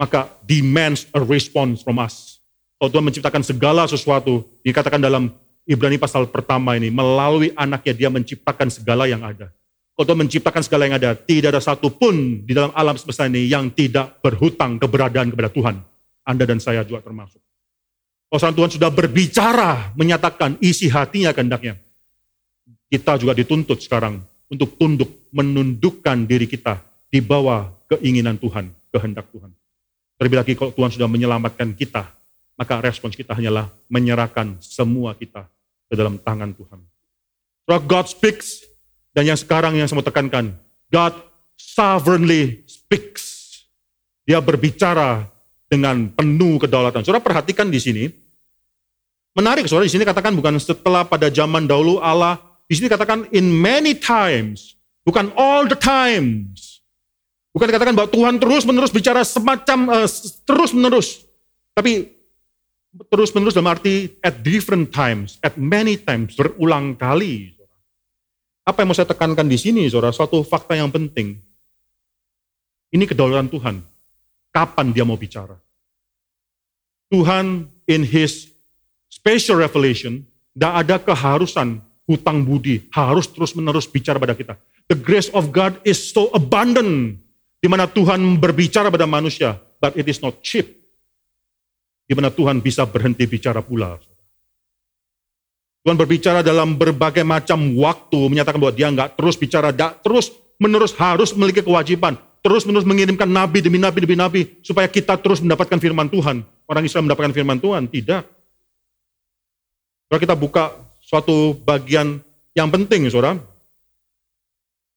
maka 0.00 0.32
demands 0.48 1.04
a 1.12 1.20
response 1.20 1.84
from 1.84 2.00
us. 2.00 2.40
Kalau 2.80 2.88
Tuhan 2.88 3.04
menciptakan 3.04 3.44
segala 3.44 3.84
sesuatu, 3.84 4.48
dikatakan 4.64 4.96
dalam 4.96 5.28
Ibrani 5.68 6.00
pasal 6.00 6.24
pertama 6.32 6.72
ini, 6.80 6.88
melalui 6.88 7.52
anaknya 7.52 7.92
dia 7.92 8.08
menciptakan 8.08 8.72
segala 8.72 9.04
yang 9.04 9.20
ada. 9.20 9.52
Kalau 9.92 10.04
Tuhan 10.08 10.24
menciptakan 10.24 10.64
segala 10.64 10.88
yang 10.88 10.96
ada, 10.96 11.12
tidak 11.12 11.52
ada 11.52 11.60
satu 11.60 11.92
pun 11.92 12.40
di 12.48 12.56
dalam 12.56 12.72
alam 12.72 12.96
semesta 12.96 13.28
ini 13.28 13.44
yang 13.44 13.68
tidak 13.68 14.24
berhutang 14.24 14.80
keberadaan 14.80 15.28
kepada 15.28 15.52
Tuhan. 15.52 15.76
Anda 16.24 16.48
dan 16.48 16.56
saya 16.56 16.80
juga 16.88 17.04
termasuk. 17.04 17.44
Kalau 18.32 18.56
Tuhan 18.56 18.72
sudah 18.80 18.88
berbicara, 18.88 19.92
menyatakan 19.92 20.56
isi 20.64 20.88
hatinya 20.88 21.36
kehendaknya 21.36 21.76
kita 22.90 23.22
juga 23.22 23.32
dituntut 23.38 23.78
sekarang 23.78 24.18
untuk 24.50 24.74
tunduk, 24.74 25.30
menundukkan 25.30 26.26
diri 26.26 26.50
kita 26.50 26.82
di 27.06 27.22
bawah 27.22 27.70
keinginan 27.86 28.34
Tuhan, 28.34 28.74
kehendak 28.90 29.30
Tuhan. 29.30 29.54
Terlebih 30.20 30.36
lagi 30.36 30.52
kalau 30.52 30.68
Tuhan 30.76 30.92
sudah 30.92 31.08
menyelamatkan 31.08 31.72
kita, 31.72 32.04
maka 32.60 32.76
respons 32.84 33.16
kita 33.16 33.32
hanyalah 33.32 33.72
menyerahkan 33.88 34.60
semua 34.60 35.16
kita 35.16 35.48
ke 35.88 35.96
dalam 35.96 36.20
tangan 36.20 36.52
Tuhan. 36.52 36.76
So 37.64 37.80
God 37.88 38.04
speaks, 38.04 38.68
dan 39.16 39.24
yang 39.24 39.40
sekarang 39.40 39.80
yang 39.80 39.88
saya 39.88 39.96
mau 39.96 40.04
tekankan, 40.04 40.52
God 40.92 41.16
sovereignly 41.56 42.68
speaks. 42.68 43.48
Dia 44.28 44.44
berbicara 44.44 45.24
dengan 45.72 46.12
penuh 46.12 46.60
kedaulatan. 46.60 47.00
Saudara 47.00 47.24
perhatikan 47.24 47.72
di 47.72 47.80
sini, 47.80 48.04
menarik 49.32 49.64
saudara 49.64 49.88
di 49.88 49.94
sini 49.96 50.04
katakan 50.04 50.36
bukan 50.36 50.60
setelah 50.60 51.08
pada 51.08 51.32
zaman 51.32 51.64
dahulu 51.64 51.96
Allah 51.96 52.36
di 52.68 52.76
sini 52.76 52.92
katakan 52.92 53.24
in 53.32 53.48
many 53.48 53.96
times, 53.96 54.76
bukan 55.02 55.32
all 55.32 55.64
the 55.64 55.74
times. 55.74 56.69
Bukan 57.50 57.66
dikatakan 57.66 57.94
bahwa 57.98 58.10
Tuhan 58.10 58.38
terus-menerus 58.38 58.94
bicara 58.94 59.26
semacam 59.26 59.78
uh, 59.90 60.08
terus-menerus. 60.46 61.26
Tapi 61.74 62.14
terus-menerus 63.10 63.54
dalam 63.54 63.70
arti 63.70 64.14
at 64.22 64.38
different 64.42 64.94
times, 64.94 65.38
at 65.42 65.58
many 65.58 65.98
times, 65.98 66.38
berulang 66.38 66.94
kali. 66.94 67.54
Apa 68.62 68.82
yang 68.82 68.94
mau 68.94 68.96
saya 68.98 69.10
tekankan 69.10 69.50
di 69.50 69.58
sini, 69.58 69.90
saudara? 69.90 70.14
Suatu 70.14 70.46
fakta 70.46 70.78
yang 70.78 70.94
penting. 70.94 71.42
Ini 72.94 73.02
kedaulatan 73.06 73.50
Tuhan. 73.50 73.82
Kapan 74.50 74.86
dia 74.94 75.06
mau 75.06 75.18
bicara? 75.18 75.58
Tuhan 77.10 77.66
in 77.90 78.06
his 78.06 78.54
special 79.10 79.58
revelation, 79.58 80.22
tidak 80.54 80.74
ada 80.86 80.96
keharusan 81.02 81.82
hutang 82.06 82.46
budi 82.46 82.86
harus 82.94 83.26
terus-menerus 83.26 83.90
bicara 83.90 84.18
pada 84.18 84.34
kita. 84.38 84.54
The 84.86 84.98
grace 84.98 85.30
of 85.34 85.50
God 85.50 85.78
is 85.82 85.98
so 85.98 86.30
abundant 86.34 87.18
di 87.60 87.68
mana 87.68 87.84
Tuhan 87.84 88.40
berbicara 88.40 88.88
pada 88.88 89.04
manusia, 89.04 89.60
but 89.76 89.92
it 89.92 90.08
is 90.08 90.18
not 90.24 90.40
cheap. 90.40 90.80
Di 92.08 92.16
mana 92.16 92.32
Tuhan 92.32 92.58
bisa 92.58 92.88
berhenti 92.88 93.28
bicara 93.28 93.60
pula. 93.60 94.00
Tuhan 95.80 95.96
berbicara 95.96 96.40
dalam 96.44 96.74
berbagai 96.76 97.24
macam 97.24 97.76
waktu, 97.76 98.20
menyatakan 98.32 98.60
bahwa 98.60 98.74
dia 98.74 98.88
nggak 98.92 99.16
terus 99.16 99.36
bicara, 99.36 99.72
tidak 99.72 100.00
terus 100.04 100.32
menerus 100.60 100.92
harus 100.96 101.32
memiliki 101.32 101.64
kewajiban, 101.64 102.20
terus 102.44 102.68
menerus 102.68 102.84
mengirimkan 102.84 103.28
nabi 103.28 103.64
demi 103.64 103.80
nabi 103.80 104.04
demi 104.04 104.16
nabi, 104.16 104.40
supaya 104.60 104.88
kita 104.88 105.16
terus 105.20 105.40
mendapatkan 105.40 105.80
firman 105.80 106.08
Tuhan. 106.08 106.44
Orang 106.68 106.84
Islam 106.84 107.08
mendapatkan 107.08 107.32
firman 107.32 107.56
Tuhan, 107.60 107.88
tidak. 107.88 108.28
Kalau 110.10 110.20
kita 110.20 110.34
buka 110.34 110.74
suatu 111.00 111.54
bagian 111.62 112.20
yang 112.52 112.68
penting, 112.68 113.06
saudara. 113.08 113.49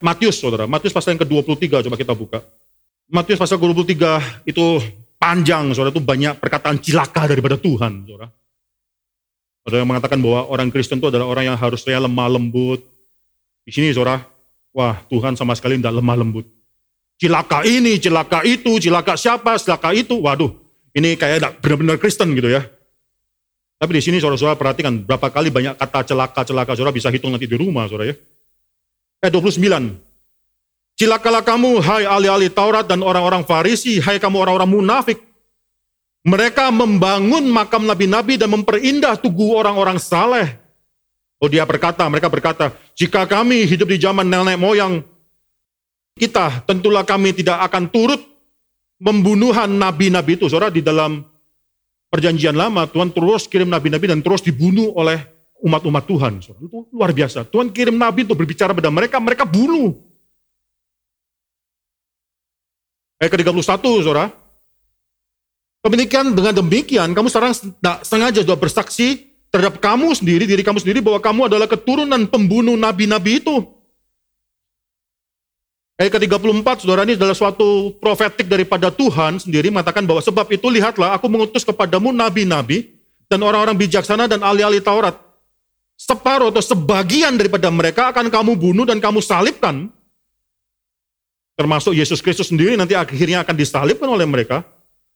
Matius, 0.03 0.35
saudara. 0.43 0.67
Matius 0.67 0.91
pasal 0.91 1.15
yang 1.15 1.23
ke-23, 1.23 1.87
coba 1.87 1.95
kita 1.95 2.11
buka. 2.11 2.43
Matius 3.07 3.39
pasal 3.39 3.55
ke-23 3.55 3.95
itu 4.43 4.83
panjang, 5.15 5.71
saudara. 5.71 5.95
Itu 5.95 6.03
banyak 6.03 6.43
perkataan 6.43 6.83
cilaka 6.83 7.31
daripada 7.31 7.55
Tuhan, 7.55 8.03
saudara. 8.03 8.27
Ada 9.63 9.79
yang 9.79 9.87
mengatakan 9.87 10.19
bahwa 10.19 10.51
orang 10.51 10.67
Kristen 10.67 10.99
itu 10.99 11.07
adalah 11.07 11.23
orang 11.23 11.55
yang 11.55 11.57
harusnya 11.57 12.03
lemah 12.03 12.27
lembut. 12.35 12.83
Di 13.63 13.71
sini, 13.71 13.95
saudara, 13.95 14.19
wah 14.75 14.99
Tuhan 15.07 15.39
sama 15.39 15.55
sekali 15.55 15.79
tidak 15.79 15.95
lemah 15.95 16.19
lembut. 16.19 16.51
Cilaka 17.15 17.63
ini, 17.63 17.95
cilaka 17.95 18.43
itu, 18.43 18.83
cilaka 18.83 19.15
siapa, 19.15 19.55
cilaka 19.55 19.95
itu. 19.95 20.19
Waduh, 20.19 20.51
ini 20.91 21.15
kayak 21.15 21.63
benar-benar 21.63 21.95
Kristen 21.95 22.35
gitu 22.35 22.51
ya. 22.51 22.67
Tapi 23.79 23.99
di 23.99 24.03
sini 24.03 24.19
saudara-saudara 24.19 24.59
perhatikan 24.59 24.99
berapa 24.99 25.27
kali 25.31 25.47
banyak 25.47 25.75
kata 25.75 26.11
celaka-celaka 26.11 26.71
saudara 26.75 26.95
bisa 26.95 27.11
hitung 27.11 27.35
nanti 27.35 27.47
di 27.47 27.55
rumah 27.55 27.87
saudara 27.87 28.11
ya. 28.11 28.15
Ayat 29.23 29.39
29. 29.39 30.03
Cilakalah 30.99 31.47
kamu 31.47 31.79
hai 31.79 32.03
ahli-ahli 32.03 32.51
Taurat 32.51 32.83
dan 32.83 32.99
orang-orang 32.99 33.47
Farisi, 33.47 34.03
hai 34.03 34.19
kamu 34.19 34.35
orang-orang 34.35 34.67
munafik. 34.67 35.23
Mereka 36.27 36.67
membangun 36.75 37.47
makam 37.47 37.87
nabi-nabi 37.87 38.35
dan 38.35 38.51
memperindah 38.51 39.15
tugu 39.15 39.55
orang-orang 39.55 39.95
saleh. 39.95 40.59
Oh 41.39 41.47
dia 41.47 41.63
berkata, 41.63 42.03
mereka 42.11 42.27
berkata, 42.27 42.75
jika 42.99 43.23
kami 43.23 43.63
hidup 43.63 43.87
di 43.87 43.99
zaman 43.99 44.27
nenek 44.27 44.59
moyang 44.59 44.99
kita, 46.19 46.59
tentulah 46.67 47.07
kami 47.07 47.31
tidak 47.31 47.63
akan 47.71 47.87
turut 47.87 48.19
membunuhan 48.99 49.71
nabi-nabi 49.71 50.35
itu. 50.35 50.51
Saudara, 50.51 50.71
di 50.71 50.83
dalam 50.83 51.23
perjanjian 52.11 52.55
lama, 52.55 52.87
Tuhan 52.91 53.11
terus 53.11 53.47
kirim 53.47 53.71
nabi-nabi 53.71 54.11
dan 54.11 54.19
terus 54.19 54.43
dibunuh 54.43 54.91
oleh 54.99 55.32
umat-umat 55.63 56.03
Tuhan. 56.03 56.43
Itu 56.43 56.91
luar 56.91 57.15
biasa. 57.15 57.47
Tuhan 57.47 57.71
kirim 57.71 57.95
nabi 57.95 58.27
untuk 58.27 58.43
berbicara 58.43 58.75
pada 58.75 58.91
mereka, 58.91 59.17
mereka 59.23 59.47
bunuh. 59.47 59.95
Ayat 63.23 63.31
ke-31, 63.31 63.79
saudara. 64.03 64.27
Demikian 65.83 66.35
dengan 66.35 66.53
demikian, 66.55 67.11
kamu 67.15 67.27
sekarang 67.31 67.55
tidak 67.55 67.97
sengaja 68.03 68.39
sudah 68.43 68.59
bersaksi 68.59 69.31
terhadap 69.51 69.79
kamu 69.79 70.15
sendiri, 70.15 70.43
diri 70.43 70.63
kamu 70.63 70.79
sendiri, 70.79 70.99
bahwa 70.99 71.19
kamu 71.23 71.47
adalah 71.47 71.67
keturunan 71.67 72.23
pembunuh 72.27 72.75
nabi-nabi 72.75 73.39
itu. 73.39 73.63
Ayat 75.99 76.19
ke-34, 76.19 76.83
saudara 76.83 77.07
ini 77.07 77.15
adalah 77.15 77.35
suatu 77.35 77.95
profetik 77.99 78.49
daripada 78.51 78.91
Tuhan 78.91 79.39
sendiri 79.39 79.71
mengatakan 79.71 80.03
bahwa 80.03 80.19
sebab 80.19 80.49
itu 80.51 80.67
lihatlah 80.67 81.15
aku 81.15 81.29
mengutus 81.31 81.63
kepadamu 81.63 82.11
nabi-nabi 82.11 82.97
dan 83.31 83.39
orang-orang 83.39 83.77
bijaksana 83.77 84.27
dan 84.27 84.43
ahli-ahli 84.43 84.83
Taurat. 84.83 85.32
Separuh 85.97 86.49
atau 86.49 86.63
sebagian 86.63 87.37
daripada 87.37 87.69
mereka 87.69 88.09
akan 88.09 88.27
kamu 88.27 88.57
bunuh 88.57 88.85
dan 88.85 88.97
kamu 88.97 89.21
salibkan. 89.21 89.87
Termasuk 91.53 91.93
Yesus 91.93 92.19
Kristus 92.19 92.49
sendiri 92.49 92.73
nanti 92.73 92.97
akhirnya 92.97 93.45
akan 93.45 93.55
disalibkan 93.55 94.09
oleh 94.09 94.25
mereka. 94.25 94.65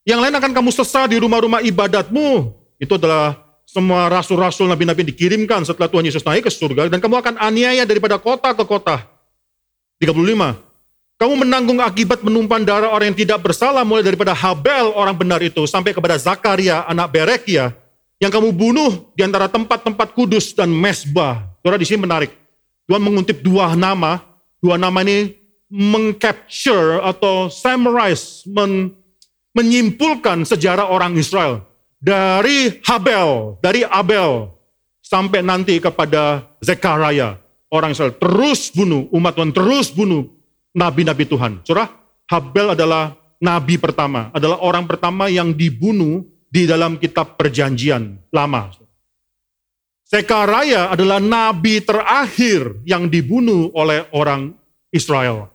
Yang 0.07 0.19
lain 0.23 0.35
akan 0.37 0.51
kamu 0.53 0.69
sesat 0.71 1.11
di 1.11 1.17
rumah-rumah 1.19 1.65
ibadatmu. 1.65 2.53
Itu 2.77 2.95
adalah 2.95 3.35
semua 3.67 4.07
rasul-rasul 4.07 4.69
nabi-nabi 4.69 5.03
dikirimkan 5.11 5.65
setelah 5.67 5.91
Tuhan 5.91 6.07
Yesus 6.07 6.23
naik 6.23 6.47
ke 6.47 6.51
surga. 6.53 6.87
Dan 6.87 7.03
kamu 7.03 7.19
akan 7.19 7.35
aniaya 7.41 7.83
daripada 7.83 8.15
kota 8.21 8.53
ke 8.53 8.63
kota. 8.63 9.03
35. 9.99 10.67
Kamu 11.17 11.33
menanggung 11.33 11.81
akibat 11.81 12.21
menumpang 12.21 12.61
darah 12.61 12.93
orang 12.93 13.09
yang 13.09 13.17
tidak 13.17 13.41
bersalah 13.41 13.81
mulai 13.81 14.05
daripada 14.05 14.37
Habel 14.37 14.93
orang 14.93 15.17
benar 15.17 15.41
itu 15.41 15.65
sampai 15.65 15.89
kepada 15.89 16.13
Zakaria 16.21 16.85
anak 16.85 17.09
Berekia 17.09 17.73
yang 18.17 18.33
kamu 18.33 18.49
bunuh 18.53 19.13
di 19.13 19.21
antara 19.21 19.45
tempat-tempat 19.45 20.13
kudus 20.17 20.53
dan 20.53 20.73
mesbah. 20.73 21.45
Saudara 21.61 21.77
di 21.77 21.85
sini 21.85 22.01
menarik. 22.01 22.33
Tuhan 22.87 23.03
mengutip 23.03 23.43
dua 23.43 23.75
nama, 23.75 24.23
dua 24.63 24.79
nama 24.79 25.03
ini 25.03 25.35
mengcapture 25.67 27.03
atau 27.03 27.51
summarize, 27.51 28.47
men, 28.47 28.95
menyimpulkan 29.51 30.47
sejarah 30.47 30.87
orang 30.87 31.19
Israel 31.19 31.67
dari 31.99 32.79
Habel, 32.87 33.59
dari 33.59 33.83
Abel 33.83 34.47
sampai 35.03 35.43
nanti 35.43 35.77
kepada 35.83 36.47
Zekaria. 36.63 37.37
Orang 37.67 37.91
Israel 37.91 38.15
terus 38.15 38.71
bunuh, 38.71 39.11
umat 39.11 39.35
Tuhan 39.35 39.51
terus 39.51 39.91
bunuh, 39.91 40.31
nabi-nabi 40.71 41.27
Tuhan. 41.27 41.59
Surah 41.67 41.91
Habel 42.31 42.71
adalah 42.79 43.19
nabi 43.43 43.75
pertama, 43.75 44.31
adalah 44.31 44.63
orang 44.63 44.87
pertama 44.87 45.27
yang 45.27 45.51
dibunuh 45.51 46.23
di 46.47 46.63
dalam 46.63 46.95
kitab 46.95 47.35
perjanjian 47.35 48.17
lama. 48.31 48.71
Sekaraya 50.07 50.87
adalah 50.87 51.19
nabi 51.19 51.83
terakhir 51.83 52.79
yang 52.87 53.11
dibunuh 53.11 53.67
oleh 53.75 54.07
orang 54.15 54.55
Israel. 54.87 55.51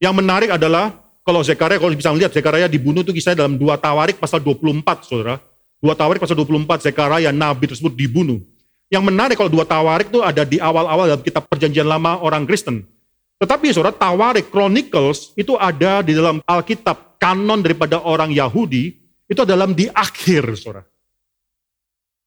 Yang 0.00 0.14
menarik 0.24 0.50
adalah 0.56 0.96
kalau 1.20 1.44
Zekaria, 1.44 1.76
kalau 1.76 1.92
bisa 1.92 2.08
melihat 2.08 2.32
Zekaria 2.32 2.64
dibunuh 2.64 3.04
itu 3.04 3.12
kisah 3.12 3.36
dalam 3.36 3.60
dua 3.60 3.76
Tawarik 3.76 4.16
pasal 4.16 4.40
24, 4.40 5.04
saudara. 5.04 5.36
Dua 5.76 5.92
Tawarik 5.92 6.24
pasal 6.24 6.40
24, 6.40 6.88
Zekaria, 6.88 7.28
nabi 7.28 7.68
tersebut 7.68 7.92
dibunuh. 7.92 8.40
Yang 8.88 9.04
menarik 9.12 9.36
kalau 9.36 9.52
dua 9.52 9.68
Tawarik 9.68 10.08
itu 10.08 10.24
ada 10.24 10.48
di 10.48 10.56
awal-awal 10.56 11.04
dalam 11.04 11.20
kitab 11.20 11.44
perjanjian 11.44 11.84
lama 11.84 12.16
orang 12.24 12.48
Kristen. 12.48 12.88
Tetapi 13.36 13.68
saudara, 13.76 13.92
Tawarik 13.92 14.48
Chronicles 14.48 15.36
itu 15.36 15.52
ada 15.60 16.00
di 16.00 16.16
dalam 16.16 16.40
Alkitab, 16.48 17.20
kanon 17.20 17.60
daripada 17.60 18.00
orang 18.00 18.32
Yahudi, 18.32 18.96
itu 19.28 19.44
dalam 19.44 19.76
di 19.76 19.86
akhir, 19.92 20.56
saudara. 20.56 20.82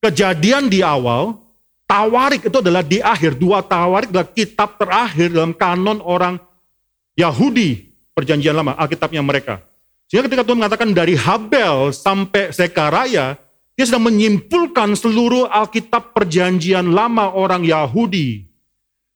Kejadian 0.02 0.70
di 0.70 0.86
awal, 0.86 1.38
Tawarik 1.90 2.48
itu 2.48 2.58
adalah 2.64 2.86
di 2.86 3.04
akhir. 3.04 3.36
Dua 3.36 3.60
Tawarik 3.60 4.14
adalah 4.16 4.30
kitab 4.32 4.80
terakhir 4.80 5.34
dalam 5.34 5.52
kanon 5.52 6.00
orang 6.00 6.40
Yahudi, 7.20 7.92
perjanjian 8.16 8.56
lama, 8.56 8.78
Alkitabnya 8.80 9.20
mereka. 9.20 9.60
Sehingga 10.08 10.32
ketika 10.32 10.46
Tuhan 10.48 10.60
mengatakan 10.64 10.90
dari 10.96 11.20
Habel 11.20 11.92
sampai 11.92 12.56
Sekaraya, 12.56 13.36
dia 13.76 13.86
sedang 13.86 14.08
menyimpulkan 14.08 14.96
seluruh 14.96 15.52
Alkitab 15.52 16.16
perjanjian 16.16 16.96
lama 16.96 17.34
orang 17.36 17.66
Yahudi. 17.68 18.48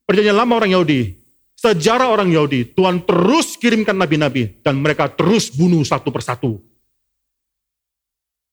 Perjanjian 0.04 0.36
lama 0.36 0.60
orang 0.60 0.76
Yahudi 0.76 1.26
sejarah 1.66 2.14
orang 2.14 2.30
Yahudi, 2.30 2.78
Tuhan 2.78 3.02
terus 3.02 3.58
kirimkan 3.58 3.98
nabi-nabi 3.98 4.62
dan 4.62 4.78
mereka 4.78 5.10
terus 5.10 5.50
bunuh 5.50 5.82
satu 5.82 6.14
persatu. 6.14 6.62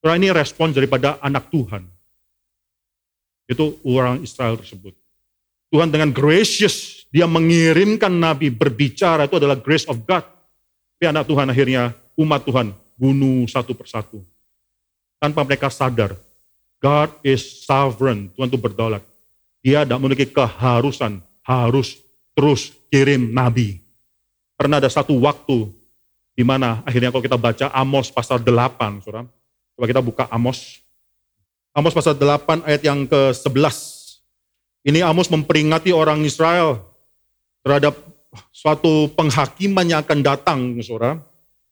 Karena 0.03 0.19
ini 0.19 0.29
respon 0.35 0.75
daripada 0.75 1.23
anak 1.23 1.47
Tuhan. 1.55 1.87
Itu 3.47 3.79
orang 3.87 4.27
Israel 4.27 4.59
tersebut. 4.59 4.99
Tuhan 5.71 5.89
dengan 5.89 6.11
gracious, 6.11 7.07
dia 7.15 7.25
mengirimkan 7.31 8.11
nabi 8.11 8.51
berbicara, 8.51 9.31
itu 9.31 9.39
adalah 9.39 9.57
grace 9.57 9.87
of 9.87 10.03
God. 10.03 10.27
Tapi 10.99 11.07
anak 11.07 11.25
Tuhan 11.31 11.47
akhirnya, 11.49 11.95
umat 12.19 12.43
Tuhan, 12.43 12.75
bunuh 12.99 13.47
satu 13.47 13.73
persatu. 13.73 14.21
Tanpa 15.23 15.47
mereka 15.47 15.71
sadar, 15.71 16.19
God 16.83 17.15
is 17.23 17.63
sovereign, 17.63 18.27
Tuhan 18.35 18.51
itu 18.51 18.59
berdaulat. 18.59 19.07
Dia 19.63 19.87
tidak 19.87 20.03
memiliki 20.03 20.27
keharusan, 20.27 21.23
harus 21.47 22.03
terus 22.35 22.75
kirim 22.91 23.31
nabi. 23.31 23.79
Pernah 24.59 24.83
ada 24.83 24.91
satu 24.91 25.15
waktu 25.23 25.71
di 26.35 26.43
mana 26.43 26.83
akhirnya 26.83 27.15
kalau 27.15 27.23
kita 27.23 27.39
baca 27.39 27.67
Amos 27.71 28.11
pasal 28.11 28.43
8, 28.43 28.99
saudara. 29.05 29.25
Coba 29.83 29.99
kita 29.99 30.07
buka 30.07 30.25
Amos. 30.31 30.79
Amos 31.75 31.91
pasal 31.91 32.15
8 32.15 32.63
ayat 32.71 32.87
yang 32.87 33.03
ke-11. 33.03 33.67
Ini 34.87 35.03
Amos 35.03 35.27
memperingati 35.27 35.91
orang 35.91 36.23
Israel 36.23 36.87
terhadap 37.67 37.99
suatu 38.55 39.11
penghakiman 39.19 39.83
yang 39.83 40.07
akan 40.07 40.23
datang, 40.23 40.79
saudara. 40.87 41.19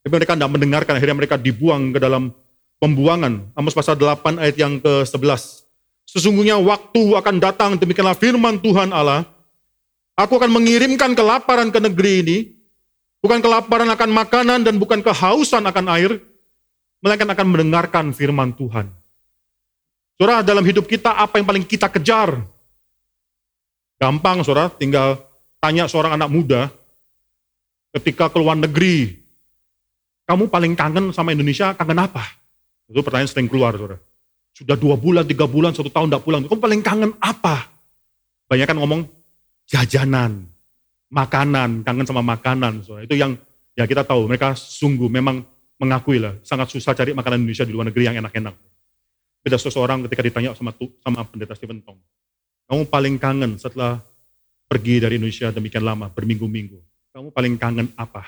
Tapi 0.02 0.10
mereka 0.10 0.34
tidak 0.34 0.50
mendengarkan, 0.50 0.98
akhirnya 0.98 1.22
mereka 1.22 1.38
dibuang 1.38 1.94
ke 1.94 2.02
dalam 2.02 2.34
pembuangan. 2.82 3.46
Amos 3.54 3.78
pasal 3.78 3.94
8 3.94 4.42
ayat 4.42 4.58
yang 4.58 4.82
ke-11. 4.82 5.70
Sesungguhnya 6.10 6.58
waktu 6.58 7.14
akan 7.14 7.38
datang, 7.38 7.78
demikianlah 7.78 8.18
firman 8.18 8.58
Tuhan 8.58 8.90
Allah, 8.90 9.22
Aku 10.18 10.34
akan 10.34 10.50
mengirimkan 10.50 11.14
kelaparan 11.14 11.70
ke 11.70 11.78
negeri 11.78 12.26
ini, 12.26 12.38
bukan 13.22 13.38
kelaparan 13.38 13.86
akan 13.86 14.10
makanan 14.10 14.66
dan 14.66 14.82
bukan 14.82 14.98
kehausan 14.98 15.62
akan 15.62 15.86
air, 15.94 16.18
melainkan 17.00 17.28
akan 17.32 17.46
mendengarkan 17.48 18.04
firman 18.12 18.52
Tuhan. 18.56 18.88
Saudara, 20.20 20.44
dalam 20.44 20.64
hidup 20.64 20.84
kita 20.84 21.16
apa 21.16 21.40
yang 21.40 21.48
paling 21.48 21.64
kita 21.64 21.88
kejar? 21.88 22.36
Gampang, 23.96 24.44
saudara, 24.44 24.68
tinggal 24.68 25.16
tanya 25.60 25.88
seorang 25.88 26.16
anak 26.16 26.28
muda 26.28 26.60
ketika 27.96 28.28
keluar 28.28 28.56
negeri, 28.56 29.16
kamu 30.28 30.52
paling 30.52 30.72
kangen 30.76 31.12
sama 31.16 31.32
Indonesia, 31.32 31.72
kangen 31.72 32.04
apa? 32.04 32.22
Itu 32.88 33.00
pertanyaan 33.00 33.32
sering 33.32 33.48
keluar, 33.48 33.74
saudara. 33.74 33.98
Sudah 34.52 34.76
dua 34.76 35.00
bulan, 35.00 35.24
tiga 35.24 35.48
bulan, 35.48 35.72
satu 35.72 35.88
tahun 35.88 36.12
tidak 36.12 36.22
pulang. 36.22 36.44
Kamu 36.44 36.60
paling 36.60 36.80
kangen 36.84 37.12
apa? 37.16 37.66
Banyak 38.44 38.66
kan 38.68 38.76
ngomong, 38.76 39.08
jajanan, 39.64 40.44
makanan, 41.08 41.80
kangen 41.80 42.06
sama 42.06 42.20
makanan. 42.20 42.84
So, 42.84 43.00
itu 43.00 43.16
yang 43.16 43.40
ya 43.72 43.88
kita 43.88 44.04
tahu 44.04 44.28
mereka 44.28 44.52
sungguh 44.52 45.08
memang 45.08 45.42
mengakui 45.80 46.20
lah 46.20 46.36
sangat 46.44 46.68
susah 46.76 46.92
cari 46.92 47.16
makanan 47.16 47.40
Indonesia 47.40 47.64
di 47.64 47.72
luar 47.72 47.88
negeri 47.88 48.04
yang 48.12 48.20
enak-enak. 48.20 48.52
Beda 49.40 49.56
seseorang 49.56 50.04
ketika 50.04 50.20
ditanya 50.20 50.52
sama 50.52 50.76
sama 50.76 51.24
pendeta 51.24 51.56
Stephen 51.56 51.80
Tong, 51.80 51.96
kamu 52.68 52.84
paling 52.92 53.16
kangen 53.16 53.56
setelah 53.56 54.04
pergi 54.68 55.00
dari 55.00 55.16
Indonesia 55.16 55.48
demikian 55.48 55.82
lama, 55.82 56.12
berminggu-minggu. 56.12 56.76
Kamu 57.16 57.32
paling 57.32 57.56
kangen 57.56 57.88
apa? 57.96 58.22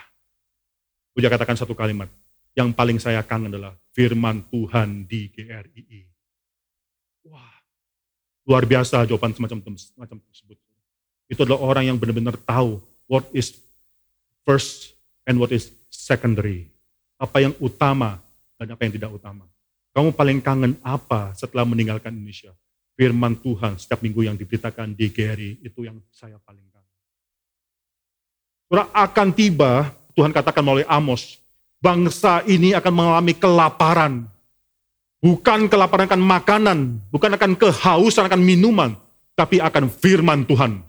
Uja 1.12 1.28
katakan 1.28 1.54
satu 1.54 1.76
kalimat. 1.76 2.08
Yang 2.56 2.72
paling 2.72 2.98
saya 2.98 3.20
kangen 3.20 3.52
adalah 3.52 3.76
firman 3.92 4.42
Tuhan 4.48 5.04
di 5.04 5.28
GRII. 5.28 6.00
Wah, 7.28 7.52
luar 8.48 8.64
biasa 8.64 9.04
jawaban 9.04 9.36
semacam, 9.36 9.76
semacam 9.76 10.16
tersebut. 10.32 10.58
Itu 11.28 11.44
adalah 11.44 11.60
orang 11.60 11.92
yang 11.92 11.96
benar-benar 12.00 12.34
tahu 12.42 12.80
what 13.06 13.28
is 13.36 13.60
first 14.42 14.96
and 15.28 15.36
what 15.36 15.52
is 15.52 15.70
secondary. 15.92 16.71
Apa 17.22 17.38
yang 17.38 17.54
utama 17.62 18.18
dan 18.58 18.74
apa 18.74 18.82
yang 18.82 18.98
tidak 18.98 19.14
utama. 19.14 19.46
Kamu 19.94 20.10
paling 20.10 20.42
kangen 20.42 20.74
apa 20.82 21.30
setelah 21.38 21.62
meninggalkan 21.62 22.10
Indonesia? 22.10 22.50
Firman 22.98 23.38
Tuhan 23.38 23.78
setiap 23.78 24.02
minggu 24.02 24.26
yang 24.26 24.34
diberitakan 24.34 24.98
di 24.98 25.06
GRI, 25.12 25.62
itu 25.62 25.86
yang 25.86 26.02
saya 26.10 26.40
paling 26.42 26.66
kangen. 26.66 26.92
Surah 28.66 28.88
akan 28.90 29.28
tiba, 29.36 29.92
Tuhan 30.16 30.32
katakan 30.32 30.64
melalui 30.64 30.88
Amos, 30.88 31.38
bangsa 31.82 32.40
ini 32.48 32.72
akan 32.72 32.92
mengalami 32.92 33.34
kelaparan. 33.36 34.24
Bukan 35.22 35.70
kelaparan 35.70 36.10
akan 36.10 36.22
makanan, 36.22 36.78
bukan 37.12 37.30
akan 37.38 37.52
kehausan 37.54 38.26
akan 38.26 38.42
minuman, 38.42 38.98
tapi 39.38 39.62
akan 39.62 39.86
firman 39.86 40.42
Tuhan. 40.48 40.82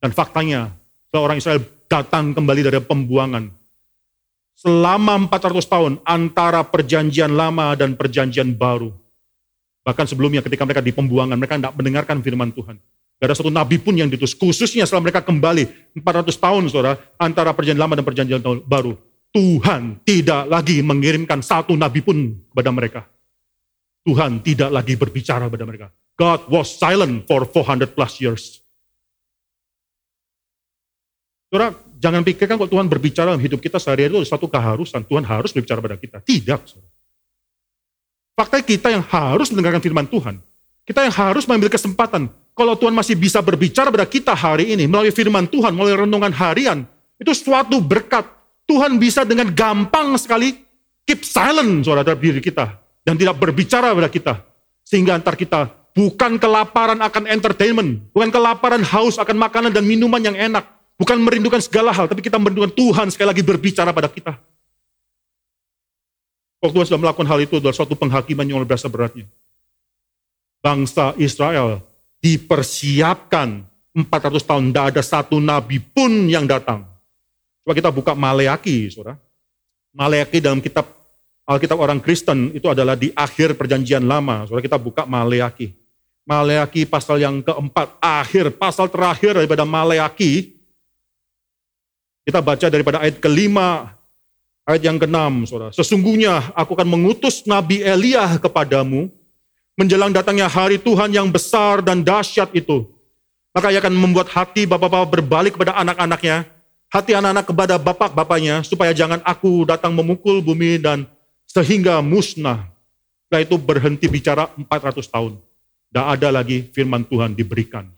Dan 0.00 0.10
faktanya, 0.12 0.72
seorang 1.12 1.38
Israel 1.38 1.62
datang 1.88 2.32
kembali 2.32 2.60
dari 2.64 2.80
pembuangan. 2.80 3.59
Selama 4.60 5.16
400 5.24 5.64
tahun 5.64 5.92
antara 6.04 6.60
perjanjian 6.60 7.32
lama 7.32 7.72
dan 7.72 7.96
perjanjian 7.96 8.52
baru. 8.52 8.92
Bahkan 9.80 10.04
sebelumnya 10.04 10.44
ketika 10.44 10.68
mereka 10.68 10.84
di 10.84 10.92
pembuangan, 10.92 11.32
mereka 11.40 11.56
tidak 11.56 11.72
mendengarkan 11.72 12.20
firman 12.20 12.52
Tuhan. 12.52 12.76
Tidak 12.76 13.24
ada 13.24 13.32
satu 13.32 13.48
nabi 13.48 13.80
pun 13.80 13.96
yang 13.96 14.12
ditus. 14.12 14.36
Khususnya 14.36 14.84
setelah 14.84 15.08
mereka 15.08 15.24
kembali 15.24 15.96
400 15.96 16.36
tahun 16.36 16.62
saudara, 16.68 17.00
antara 17.16 17.56
perjanjian 17.56 17.80
lama 17.80 17.96
dan 17.96 18.04
perjanjian 18.04 18.40
baru. 18.68 19.00
Tuhan 19.32 20.04
tidak 20.04 20.44
lagi 20.44 20.84
mengirimkan 20.84 21.40
satu 21.40 21.72
nabi 21.72 22.04
pun 22.04 22.36
kepada 22.52 22.68
mereka. 22.68 23.00
Tuhan 24.04 24.44
tidak 24.44 24.68
lagi 24.68 24.92
berbicara 24.92 25.48
kepada 25.48 25.64
mereka. 25.64 25.86
God 26.20 26.52
was 26.52 26.68
silent 26.68 27.24
for 27.24 27.48
400 27.48 27.96
plus 27.96 28.20
years. 28.20 28.60
Saudara, 31.48 31.72
jangan 32.00 32.24
pikirkan 32.24 32.56
kalau 32.56 32.70
Tuhan 32.72 32.88
berbicara 32.88 33.36
dalam 33.36 33.42
hidup 33.44 33.60
kita 33.60 33.76
sehari-hari 33.76 34.16
itu 34.16 34.24
satu 34.24 34.48
keharusan. 34.48 35.04
Tuhan 35.04 35.22
harus 35.28 35.52
berbicara 35.52 35.84
kepada 35.84 35.96
kita. 36.00 36.18
Tidak. 36.24 36.60
Fakta 38.32 38.64
kita 38.64 38.88
yang 38.88 39.04
harus 39.04 39.52
mendengarkan 39.52 39.84
firman 39.84 40.08
Tuhan. 40.08 40.40
Kita 40.88 41.04
yang 41.04 41.12
harus 41.12 41.44
mengambil 41.44 41.68
kesempatan. 41.68 42.32
Kalau 42.56 42.74
Tuhan 42.74 42.96
masih 42.96 43.14
bisa 43.14 43.44
berbicara 43.44 43.92
kepada 43.92 44.08
kita 44.08 44.32
hari 44.32 44.72
ini 44.72 44.88
melalui 44.88 45.12
firman 45.12 45.44
Tuhan, 45.44 45.76
melalui 45.76 46.08
renungan 46.08 46.32
harian, 46.32 46.88
itu 47.20 47.30
suatu 47.36 47.78
berkat 47.84 48.24
Tuhan 48.64 48.96
bisa 48.96 49.28
dengan 49.28 49.52
gampang 49.52 50.16
sekali 50.16 50.56
keep 51.04 51.20
silent 51.20 51.84
saudara 51.84 52.16
dalam 52.16 52.20
diri 52.24 52.40
kita. 52.40 52.80
Dan 53.04 53.20
tidak 53.20 53.36
berbicara 53.36 53.92
pada 53.92 54.08
kita. 54.08 54.34
Sehingga 54.84 55.20
antar 55.20 55.36
kita 55.36 55.68
bukan 55.92 56.40
kelaparan 56.40 57.00
akan 57.00 57.28
entertainment. 57.28 58.08
Bukan 58.16 58.32
kelaparan 58.32 58.80
haus 58.84 59.20
akan 59.20 59.36
makanan 59.36 59.70
dan 59.72 59.84
minuman 59.84 60.20
yang 60.20 60.36
enak. 60.36 60.79
Bukan 61.00 61.16
merindukan 61.16 61.64
segala 61.64 61.96
hal, 61.96 62.12
tapi 62.12 62.20
kita 62.20 62.36
merindukan 62.36 62.68
Tuhan 62.76 63.08
sekali 63.08 63.32
lagi 63.32 63.40
berbicara 63.40 63.88
pada 63.88 64.12
kita. 64.12 64.36
Kalau 66.60 66.72
Tuhan 66.76 66.86
sudah 66.92 67.00
melakukan 67.00 67.24
hal 67.24 67.40
itu 67.40 67.56
adalah 67.56 67.72
suatu 67.72 67.96
penghakiman 67.96 68.44
yang 68.44 68.60
luar 68.60 68.68
biasa 68.68 68.92
beratnya. 68.92 69.24
Bangsa 70.60 71.16
Israel 71.16 71.80
dipersiapkan 72.20 73.64
400 73.96 74.44
tahun, 74.44 74.64
tidak 74.68 74.84
ada 74.92 75.00
satu 75.00 75.40
nabi 75.40 75.80
pun 75.80 76.28
yang 76.28 76.44
datang. 76.44 76.84
Coba 77.64 77.72
kita 77.72 77.88
buka 77.88 78.12
Maleaki, 78.12 78.92
saudara. 78.92 79.16
Maleaki 79.96 80.44
dalam 80.44 80.60
kitab 80.60 80.84
Alkitab 81.48 81.82
orang 81.82 81.98
Kristen 81.98 82.54
itu 82.54 82.70
adalah 82.70 82.94
di 82.94 83.10
akhir 83.10 83.58
perjanjian 83.58 84.04
lama. 84.06 84.46
Saudara 84.46 84.62
kita 84.62 84.76
buka 84.78 85.02
Maleaki. 85.08 85.74
Maleaki 86.28 86.86
pasal 86.86 87.18
yang 87.18 87.42
keempat, 87.42 87.96
akhir, 87.98 88.54
pasal 88.54 88.86
terakhir 88.86 89.34
daripada 89.40 89.66
Maleaki. 89.66 90.59
Kita 92.24 92.44
baca 92.44 92.66
daripada 92.68 93.00
ayat 93.00 93.16
kelima, 93.18 93.96
ayat 94.68 94.82
yang 94.84 95.00
keenam, 95.00 95.48
saudara. 95.48 95.72
Sesungguhnya 95.72 96.52
aku 96.52 96.76
akan 96.76 96.88
mengutus 96.88 97.42
Nabi 97.48 97.80
Elia 97.80 98.36
kepadamu, 98.36 99.08
menjelang 99.74 100.12
datangnya 100.12 100.46
hari 100.46 100.76
Tuhan 100.76 101.10
yang 101.10 101.32
besar 101.32 101.80
dan 101.80 102.04
dahsyat 102.04 102.52
itu. 102.52 102.84
Maka 103.50 103.74
ia 103.74 103.82
akan 103.82 103.96
membuat 103.96 104.30
hati 104.30 104.68
bapak-bapak 104.68 105.10
berbalik 105.18 105.52
kepada 105.58 105.74
anak-anaknya, 105.80 106.46
hati 106.92 107.16
anak-anak 107.16 107.46
kepada 107.48 107.74
bapak-bapaknya, 107.80 108.62
supaya 108.62 108.94
jangan 108.94 109.18
aku 109.26 109.66
datang 109.66 109.90
memukul 109.96 110.38
bumi 110.38 110.78
dan 110.78 111.08
sehingga 111.50 111.98
musnah. 111.98 112.70
Setelah 113.26 113.42
itu 113.42 113.56
berhenti 113.58 114.06
bicara 114.06 114.50
400 114.54 115.02
tahun. 115.06 115.38
Tidak 115.90 116.06
ada 116.06 116.28
lagi 116.30 116.70
firman 116.70 117.02
Tuhan 117.02 117.34
diberikan. 117.34 117.90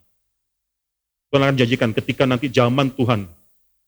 Tuhan 1.28 1.44
akan 1.44 1.56
janjikan 1.56 1.90
ketika 1.92 2.24
nanti 2.24 2.48
zaman 2.48 2.92
Tuhan, 2.92 3.28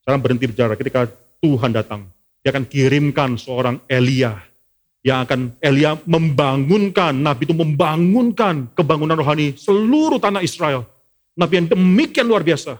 sekarang 0.04 0.20
berhenti 0.20 0.44
bicara, 0.44 0.76
ketika 0.76 1.08
Tuhan 1.40 1.72
datang, 1.72 2.04
dia 2.44 2.52
akan 2.52 2.68
kirimkan 2.68 3.40
seorang 3.40 3.80
Elia 3.88 4.36
yang 5.00 5.24
akan 5.24 5.56
Elia 5.64 5.96
membangunkan, 6.04 7.16
Nabi 7.16 7.48
itu 7.48 7.56
membangunkan 7.56 8.68
kebangunan 8.76 9.16
rohani 9.16 9.56
seluruh 9.56 10.20
tanah 10.20 10.44
Israel. 10.44 10.84
Nabi 11.32 11.64
yang 11.64 11.68
demikian 11.72 12.28
luar 12.28 12.44
biasa 12.44 12.76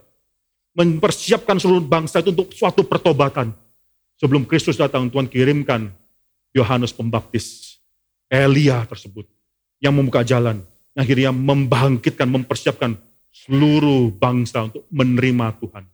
mempersiapkan 0.77 1.57
seluruh 1.57 1.81
bangsa 1.81 2.21
itu 2.21 2.29
untuk 2.37 2.53
suatu 2.53 2.85
pertobatan. 2.85 3.57
Sebelum 4.21 4.45
Kristus 4.45 4.77
datang, 4.77 5.09
Tuhan 5.09 5.25
kirimkan 5.25 5.89
Yohanes 6.53 6.93
Pembaptis, 6.93 7.81
Elia 8.29 8.85
tersebut, 8.85 9.25
yang 9.81 9.97
membuka 9.97 10.21
jalan, 10.21 10.61
akhirnya 10.93 11.33
membangkitkan, 11.33 12.29
mempersiapkan 12.29 13.01
seluruh 13.33 14.13
bangsa 14.13 14.69
untuk 14.69 14.85
menerima 14.93 15.57
Tuhan. 15.57 15.94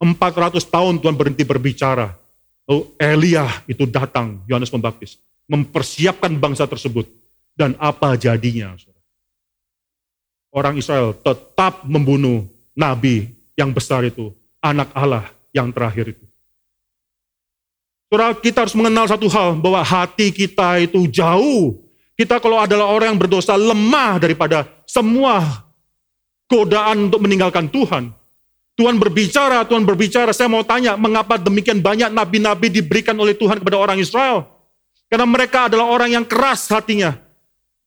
400 0.00 0.60
tahun 0.68 1.00
Tuhan 1.00 1.16
berhenti 1.16 1.44
berbicara. 1.44 2.12
Lalu 2.66 2.82
Elia 2.98 3.46
itu 3.70 3.86
datang, 3.86 4.42
Yohanes 4.44 4.68
Pembaptis, 4.68 5.16
mempersiapkan 5.46 6.34
bangsa 6.36 6.66
tersebut. 6.66 7.06
Dan 7.56 7.72
apa 7.80 8.18
jadinya? 8.20 8.76
Orang 10.52 10.76
Israel 10.76 11.16
tetap 11.16 11.88
membunuh 11.88 12.44
nabi 12.76 13.32
yang 13.56 13.72
besar 13.72 14.04
itu, 14.04 14.28
anak 14.60 14.92
Allah 14.92 15.32
yang 15.56 15.72
terakhir 15.72 16.12
itu. 16.12 16.24
Saudara, 18.06 18.36
kita 18.38 18.62
harus 18.62 18.76
mengenal 18.76 19.08
satu 19.08 19.26
hal, 19.32 19.56
bahwa 19.58 19.80
hati 19.82 20.30
kita 20.30 20.78
itu 20.84 21.08
jauh. 21.10 21.80
Kita 22.14 22.38
kalau 22.38 22.60
adalah 22.60 22.88
orang 22.92 23.12
yang 23.12 23.20
berdosa 23.20 23.58
lemah 23.58 24.20
daripada 24.20 24.68
semua 24.86 25.64
godaan 26.46 27.10
untuk 27.10 27.20
meninggalkan 27.24 27.66
Tuhan. 27.66 28.14
Tuhan 28.76 29.00
berbicara, 29.00 29.64
Tuhan 29.64 29.88
berbicara. 29.88 30.30
Saya 30.36 30.52
mau 30.52 30.60
tanya, 30.60 31.00
mengapa 31.00 31.40
demikian 31.40 31.80
banyak 31.80 32.12
nabi-nabi 32.12 32.68
diberikan 32.68 33.16
oleh 33.16 33.32
Tuhan 33.32 33.58
kepada 33.58 33.80
orang 33.80 33.96
Israel? 33.96 34.44
Karena 35.08 35.24
mereka 35.24 35.72
adalah 35.72 35.88
orang 35.88 36.12
yang 36.12 36.24
keras 36.28 36.68
hatinya. 36.68 37.16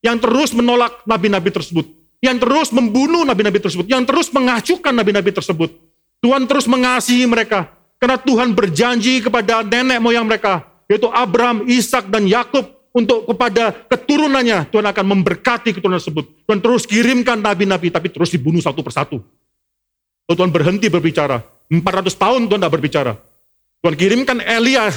Yang 0.02 0.26
terus 0.26 0.50
menolak 0.56 1.06
nabi-nabi 1.06 1.54
tersebut 1.54 2.00
yang 2.20 2.36
terus 2.36 2.70
membunuh 2.76 3.24
nabi-nabi 3.24 3.64
tersebut, 3.64 3.88
yang 3.88 4.04
terus 4.04 4.28
mengacukan 4.32 4.92
nabi-nabi 4.92 5.32
tersebut. 5.32 5.72
Tuhan 6.20 6.44
terus 6.52 6.68
mengasihi 6.68 7.24
mereka, 7.24 7.72
karena 7.96 8.20
Tuhan 8.20 8.52
berjanji 8.52 9.24
kepada 9.24 9.64
nenek 9.64 10.04
moyang 10.04 10.28
mereka, 10.28 10.68
yaitu 10.92 11.08
Abraham, 11.08 11.64
Ishak 11.64 12.12
dan 12.12 12.28
Yakub 12.28 12.68
untuk 12.92 13.24
kepada 13.24 13.72
keturunannya 13.88 14.68
Tuhan 14.68 14.84
akan 14.84 15.06
memberkati 15.16 15.72
keturunan 15.72 15.96
tersebut. 15.96 16.28
Tuhan 16.44 16.60
terus 16.60 16.84
kirimkan 16.84 17.40
nabi-nabi, 17.40 17.88
tapi 17.88 18.12
terus 18.12 18.28
dibunuh 18.36 18.60
satu 18.60 18.84
persatu. 18.84 19.24
Lalu 20.30 20.38
Tuhan 20.38 20.54
berhenti 20.54 20.88
berbicara. 20.94 21.42
400 21.74 22.14
tahun 22.14 22.46
Tuhan 22.46 22.62
tidak 22.62 22.74
berbicara. 22.78 23.18
Tuhan 23.82 23.96
kirimkan 23.98 24.38
Elia, 24.46 24.94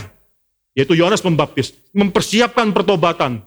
yaitu 0.76 0.92
Yohanes 0.92 1.24
Pembaptis, 1.24 1.72
mempersiapkan 1.96 2.68
pertobatan. 2.68 3.40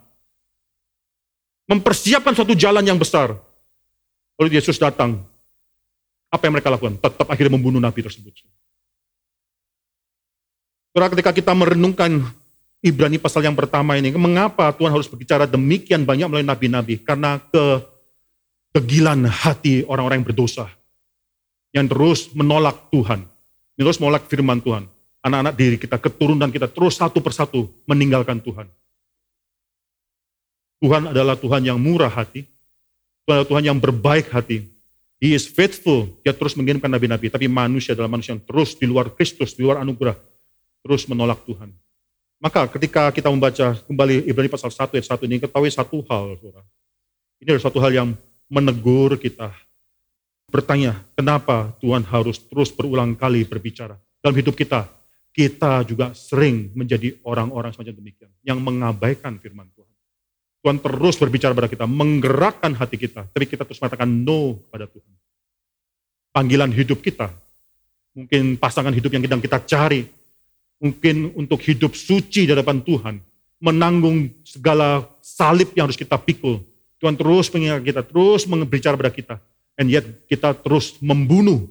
Mempersiapkan 1.70 2.34
suatu 2.34 2.58
jalan 2.58 2.82
yang 2.82 2.98
besar. 2.98 3.38
Lalu 4.42 4.58
Yesus 4.58 4.82
datang. 4.82 5.22
Apa 6.34 6.50
yang 6.50 6.58
mereka 6.58 6.74
lakukan? 6.74 6.98
Tetap 6.98 7.30
akhirnya 7.30 7.54
membunuh 7.54 7.78
nabi 7.78 8.02
tersebut. 8.02 8.34
Karena 10.90 11.08
ketika 11.14 11.32
kita 11.38 11.54
merenungkan 11.54 12.18
Ibrani 12.82 13.22
pasal 13.22 13.46
yang 13.46 13.54
pertama 13.54 13.94
ini, 13.98 14.10
mengapa 14.18 14.74
Tuhan 14.74 14.90
harus 14.90 15.06
berbicara 15.06 15.46
demikian 15.46 16.02
banyak 16.02 16.30
melalui 16.30 16.50
nabi-nabi? 16.50 16.98
Karena 17.02 17.38
ke 17.38 17.82
kegilan 18.74 19.26
hati 19.30 19.86
orang-orang 19.86 20.22
yang 20.22 20.28
berdosa. 20.34 20.66
Yang 21.76 21.86
terus 21.92 22.20
menolak 22.32 22.88
Tuhan. 22.88 23.28
Yang 23.76 23.84
terus 23.92 24.00
menolak 24.00 24.24
firman 24.32 24.64
Tuhan. 24.64 24.88
Anak-anak 25.20 25.54
diri 25.60 25.76
kita, 25.76 26.00
keturunan 26.00 26.48
kita 26.48 26.72
terus 26.72 26.96
satu 26.96 27.20
persatu 27.20 27.68
meninggalkan 27.84 28.40
Tuhan. 28.40 28.72
Tuhan 30.80 31.12
adalah 31.12 31.36
Tuhan 31.36 31.66
yang 31.66 31.82
murah 31.82 32.14
hati, 32.14 32.48
Tuhan 33.26 33.42
adalah 33.42 33.50
Tuhan 33.50 33.64
yang 33.74 33.78
berbaik 33.82 34.32
hati. 34.32 34.70
He 35.20 35.34
is 35.34 35.50
faithful. 35.50 36.14
Dia 36.22 36.36
terus 36.36 36.54
mengirimkan 36.54 36.92
nabi-nabi. 36.92 37.34
Tapi 37.34 37.50
manusia 37.50 37.98
adalah 37.98 38.12
manusia 38.12 38.38
yang 38.38 38.44
terus 38.46 38.78
di 38.78 38.86
luar 38.86 39.10
Kristus, 39.12 39.58
di 39.58 39.66
luar 39.66 39.82
anugerah. 39.82 40.14
Terus 40.86 41.10
menolak 41.10 41.42
Tuhan. 41.44 41.74
Maka 42.38 42.70
ketika 42.70 43.10
kita 43.10 43.34
membaca 43.34 43.74
kembali 43.90 44.30
Ibrani 44.30 44.52
pasal 44.52 44.70
1 44.70 44.94
ayat 44.94 45.08
1 45.10 45.26
ini, 45.26 45.42
ketahui 45.42 45.72
satu 45.74 46.06
hal. 46.06 46.38
Saudara. 46.38 46.62
Ini 47.42 47.50
adalah 47.50 47.66
satu 47.66 47.80
hal 47.82 47.92
yang 47.96 48.10
menegur 48.46 49.18
kita. 49.18 49.50
Bertanya, 50.56 50.96
kenapa 51.20 51.76
Tuhan 51.84 52.08
harus 52.08 52.40
terus 52.40 52.72
berulang 52.72 53.12
kali 53.12 53.44
berbicara? 53.44 54.00
Dalam 54.24 54.40
hidup 54.40 54.56
kita, 54.56 54.88
kita 55.36 55.84
juga 55.84 56.16
sering 56.16 56.72
menjadi 56.72 57.12
orang-orang 57.28 57.76
semacam 57.76 58.00
demikian. 58.00 58.32
Yang 58.40 58.64
mengabaikan 58.64 59.36
firman 59.36 59.68
Tuhan. 59.76 59.92
Tuhan 60.64 60.80
terus 60.80 61.20
berbicara 61.20 61.52
pada 61.52 61.68
kita, 61.68 61.84
menggerakkan 61.84 62.72
hati 62.72 62.96
kita, 62.96 63.28
tapi 63.36 63.52
kita 63.52 63.68
terus 63.68 63.84
mengatakan 63.84 64.08
no 64.08 64.56
pada 64.72 64.88
Tuhan. 64.88 65.12
Panggilan 66.32 66.72
hidup 66.72 67.04
kita, 67.04 67.36
mungkin 68.16 68.56
pasangan 68.56 68.96
hidup 68.96 69.12
yang 69.12 69.28
sedang 69.28 69.44
kita 69.44 69.60
cari, 69.60 70.08
mungkin 70.80 71.36
untuk 71.36 71.60
hidup 71.68 72.00
suci 72.00 72.48
di 72.48 72.52
hadapan 72.56 72.80
Tuhan, 72.80 73.20
menanggung 73.60 74.32
segala 74.48 75.04
salib 75.20 75.76
yang 75.76 75.92
harus 75.92 76.00
kita 76.00 76.16
pikul. 76.16 76.64
Tuhan 77.04 77.20
terus 77.20 77.52
mengingat 77.52 77.84
kita, 77.84 78.08
terus 78.08 78.48
berbicara 78.48 78.96
pada 78.96 79.12
kita. 79.12 79.36
And 79.76 79.92
yet 79.92 80.08
kita 80.32 80.56
terus 80.56 80.96
membunuh 81.04 81.68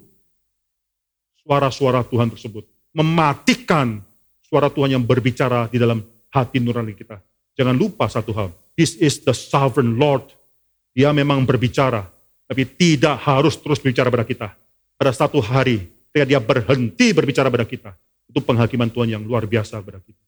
suara-suara 1.41 2.05
Tuhan 2.05 2.29
tersebut. 2.33 2.65
Mematikan 2.93 4.01
suara 4.45 4.69
Tuhan 4.69 4.97
yang 4.97 5.03
berbicara 5.03 5.67
di 5.69 5.81
dalam 5.81 6.05
hati 6.29 6.61
nurani 6.61 6.93
kita. 6.93 7.21
Jangan 7.55 7.75
lupa 7.75 8.05
satu 8.11 8.31
hal, 8.35 8.49
This 8.75 8.99
is 8.99 9.23
the 9.23 9.31
sovereign 9.31 9.95
Lord. 9.95 10.27
Dia 10.91 11.15
memang 11.15 11.43
berbicara, 11.47 12.07
tapi 12.47 12.67
tidak 12.67 13.23
harus 13.23 13.55
terus 13.55 13.79
berbicara 13.79 14.11
pada 14.11 14.27
kita. 14.27 14.47
Pada 14.95 15.11
satu 15.11 15.39
hari, 15.43 15.87
ketika 16.11 16.25
dia 16.27 16.39
berhenti 16.39 17.11
berbicara 17.11 17.47
pada 17.51 17.67
kita, 17.67 17.95
itu 18.27 18.39
penghakiman 18.43 18.87
Tuhan 18.91 19.15
yang 19.15 19.23
luar 19.23 19.47
biasa 19.47 19.79
pada 19.83 19.99
kita. 19.99 20.23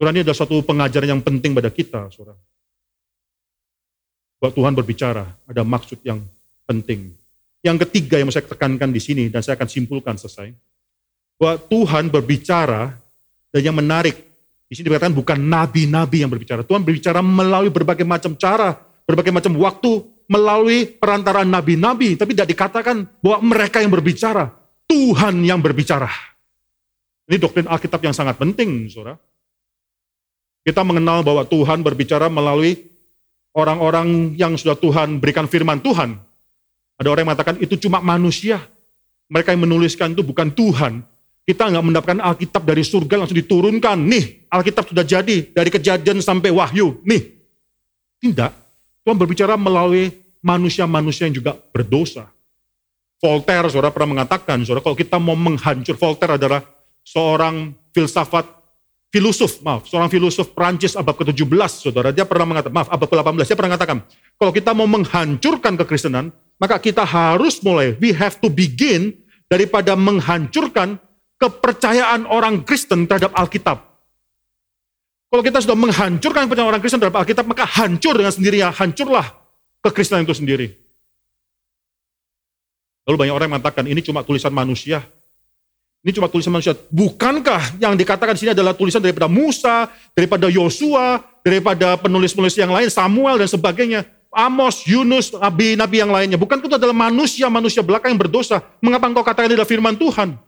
Saudara, 0.00 0.16
ini 0.16 0.24
adalah 0.24 0.40
satu 0.40 0.56
pengajaran 0.64 1.08
yang 1.12 1.20
penting 1.20 1.52
pada 1.52 1.68
kita, 1.68 2.08
saudara. 2.08 2.40
Bahwa 4.40 4.52
Tuhan 4.56 4.72
berbicara, 4.72 5.24
ada 5.44 5.62
maksud 5.62 6.00
yang 6.00 6.24
penting. 6.64 7.12
Yang 7.60 7.84
ketiga 7.86 8.16
yang 8.16 8.32
saya 8.32 8.48
tekankan 8.48 8.88
di 8.88 8.98
sini, 8.98 9.28
dan 9.28 9.44
saya 9.44 9.60
akan 9.60 9.68
simpulkan 9.68 10.16
selesai, 10.16 10.50
bahwa 11.36 11.60
Tuhan 11.68 12.08
berbicara, 12.08 12.96
dan 13.52 13.60
yang 13.60 13.76
menarik, 13.76 14.16
di 14.70 14.78
sini 14.78 14.88
dikatakan 14.88 15.12
bukan 15.12 15.36
nabi-nabi 15.36 16.24
yang 16.24 16.30
berbicara. 16.30 16.64
Tuhan 16.64 16.80
berbicara 16.86 17.20
melalui 17.20 17.68
berbagai 17.68 18.06
macam 18.06 18.32
cara, 18.38 18.78
berbagai 19.04 19.34
macam 19.34 19.52
waktu, 19.60 20.00
melalui 20.30 20.86
perantaraan 20.86 21.50
nabi-nabi. 21.50 22.14
Tapi 22.14 22.38
tidak 22.38 22.54
dikatakan 22.54 23.02
bahwa 23.18 23.38
mereka 23.42 23.82
yang 23.82 23.90
berbicara. 23.90 24.54
Tuhan 24.86 25.42
yang 25.42 25.58
berbicara. 25.58 26.06
Ini 27.26 27.38
doktrin 27.38 27.66
Alkitab 27.66 27.98
yang 28.02 28.14
sangat 28.14 28.38
penting, 28.38 28.90
saudara. 28.90 29.18
Kita 30.62 30.86
mengenal 30.86 31.26
bahwa 31.26 31.42
Tuhan 31.46 31.82
berbicara 31.82 32.30
melalui 32.30 32.89
orang-orang 33.54 34.38
yang 34.38 34.54
sudah 34.54 34.78
Tuhan 34.78 35.18
berikan 35.18 35.50
firman 35.50 35.82
Tuhan. 35.82 36.18
Ada 37.00 37.08
orang 37.08 37.20
yang 37.24 37.28
mengatakan 37.32 37.56
itu 37.58 37.74
cuma 37.80 38.04
manusia. 38.04 38.60
Mereka 39.30 39.54
yang 39.54 39.62
menuliskan 39.64 40.12
itu 40.12 40.26
bukan 40.26 40.50
Tuhan. 40.50 41.06
Kita 41.46 41.66
nggak 41.70 41.84
mendapatkan 41.86 42.20
Alkitab 42.20 42.62
dari 42.66 42.82
surga 42.84 43.14
langsung 43.24 43.38
diturunkan. 43.38 43.98
Nih, 43.98 44.46
Alkitab 44.52 44.90
sudah 44.90 45.02
jadi 45.06 45.50
dari 45.50 45.70
kejadian 45.70 46.20
sampai 46.20 46.50
wahyu. 46.52 47.00
Nih. 47.06 47.40
Tidak. 48.20 48.52
Tuhan 49.00 49.16
berbicara 49.16 49.56
melalui 49.56 50.12
manusia-manusia 50.44 51.26
yang 51.26 51.40
juga 51.40 51.56
berdosa. 51.56 52.28
Voltaire, 53.20 53.68
saudara 53.68 53.92
pernah 53.92 54.20
mengatakan, 54.20 54.64
saudara, 54.64 54.84
kalau 54.84 54.96
kita 54.96 55.16
mau 55.20 55.36
menghancur, 55.36 55.96
Voltaire 55.96 56.40
adalah 56.40 56.64
seorang 57.04 57.76
filsafat, 57.92 58.48
filosof, 59.10 59.58
maaf, 59.66 59.90
seorang 59.90 60.06
filosof 60.06 60.54
Prancis 60.54 60.94
abad 60.94 61.14
ke-17, 61.18 61.90
saudara. 61.90 62.14
Dia 62.14 62.24
pernah 62.24 62.46
mengatakan, 62.46 62.74
maaf, 62.74 62.88
abad 62.88 63.06
ke-18, 63.10 63.46
dia 63.46 63.58
pernah 63.58 63.70
mengatakan, 63.74 63.98
kalau 64.38 64.52
kita 64.54 64.70
mau 64.70 64.86
menghancurkan 64.86 65.74
kekristenan, 65.82 66.30
maka 66.62 66.78
kita 66.78 67.02
harus 67.02 67.58
mulai, 67.60 67.98
we 67.98 68.14
have 68.14 68.38
to 68.38 68.46
begin 68.46 69.18
daripada 69.50 69.98
menghancurkan 69.98 70.96
kepercayaan 71.42 72.24
orang 72.30 72.62
Kristen 72.62 73.10
terhadap 73.10 73.34
Alkitab. 73.34 73.82
Kalau 75.30 75.42
kita 75.42 75.58
sudah 75.62 75.78
menghancurkan 75.78 76.46
kepercayaan 76.46 76.70
orang 76.70 76.82
Kristen 76.82 77.02
terhadap 77.02 77.26
Alkitab, 77.26 77.44
maka 77.50 77.66
hancur 77.66 78.14
dengan 78.14 78.30
sendirinya, 78.30 78.70
hancurlah 78.70 79.26
kekristenan 79.82 80.22
itu 80.22 80.38
sendiri. 80.38 80.66
Lalu 83.10 83.16
banyak 83.26 83.34
orang 83.34 83.46
yang 83.50 83.54
mengatakan, 83.58 83.84
ini 83.90 84.00
cuma 84.06 84.22
tulisan 84.22 84.54
manusia. 84.54 85.02
Ini 86.00 86.16
cuma 86.16 86.32
tulisan 86.32 86.48
manusia. 86.48 86.72
Bukankah 86.88 87.76
yang 87.76 87.92
dikatakan 87.92 88.32
di 88.32 88.40
sini 88.48 88.52
adalah 88.56 88.72
tulisan 88.72 89.04
daripada 89.04 89.28
Musa, 89.28 89.92
daripada 90.16 90.48
Yosua, 90.48 91.20
daripada 91.44 92.00
penulis-penulis 92.00 92.56
yang 92.56 92.72
lain, 92.72 92.88
Samuel 92.88 93.36
dan 93.36 93.48
sebagainya. 93.52 94.08
Amos, 94.32 94.86
Yunus, 94.88 95.34
nabi-nabi 95.36 96.00
yang 96.00 96.08
lainnya. 96.08 96.40
Bukan 96.40 96.62
itu 96.62 96.72
adalah 96.72 96.96
manusia-manusia 96.96 97.84
belakang 97.84 98.16
yang 98.16 98.20
berdosa. 98.22 98.64
Mengapa 98.80 99.10
engkau 99.12 99.26
katakan 99.26 99.52
ini 99.52 99.60
adalah 99.60 99.68
firman 99.68 99.98
Tuhan? 99.98 100.38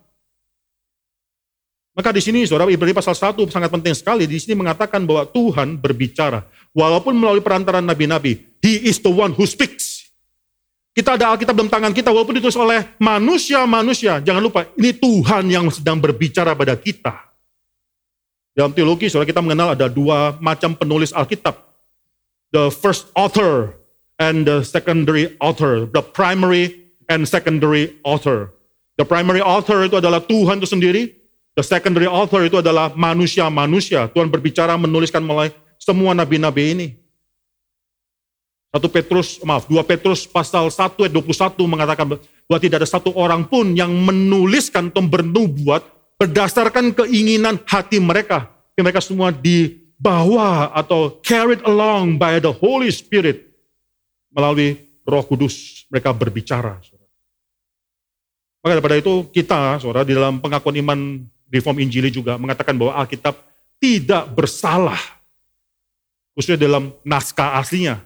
Maka 1.92 2.08
di 2.08 2.24
sini 2.24 2.48
saudara 2.48 2.72
Ibrani 2.72 2.96
pasal 2.96 3.12
1 3.12 3.36
sangat 3.52 3.68
penting 3.68 3.92
sekali. 3.92 4.24
Di 4.24 4.40
sini 4.40 4.56
mengatakan 4.56 5.04
bahwa 5.04 5.28
Tuhan 5.28 5.76
berbicara. 5.76 6.48
Walaupun 6.72 7.12
melalui 7.12 7.44
perantaran 7.44 7.84
nabi-nabi. 7.84 8.40
He 8.64 8.88
is 8.88 8.96
the 9.04 9.12
one 9.12 9.36
who 9.36 9.44
speaks. 9.44 10.01
Kita 10.92 11.16
ada 11.16 11.32
Alkitab 11.32 11.56
dalam 11.56 11.72
tangan 11.72 11.92
kita 11.96 12.12
walaupun 12.12 12.36
ditulis 12.36 12.56
oleh 12.56 12.84
manusia-manusia. 13.00 14.20
Jangan 14.20 14.44
lupa 14.44 14.68
ini 14.76 14.92
Tuhan 14.92 15.48
yang 15.48 15.72
sedang 15.72 15.96
berbicara 15.96 16.52
pada 16.52 16.76
kita. 16.76 17.32
Dalam 18.52 18.76
teologi 18.76 19.08
saudara 19.08 19.24
kita 19.24 19.40
mengenal 19.40 19.72
ada 19.72 19.88
dua 19.88 20.36
macam 20.36 20.76
penulis 20.76 21.08
Alkitab. 21.16 21.56
The 22.52 22.68
first 22.68 23.08
author 23.16 23.80
and 24.20 24.44
the 24.44 24.60
secondary 24.60 25.32
author. 25.40 25.88
The 25.88 26.04
primary 26.04 26.92
and 27.08 27.24
secondary 27.24 27.96
author. 28.04 28.52
The 29.00 29.08
primary 29.08 29.40
author 29.40 29.88
itu 29.88 29.96
adalah 29.96 30.20
Tuhan 30.20 30.60
itu 30.60 30.68
sendiri. 30.68 31.08
The 31.56 31.64
secondary 31.64 32.04
author 32.04 32.44
itu 32.44 32.60
adalah 32.60 32.92
manusia-manusia. 32.92 34.12
Tuhan 34.12 34.28
berbicara 34.28 34.76
menuliskan 34.76 35.24
mulai 35.24 35.56
semua 35.80 36.12
nabi-nabi 36.12 36.76
ini. 36.76 36.86
Satu 38.72 38.88
Petrus, 38.88 39.36
maaf, 39.44 39.68
dua 39.68 39.84
Petrus 39.84 40.24
pasal 40.24 40.72
1 40.72 40.96
ayat 40.96 41.12
21 41.12 41.60
mengatakan 41.68 42.16
bahwa 42.16 42.56
tidak 42.56 42.80
ada 42.80 42.88
satu 42.88 43.12
orang 43.12 43.44
pun 43.44 43.76
yang 43.76 43.92
menuliskan 43.92 44.88
atau 44.88 45.04
bernubuat 45.04 45.84
berdasarkan 46.16 46.96
keinginan 46.96 47.60
hati 47.68 48.00
mereka. 48.00 48.48
Mereka 48.72 49.04
semua 49.04 49.28
dibawa 49.28 50.72
atau 50.72 51.20
carried 51.20 51.60
along 51.68 52.16
by 52.16 52.40
the 52.40 52.48
Holy 52.48 52.88
Spirit 52.88 53.44
melalui 54.32 54.80
Roh 55.04 55.20
Kudus 55.28 55.84
mereka 55.92 56.16
berbicara. 56.16 56.80
Maka 58.64 58.72
daripada 58.78 58.96
itu 58.96 59.28
kita, 59.34 59.82
saudara, 59.84 60.06
di 60.06 60.16
dalam 60.16 60.40
pengakuan 60.40 60.80
iman 60.80 60.98
Reform 61.52 61.76
Injili 61.84 62.08
juga 62.08 62.40
mengatakan 62.40 62.72
bahwa 62.72 62.96
Alkitab 62.96 63.36
tidak 63.76 64.32
bersalah. 64.32 64.98
Khususnya 66.32 66.56
dalam 66.56 66.96
naskah 67.04 67.60
aslinya. 67.60 68.00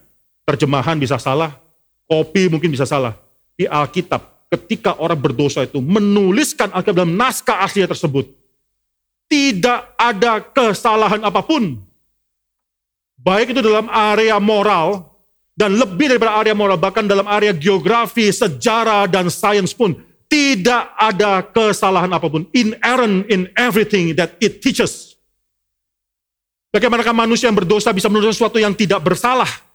Terjemahan 0.47 0.95
bisa 0.95 1.19
salah, 1.19 1.59
kopi 2.07 2.47
mungkin 2.47 2.71
bisa 2.71 2.87
salah. 2.87 3.19
Di 3.59 3.67
Alkitab, 3.67 4.47
ketika 4.47 4.95
orang 5.03 5.19
berdosa 5.19 5.67
itu 5.67 5.83
menuliskan 5.83 6.71
Alkitab 6.71 7.03
dalam 7.03 7.19
naskah 7.19 7.67
aslinya 7.67 7.91
tersebut, 7.91 8.31
tidak 9.27 9.91
ada 9.99 10.39
kesalahan 10.39 11.19
apa 11.27 11.43
pun. 11.43 11.83
Baik 13.19 13.51
itu 13.51 13.59
dalam 13.59 13.91
area 13.91 14.39
moral, 14.39 15.03
dan 15.59 15.75
lebih 15.75 16.15
daripada 16.15 16.39
area 16.39 16.55
moral, 16.55 16.79
bahkan 16.79 17.11
dalam 17.11 17.27
area 17.27 17.51
geografi, 17.51 18.31
sejarah, 18.31 19.11
dan 19.11 19.27
sains 19.27 19.75
pun, 19.75 19.99
tidak 20.31 20.95
ada 20.95 21.43
kesalahan 21.43 22.13
apa 22.15 22.31
pun. 22.31 22.47
Inherent 22.55 23.27
in 23.27 23.51
everything 23.59 24.15
that 24.15 24.39
it 24.39 24.63
teaches. 24.63 25.19
Bagaimanakah 26.71 27.11
manusia 27.11 27.51
yang 27.51 27.59
berdosa 27.59 27.91
bisa 27.91 28.07
menulis 28.07 28.39
sesuatu 28.39 28.63
yang 28.63 28.77
tidak 28.79 29.03
bersalah? 29.03 29.66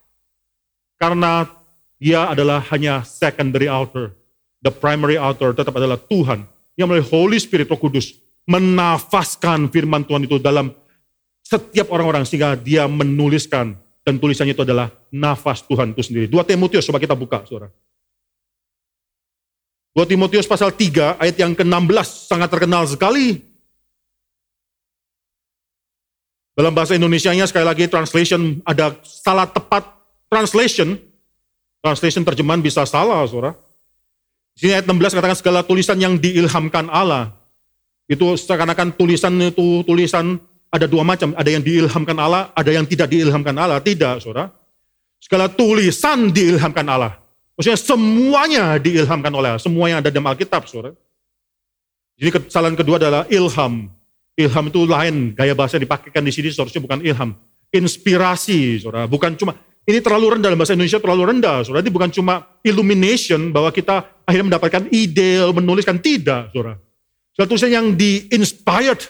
Karena 1.02 1.50
dia 1.98 2.30
adalah 2.30 2.62
hanya 2.70 3.02
secondary 3.02 3.66
author. 3.66 4.14
The 4.62 4.70
primary 4.70 5.18
author 5.18 5.50
tetap 5.58 5.74
adalah 5.74 5.98
Tuhan. 5.98 6.46
Yang 6.78 6.88
melalui 6.88 7.08
Holy 7.10 7.38
Spirit, 7.42 7.74
Roh 7.74 7.82
Kudus, 7.82 8.14
menafaskan 8.46 9.74
firman 9.74 10.06
Tuhan 10.06 10.30
itu 10.30 10.38
dalam 10.38 10.70
setiap 11.42 11.90
orang-orang. 11.90 12.22
Sehingga 12.30 12.54
dia 12.54 12.86
menuliskan. 12.86 13.74
Dan 14.06 14.22
tulisannya 14.22 14.54
itu 14.54 14.62
adalah 14.62 14.94
nafas 15.10 15.66
Tuhan 15.66 15.98
itu 15.98 16.06
sendiri. 16.06 16.26
Dua 16.30 16.46
Timotius, 16.46 16.86
coba 16.86 17.02
kita 17.02 17.18
buka, 17.18 17.42
saudara. 17.50 17.74
2 19.92 20.08
Timotius 20.08 20.48
pasal 20.48 20.72
3 20.72 21.20
ayat 21.20 21.36
yang 21.36 21.52
ke-16 21.52 22.32
sangat 22.32 22.48
terkenal 22.48 22.88
sekali. 22.88 23.44
Dalam 26.56 26.72
bahasa 26.72 26.96
Indonesia-nya 26.96 27.44
sekali 27.44 27.68
lagi 27.68 27.92
translation 27.92 28.64
ada 28.64 28.96
salah 29.04 29.48
tepat 29.48 30.01
translation 30.32 31.12
Translation 31.82 32.22
terjemahan 32.22 32.62
bisa 32.62 32.86
salah, 32.86 33.26
saudara. 33.26 33.58
Di 34.54 34.70
sini 34.70 34.78
ayat 34.78 34.86
16 34.86 35.18
katakan 35.18 35.38
segala 35.38 35.60
tulisan 35.66 35.98
yang 35.98 36.14
diilhamkan 36.14 36.94
Allah. 36.94 37.34
Itu 38.06 38.38
seakan-akan 38.38 38.94
tulisan 38.94 39.34
itu 39.42 39.82
tulisan 39.82 40.38
ada 40.70 40.86
dua 40.86 41.02
macam. 41.02 41.34
Ada 41.34 41.50
yang 41.58 41.66
diilhamkan 41.66 42.14
Allah, 42.22 42.54
ada 42.54 42.70
yang 42.70 42.86
tidak 42.86 43.10
diilhamkan 43.10 43.58
Allah. 43.58 43.82
Tidak, 43.82 44.22
saudara. 44.22 44.54
Segala 45.18 45.50
tulisan 45.50 46.30
diilhamkan 46.30 46.86
Allah. 46.86 47.18
Maksudnya 47.58 47.82
semuanya 47.82 48.78
diilhamkan 48.78 49.34
oleh 49.34 49.58
Allah. 49.58 49.64
Semua 49.66 49.90
yang 49.90 50.06
ada 50.06 50.14
dalam 50.14 50.30
Alkitab, 50.30 50.70
saudara. 50.70 50.94
Jadi 52.22 52.30
kesalahan 52.30 52.78
kedua 52.78 53.02
adalah 53.02 53.26
ilham. 53.26 53.90
Ilham 54.38 54.66
itu 54.70 54.86
lain, 54.86 55.34
gaya 55.34 55.58
bahasa 55.58 55.82
yang 55.82 55.90
dipakaikan 55.90 56.22
di 56.22 56.30
sini 56.30 56.54
seharusnya 56.54 56.78
bukan 56.78 57.02
ilham. 57.02 57.34
Inspirasi, 57.74 58.86
saudara. 58.86 59.10
Bukan 59.10 59.34
cuma, 59.34 59.58
ini 59.82 59.98
terlalu 59.98 60.38
rendah 60.38 60.54
dalam 60.54 60.60
bahasa 60.62 60.78
Indonesia 60.78 61.02
terlalu 61.02 61.24
rendah. 61.34 61.66
Saudara, 61.66 61.82
ini 61.82 61.90
bukan 61.90 62.14
cuma 62.14 62.46
illumination 62.62 63.50
bahwa 63.50 63.74
kita 63.74 64.22
akhirnya 64.30 64.54
mendapatkan 64.54 64.86
ide, 64.94 65.42
menuliskan. 65.50 65.98
Tidak, 65.98 66.54
saudara. 66.54 66.78
Suatu 67.34 67.58
tulisan 67.58 67.74
yang 67.74 67.88
di-inspired 67.98 69.02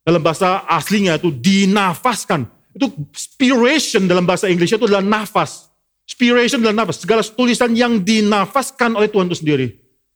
dalam 0.00 0.24
bahasa 0.24 0.64
aslinya 0.64 1.20
itu 1.20 1.28
dinafaskan. 1.28 2.48
Itu 2.72 2.88
inspiration 3.12 4.08
dalam 4.08 4.24
bahasa 4.24 4.48
Inggris 4.48 4.72
itu 4.72 4.88
adalah 4.88 5.04
nafas. 5.04 5.68
Inspiration 6.08 6.64
adalah 6.64 6.86
nafas. 6.86 7.04
Segala 7.04 7.20
tulisan 7.20 7.76
yang 7.76 8.00
dinafaskan 8.00 8.96
oleh 8.96 9.12
Tuhan 9.12 9.28
itu 9.28 9.36
sendiri. 9.44 9.66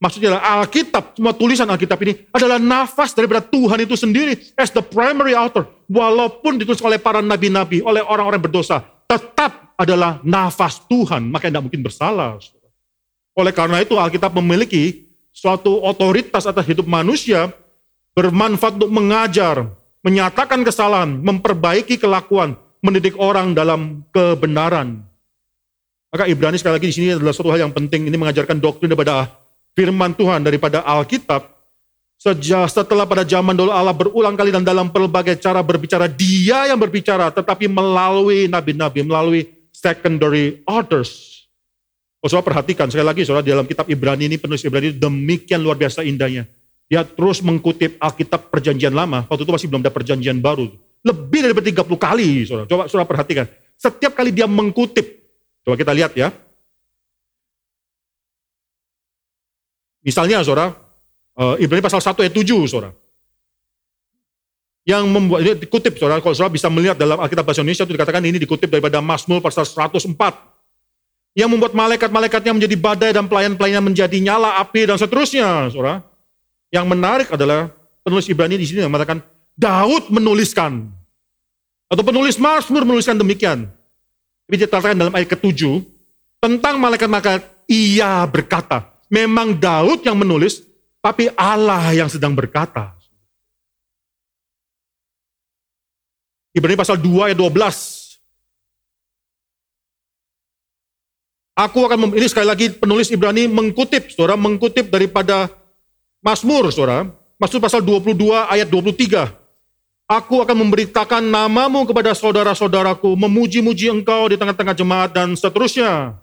Maksudnya 0.03 0.35
adalah 0.35 0.67
Alkitab, 0.67 1.15
semua 1.15 1.31
tulisan 1.31 1.69
Alkitab 1.71 1.95
ini 2.03 2.27
adalah 2.35 2.59
nafas 2.59 3.15
daripada 3.15 3.39
Tuhan 3.39 3.87
itu 3.87 3.95
sendiri 3.95 4.35
as 4.59 4.75
the 4.75 4.83
primary 4.83 5.37
author. 5.37 5.69
Walaupun 5.87 6.59
ditulis 6.59 6.83
oleh 6.83 6.99
para 6.99 7.23
nabi-nabi, 7.23 7.85
oleh 7.87 8.03
orang-orang 8.03 8.43
berdosa, 8.43 8.83
tetap 9.13 9.77
adalah 9.77 10.25
nafas 10.25 10.81
Tuhan, 10.89 11.29
maka 11.29 11.53
tidak 11.53 11.69
mungkin 11.69 11.85
bersalah. 11.85 12.41
Oleh 13.37 13.53
karena 13.53 13.85
itu 13.85 13.97
Alkitab 13.97 14.33
memiliki 14.41 15.09
suatu 15.33 15.81
otoritas 15.85 16.49
atas 16.49 16.65
hidup 16.65 16.89
manusia, 16.89 17.53
bermanfaat 18.17 18.77
untuk 18.81 18.93
mengajar, 18.93 19.69
menyatakan 20.05 20.61
kesalahan, 20.65 21.21
memperbaiki 21.21 21.97
kelakuan, 21.97 22.57
mendidik 22.85 23.17
orang 23.17 23.53
dalam 23.53 24.05
kebenaran. 24.13 25.05
Maka 26.13 26.29
Ibrani 26.29 26.61
sekali 26.61 26.77
lagi 26.77 26.89
di 26.93 26.97
sini 26.97 27.09
adalah 27.17 27.33
suatu 27.33 27.49
hal 27.49 27.65
yang 27.65 27.73
penting. 27.73 28.05
Ini 28.05 28.17
mengajarkan 28.21 28.61
doktrin 28.61 28.93
daripada 28.93 29.33
firman 29.73 30.13
Tuhan 30.13 30.45
daripada 30.45 30.85
Alkitab, 30.85 31.49
setelah 32.23 33.03
pada 33.03 33.27
zaman 33.27 33.51
dulu 33.51 33.75
Allah 33.75 33.91
berulang 33.91 34.39
kali 34.39 34.55
dan 34.55 34.63
dalam 34.63 34.87
berbagai 34.95 35.43
cara 35.43 35.59
berbicara, 35.59 36.07
dia 36.07 36.71
yang 36.71 36.79
berbicara, 36.79 37.35
tetapi 37.35 37.67
melalui 37.67 38.47
nabi-nabi, 38.47 39.03
melalui 39.03 39.51
secondary 39.75 40.63
authors. 40.63 41.43
Oh, 42.23 42.31
saudara 42.31 42.55
perhatikan 42.55 42.87
sekali 42.87 43.03
lagi 43.03 43.27
saudara 43.27 43.43
dalam 43.43 43.67
kitab 43.67 43.91
Ibrani 43.91 44.31
ini 44.31 44.39
penulis 44.39 44.63
Ibrani 44.63 44.95
demikian 44.95 45.59
luar 45.59 45.75
biasa 45.75 46.07
indahnya. 46.07 46.47
Dia 46.87 47.03
terus 47.03 47.43
mengutip 47.43 47.99
Alkitab 47.99 48.55
perjanjian 48.55 48.95
lama, 48.95 49.27
waktu 49.27 49.43
itu 49.43 49.51
masih 49.51 49.67
belum 49.67 49.83
ada 49.83 49.91
perjanjian 49.91 50.39
baru. 50.39 50.71
Lebih 51.03 51.51
dari 51.51 51.75
30 51.75 51.83
kali 51.99 52.47
saudara. 52.47 52.71
Coba 52.71 52.87
saudara 52.87 53.11
perhatikan. 53.11 53.51
Setiap 53.75 54.15
kali 54.15 54.31
dia 54.31 54.47
mengutip, 54.47 55.27
coba 55.67 55.75
kita 55.75 55.91
lihat 55.91 56.15
ya. 56.15 56.31
Misalnya 60.07 60.47
saudara, 60.47 60.82
Ibrani 61.37 61.81
pasal 61.81 62.05
1 62.05 62.23
ayat 62.23 62.35
7 62.35 62.45
saudara. 62.69 62.93
Yang 64.83 65.05
membuat, 65.09 65.41
ini 65.47 65.53
dikutip 65.63 65.95
saudara, 65.95 66.19
kalau 66.19 66.35
saudara 66.35 66.53
bisa 66.53 66.67
melihat 66.67 66.99
dalam 66.99 67.17
Alkitab 67.23 67.47
Bahasa 67.47 67.63
Indonesia 67.63 67.87
itu 67.87 67.95
dikatakan 67.95 68.23
ini 68.27 68.43
dikutip 68.43 68.67
daripada 68.67 68.99
Mazmur 68.99 69.39
pasal 69.39 69.63
104. 69.63 70.11
Yang 71.33 71.49
membuat 71.49 71.73
malaikat-malaikatnya 71.73 72.53
menjadi 72.53 72.77
badai 72.77 73.11
dan 73.17 73.25
pelayan-pelayannya 73.25 73.81
menjadi 73.81 74.19
nyala 74.21 74.61
api 74.61 74.85
dan 74.85 75.01
seterusnya 75.01 75.73
saudara. 75.73 76.05
Yang 76.69 76.87
menarik 76.89 77.29
adalah 77.33 77.73
penulis 78.05 78.29
Ibrani 78.29 78.61
di 78.61 78.67
sini 78.69 78.85
yang 78.85 78.93
mengatakan 78.93 79.25
Daud 79.57 80.13
menuliskan 80.13 80.93
atau 81.89 82.05
penulis 82.05 82.41
Mazmur 82.41 82.89
menuliskan 82.89 83.17
demikian. 83.17 83.69
Tapi 84.49 84.55
dikatakan 84.61 84.97
dalam 84.97 85.13
ayat 85.13 85.29
ke-7 85.33 85.85
tentang 86.41 86.81
malaikat-malaikat 86.81 87.69
ia 87.69 88.25
berkata, 88.29 88.89
memang 89.13 89.57
Daud 89.57 90.01
yang 90.05 90.17
menulis, 90.17 90.65
tapi 91.03 91.27
Allah 91.35 91.91
yang 91.91 92.07
sedang 92.07 92.33
berkata. 92.33 92.95
Ibrani 96.55 96.79
pasal 96.79 97.01
2 97.01 97.33
ayat 97.33 97.37
12. 97.37 97.53
Aku 101.53 101.85
akan, 101.85 102.17
ini 102.17 102.29
sekali 102.31 102.49
lagi 102.49 102.67
penulis 102.73 103.13
Ibrani 103.13 103.45
mengkutip, 103.51 104.09
saudara, 104.09 104.39
mengkutip 104.41 104.89
daripada 104.89 105.53
Mazmur, 106.23 106.71
saudara. 106.73 107.11
Mazmur 107.37 107.61
pasal 107.61 107.83
22 107.83 108.49
ayat 108.49 108.69
23. 108.71 109.33
Aku 110.07 110.45
akan 110.45 110.57
memberitakan 110.65 111.25
namamu 111.25 111.89
kepada 111.89 112.13
saudara-saudaraku, 112.13 113.17
memuji-muji 113.17 113.89
engkau 113.89 114.29
di 114.29 114.37
tengah-tengah 114.37 114.77
jemaat 114.77 115.11
dan 115.13 115.33
seterusnya. 115.33 116.21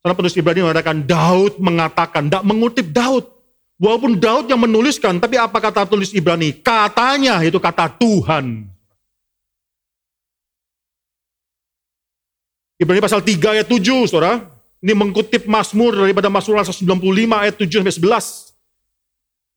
Karena 0.00 0.14
penulis 0.16 0.36
Ibrani 0.36 0.64
mengatakan 0.64 0.96
Daud 1.04 1.60
mengatakan, 1.60 2.22
tidak 2.26 2.44
mengutip 2.44 2.88
Daud. 2.88 3.37
Walaupun 3.78 4.18
Daud 4.18 4.50
yang 4.50 4.58
menuliskan, 4.58 5.22
tapi 5.22 5.38
apa 5.38 5.54
kata 5.62 5.86
tulis 5.86 6.10
Ibrani? 6.10 6.50
Katanya 6.50 7.38
itu 7.46 7.62
kata 7.62 7.86
Tuhan. 7.94 8.66
Ibrani 12.74 12.98
pasal 12.98 13.22
3 13.22 13.54
ayat 13.54 13.70
7, 13.70 14.10
saudara. 14.10 14.50
Ini 14.82 14.94
mengutip 14.98 15.46
Mazmur 15.46 15.94
daripada 15.94 16.26
Mazmur 16.26 16.62
195 16.62 16.90
ayat 17.38 17.54
7 17.54 17.82
sampai 17.82 17.94
11. 17.94 18.50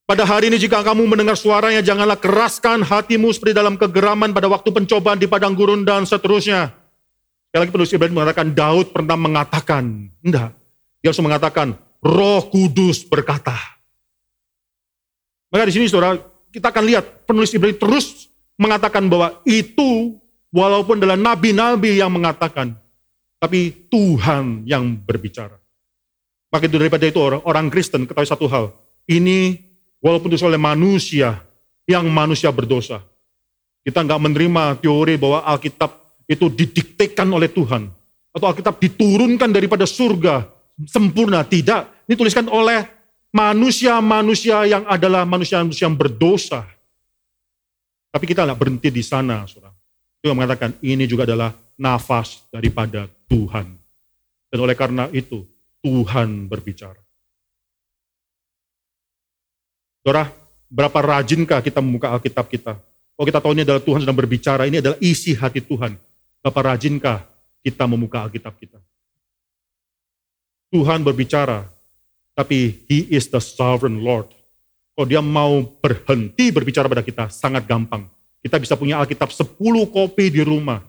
Pada 0.06 0.24
hari 0.26 0.54
ini 0.54 0.58
jika 0.62 0.86
kamu 0.86 1.10
mendengar 1.10 1.38
suaranya, 1.38 1.82
janganlah 1.82 2.18
keraskan 2.18 2.86
hatimu 2.86 3.34
seperti 3.34 3.58
dalam 3.58 3.74
kegeraman 3.74 4.38
pada 4.38 4.46
waktu 4.50 4.70
pencobaan 4.70 5.18
di 5.18 5.26
padang 5.26 5.58
gurun 5.58 5.82
dan 5.82 6.06
seterusnya. 6.06 6.74
Sekali 7.50 7.60
lagi 7.66 7.74
penulis 7.74 7.94
Ibrani 7.94 8.14
mengatakan 8.14 8.54
Daud 8.54 8.94
pernah 8.94 9.18
mengatakan, 9.18 10.14
enggak. 10.22 10.54
Dia 11.02 11.10
harus 11.10 11.22
mengatakan, 11.26 11.74
roh 12.06 12.42
kudus 12.54 13.02
berkata. 13.02 13.81
Maka 15.52 15.68
di 15.68 15.74
sini 15.76 15.92
saudara, 15.92 16.16
kita 16.50 16.72
akan 16.72 16.84
lihat 16.88 17.28
penulis 17.28 17.52
Ibrani 17.52 17.76
terus 17.76 18.32
mengatakan 18.56 19.06
bahwa 19.12 19.44
itu 19.44 20.16
walaupun 20.56 21.04
adalah 21.04 21.20
nabi-nabi 21.20 22.00
yang 22.00 22.10
mengatakan, 22.10 22.72
tapi 23.36 23.88
Tuhan 23.92 24.64
yang 24.64 24.96
berbicara. 24.96 25.60
Maka 26.52 26.68
itu 26.68 26.80
daripada 26.80 27.04
itu 27.04 27.20
orang, 27.20 27.44
orang 27.44 27.68
Kristen 27.68 28.08
ketahui 28.08 28.28
satu 28.28 28.48
hal, 28.48 28.72
ini 29.08 29.60
walaupun 30.00 30.32
itu 30.32 30.44
oleh 30.48 30.60
manusia, 30.60 31.44
yang 31.90 32.08
manusia 32.08 32.48
berdosa. 32.54 33.04
Kita 33.82 34.06
nggak 34.06 34.22
menerima 34.22 34.64
teori 34.80 35.18
bahwa 35.18 35.42
Alkitab 35.44 35.92
itu 36.30 36.48
didiktekan 36.48 37.28
oleh 37.28 37.50
Tuhan. 37.50 37.90
Atau 38.32 38.48
Alkitab 38.48 38.80
diturunkan 38.80 39.52
daripada 39.52 39.84
surga 39.84 40.48
sempurna. 40.88 41.44
Tidak, 41.44 42.08
ini 42.08 42.16
tuliskan 42.16 42.48
oleh 42.48 43.01
manusia-manusia 43.32 44.68
yang 44.68 44.84
adalah 44.86 45.24
manusia-manusia 45.24 45.88
yang 45.88 45.98
berdosa. 45.98 46.68
Tapi 48.12 48.28
kita 48.28 48.44
tidak 48.44 48.60
berhenti 48.60 48.92
di 48.92 49.04
sana, 49.04 49.48
saudara. 49.48 49.72
Itu 50.20 50.36
mengatakan 50.36 50.76
ini 50.84 51.08
juga 51.08 51.24
adalah 51.24 51.56
nafas 51.80 52.44
daripada 52.52 53.08
Tuhan. 53.32 53.72
Dan 54.52 54.60
oleh 54.60 54.76
karena 54.76 55.08
itu, 55.16 55.48
Tuhan 55.80 56.52
berbicara. 56.52 57.00
Saudara, 60.04 60.28
berapa 60.68 61.00
rajinkah 61.00 61.64
kita 61.64 61.80
membuka 61.80 62.12
Alkitab 62.12 62.52
kita? 62.52 62.76
Oh 63.16 63.24
kita 63.24 63.38
tahu 63.40 63.54
ini 63.56 63.64
adalah 63.64 63.80
Tuhan 63.80 64.04
sedang 64.04 64.18
berbicara, 64.18 64.66
ini 64.68 64.84
adalah 64.84 64.98
isi 65.00 65.32
hati 65.38 65.62
Tuhan. 65.64 65.96
Bapak 66.42 66.74
rajinkah 66.74 67.22
kita 67.62 67.86
membuka 67.86 68.26
Alkitab 68.26 68.58
kita? 68.58 68.82
Tuhan 70.74 71.04
berbicara, 71.06 71.70
tapi 72.34 72.86
He 72.88 73.12
is 73.12 73.28
the 73.30 73.42
sovereign 73.44 74.02
Lord. 74.04 74.32
Kalau 74.96 75.08
dia 75.08 75.24
mau 75.24 75.64
berhenti 75.80 76.52
berbicara 76.52 76.86
pada 76.92 77.02
kita, 77.02 77.32
sangat 77.32 77.66
gampang. 77.66 78.06
Kita 78.42 78.58
bisa 78.58 78.74
punya 78.76 78.98
Alkitab 79.00 79.30
10 79.30 79.58
kopi 79.90 80.34
di 80.34 80.42
rumah. 80.42 80.82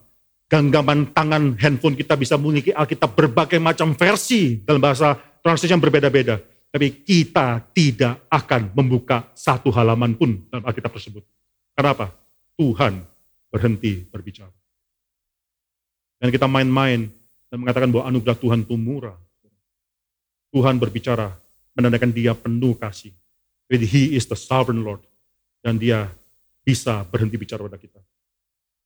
Genggaman 0.49 1.16
tangan 1.16 1.57
handphone 1.57 1.97
kita 1.97 2.12
bisa 2.16 2.36
memiliki 2.36 2.72
Alkitab 2.76 3.16
berbagai 3.16 3.57
macam 3.57 3.97
versi 3.97 4.61
dalam 4.61 4.80
bahasa 4.84 5.16
translation 5.40 5.80
berbeda-beda. 5.80 6.40
Tapi 6.72 7.05
kita 7.05 7.61
tidak 7.76 8.24
akan 8.32 8.72
membuka 8.72 9.28
satu 9.36 9.68
halaman 9.72 10.16
pun 10.16 10.40
dalam 10.49 10.64
Alkitab 10.64 10.93
tersebut. 10.93 11.24
Kenapa? 11.76 12.12
Tuhan 12.57 13.05
berhenti 13.53 14.09
berbicara. 14.09 14.53
Dan 16.16 16.32
kita 16.32 16.49
main-main 16.49 17.09
dan 17.53 17.57
mengatakan 17.61 17.93
bahwa 17.93 18.09
anugerah 18.09 18.36
Tuhan 18.40 18.64
itu 18.64 18.76
murah. 18.76 19.18
Tuhan 20.53 20.76
berbicara, 20.76 21.32
menandakan 21.72 22.12
dia 22.12 22.36
penuh 22.36 22.76
kasih. 22.76 23.16
Jadi 23.72 23.84
he 23.88 24.03
is 24.20 24.28
the 24.28 24.36
sovereign 24.36 24.84
Lord. 24.84 25.00
Dan 25.64 25.80
dia 25.80 26.12
bisa 26.61 27.03
berhenti 27.09 27.40
bicara 27.40 27.64
pada 27.64 27.80
kita. 27.80 27.96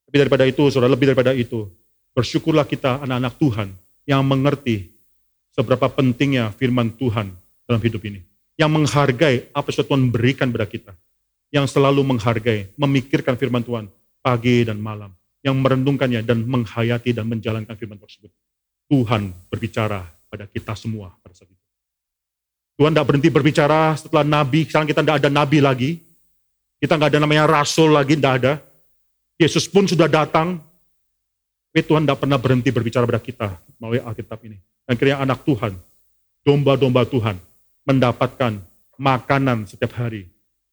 Tapi 0.06 0.16
daripada 0.22 0.46
itu, 0.46 0.62
saudara, 0.70 0.94
lebih 0.94 1.10
daripada 1.10 1.34
itu, 1.34 1.66
bersyukurlah 2.14 2.62
kita 2.62 3.02
anak-anak 3.02 3.34
Tuhan 3.42 3.68
yang 4.06 4.22
mengerti 4.22 4.94
seberapa 5.50 5.90
pentingnya 5.90 6.54
firman 6.54 6.94
Tuhan 6.94 7.34
dalam 7.66 7.80
hidup 7.82 8.06
ini. 8.06 8.22
Yang 8.54 8.70
menghargai 8.72 9.36
apa 9.50 9.68
yang 9.74 9.84
Tuhan 9.84 10.02
berikan 10.14 10.46
kepada 10.48 10.68
kita. 10.70 10.92
Yang 11.50 11.74
selalu 11.74 12.06
menghargai, 12.06 12.70
memikirkan 12.78 13.34
firman 13.34 13.66
Tuhan 13.66 13.90
pagi 14.22 14.62
dan 14.62 14.78
malam. 14.78 15.10
Yang 15.42 15.56
merenungkannya 15.58 16.22
dan 16.22 16.46
menghayati 16.46 17.10
dan 17.10 17.26
menjalankan 17.26 17.74
firman 17.74 17.98
tersebut. 17.98 18.30
Tuhan 18.86 19.34
berbicara 19.50 20.06
pada 20.30 20.46
kita 20.46 20.72
semua 20.78 21.10
pada 21.18 21.34
saat 21.34 21.50
itu. 21.50 21.55
Tuhan 22.76 22.92
tidak 22.92 23.08
berhenti 23.08 23.28
berbicara 23.32 23.96
setelah 23.96 24.24
Nabi, 24.24 24.68
sekarang 24.68 24.84
kita 24.84 25.00
tidak 25.00 25.16
ada 25.24 25.30
Nabi 25.32 25.58
lagi. 25.64 25.90
Kita 26.76 27.00
nggak 27.00 27.16
ada 27.16 27.20
namanya 27.24 27.48
Rasul 27.48 27.96
lagi, 27.96 28.20
tidak 28.20 28.34
ada. 28.44 28.52
Yesus 29.40 29.64
pun 29.64 29.88
sudah 29.88 30.08
datang, 30.08 30.60
tapi 31.72 31.84
Tuhan 31.84 32.08
tidak 32.08 32.20
pernah 32.24 32.40
berhenti 32.40 32.72
berbicara 32.72 33.04
pada 33.04 33.20
kita 33.20 33.48
melalui 33.76 34.00
Alkitab 34.00 34.40
ini. 34.48 34.56
Dan 34.88 34.96
kiranya 34.96 35.24
anak 35.24 35.44
Tuhan, 35.44 35.76
domba-domba 36.44 37.04
Tuhan, 37.04 37.36
mendapatkan 37.84 38.60
makanan 38.96 39.68
setiap 39.68 39.96
hari 39.96 40.28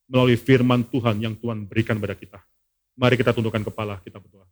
melalui 0.08 0.40
firman 0.40 0.84
Tuhan 0.88 1.20
yang 1.20 1.36
Tuhan 1.36 1.68
berikan 1.68 2.00
kepada 2.00 2.16
kita. 2.16 2.40
Mari 2.96 3.20
kita 3.20 3.36
tundukkan 3.36 3.64
kepala, 3.68 4.00
kita 4.00 4.20
berdoa. 4.20 4.48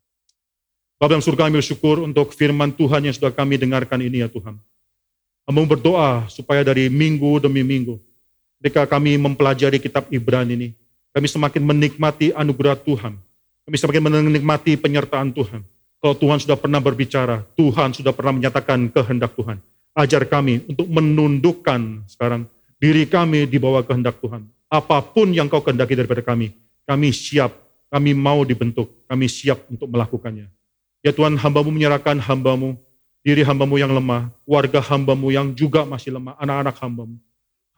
Bapak 0.99 1.13
yang 1.17 1.23
surga 1.23 1.47
kami 1.47 1.57
bersyukur 1.63 2.03
untuk 2.03 2.35
firman 2.35 2.75
Tuhan 2.75 3.07
yang 3.07 3.15
sudah 3.15 3.31
kami 3.31 3.55
dengarkan 3.55 4.03
ini 4.03 4.21
ya 4.21 4.27
Tuhan. 4.27 4.59
Kami 5.45 5.65
berdoa 5.65 6.29
supaya 6.29 6.61
dari 6.61 6.87
minggu 6.87 7.41
demi 7.41 7.65
minggu, 7.65 7.97
ketika 8.61 8.85
kami 8.85 9.17
mempelajari 9.17 9.81
kitab 9.81 10.05
Ibrani 10.13 10.53
ini, 10.53 10.69
kami 11.11 11.27
semakin 11.27 11.63
menikmati 11.65 12.31
anugerah 12.31 12.77
Tuhan. 12.79 13.17
Kami 13.67 13.75
semakin 13.77 14.01
menikmati 14.31 14.77
penyertaan 14.77 15.33
Tuhan. 15.33 15.61
Kalau 16.01 16.15
Tuhan 16.17 16.41
sudah 16.41 16.57
pernah 16.57 16.81
berbicara, 16.81 17.45
Tuhan 17.53 17.93
sudah 17.93 18.09
pernah 18.09 18.33
menyatakan 18.33 18.89
kehendak 18.89 19.37
Tuhan. 19.37 19.61
Ajar 19.93 20.23
kami 20.25 20.65
untuk 20.65 20.87
menundukkan 20.87 22.07
sekarang 22.09 22.47
diri 22.81 23.05
kami 23.05 23.45
di 23.45 23.61
bawah 23.61 23.85
kehendak 23.85 24.17
Tuhan. 24.17 24.49
Apa 24.71 25.03
pun 25.03 25.29
yang 25.29 25.45
kau 25.51 25.61
kehendaki 25.61 25.93
daripada 25.93 26.23
kami, 26.25 26.55
kami 26.89 27.13
siap, 27.13 27.53
kami 27.91 28.15
mau 28.15 28.41
dibentuk, 28.47 28.89
kami 29.05 29.27
siap 29.29 29.67
untuk 29.69 29.91
melakukannya. 29.91 30.47
Ya 31.05 31.11
Tuhan, 31.11 31.37
hambamu 31.37 31.69
menyerahkan 31.69 32.17
hambamu, 32.17 32.79
diri 33.21 33.45
hambamu 33.45 33.77
yang 33.77 33.93
lemah, 33.93 34.33
warga 34.45 34.81
hambamu 34.81 35.29
yang 35.29 35.53
juga 35.53 35.85
masih 35.85 36.17
lemah, 36.17 36.37
anak-anak 36.41 36.75
hambamu. 36.81 37.17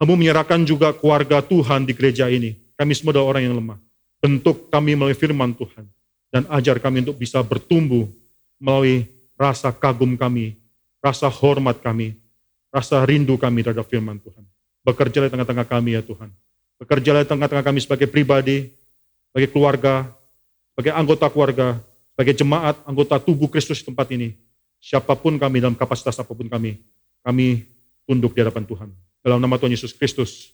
Hambamu 0.00 0.16
menyerahkan 0.20 0.60
juga 0.64 0.90
keluarga 0.96 1.44
Tuhan 1.44 1.86
di 1.86 1.92
gereja 1.92 2.26
ini. 2.28 2.56
Kami 2.74 2.92
semua 2.96 3.14
adalah 3.14 3.36
orang 3.36 3.42
yang 3.46 3.56
lemah. 3.56 3.78
Bentuk 4.18 4.72
kami 4.72 4.98
melalui 4.98 5.14
firman 5.14 5.54
Tuhan. 5.54 5.86
Dan 6.34 6.50
ajar 6.50 6.82
kami 6.82 7.06
untuk 7.06 7.14
bisa 7.20 7.38
bertumbuh 7.46 8.10
melalui 8.58 9.06
rasa 9.38 9.70
kagum 9.70 10.18
kami, 10.18 10.58
rasa 10.98 11.30
hormat 11.30 11.78
kami, 11.78 12.18
rasa 12.74 13.06
rindu 13.06 13.38
kami 13.38 13.62
terhadap 13.62 13.86
firman 13.86 14.18
Tuhan. 14.18 14.42
Bekerjalah 14.82 15.30
di 15.30 15.32
tengah-tengah 15.38 15.66
kami 15.68 15.90
ya 15.94 16.02
Tuhan. 16.02 16.34
Bekerjalah 16.82 17.22
di 17.22 17.28
tengah-tengah 17.30 17.64
kami 17.64 17.78
sebagai 17.78 18.10
pribadi, 18.10 18.66
sebagai 19.30 19.54
keluarga, 19.54 20.10
sebagai 20.74 20.92
anggota 20.98 21.30
keluarga, 21.30 21.78
sebagai 22.14 22.34
jemaat, 22.34 22.74
anggota 22.82 23.22
tubuh 23.22 23.46
Kristus 23.46 23.78
di 23.78 23.86
tempat 23.86 24.10
ini. 24.10 24.34
Siapa 24.84 25.16
pun 25.16 25.40
kami 25.40 25.64
dalam 25.64 25.72
kapasitas 25.72 26.20
apa 26.20 26.28
pun 26.36 26.44
kami, 26.44 26.76
kami 27.24 27.64
tunduk 28.04 28.36
di 28.36 28.44
hadapan 28.44 28.68
Tuhan. 28.68 28.92
Dalam 29.24 29.40
nama 29.40 29.56
Tuhan 29.56 29.72
Yesus 29.72 29.96
Kristus, 29.96 30.52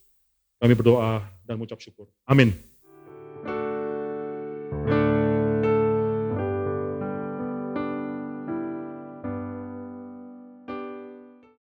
kami 0.63 0.79
berdoa 0.79 1.27
dan 1.43 1.59
mengucap 1.59 1.83
syukur. 1.83 2.07
Amin. 2.23 2.55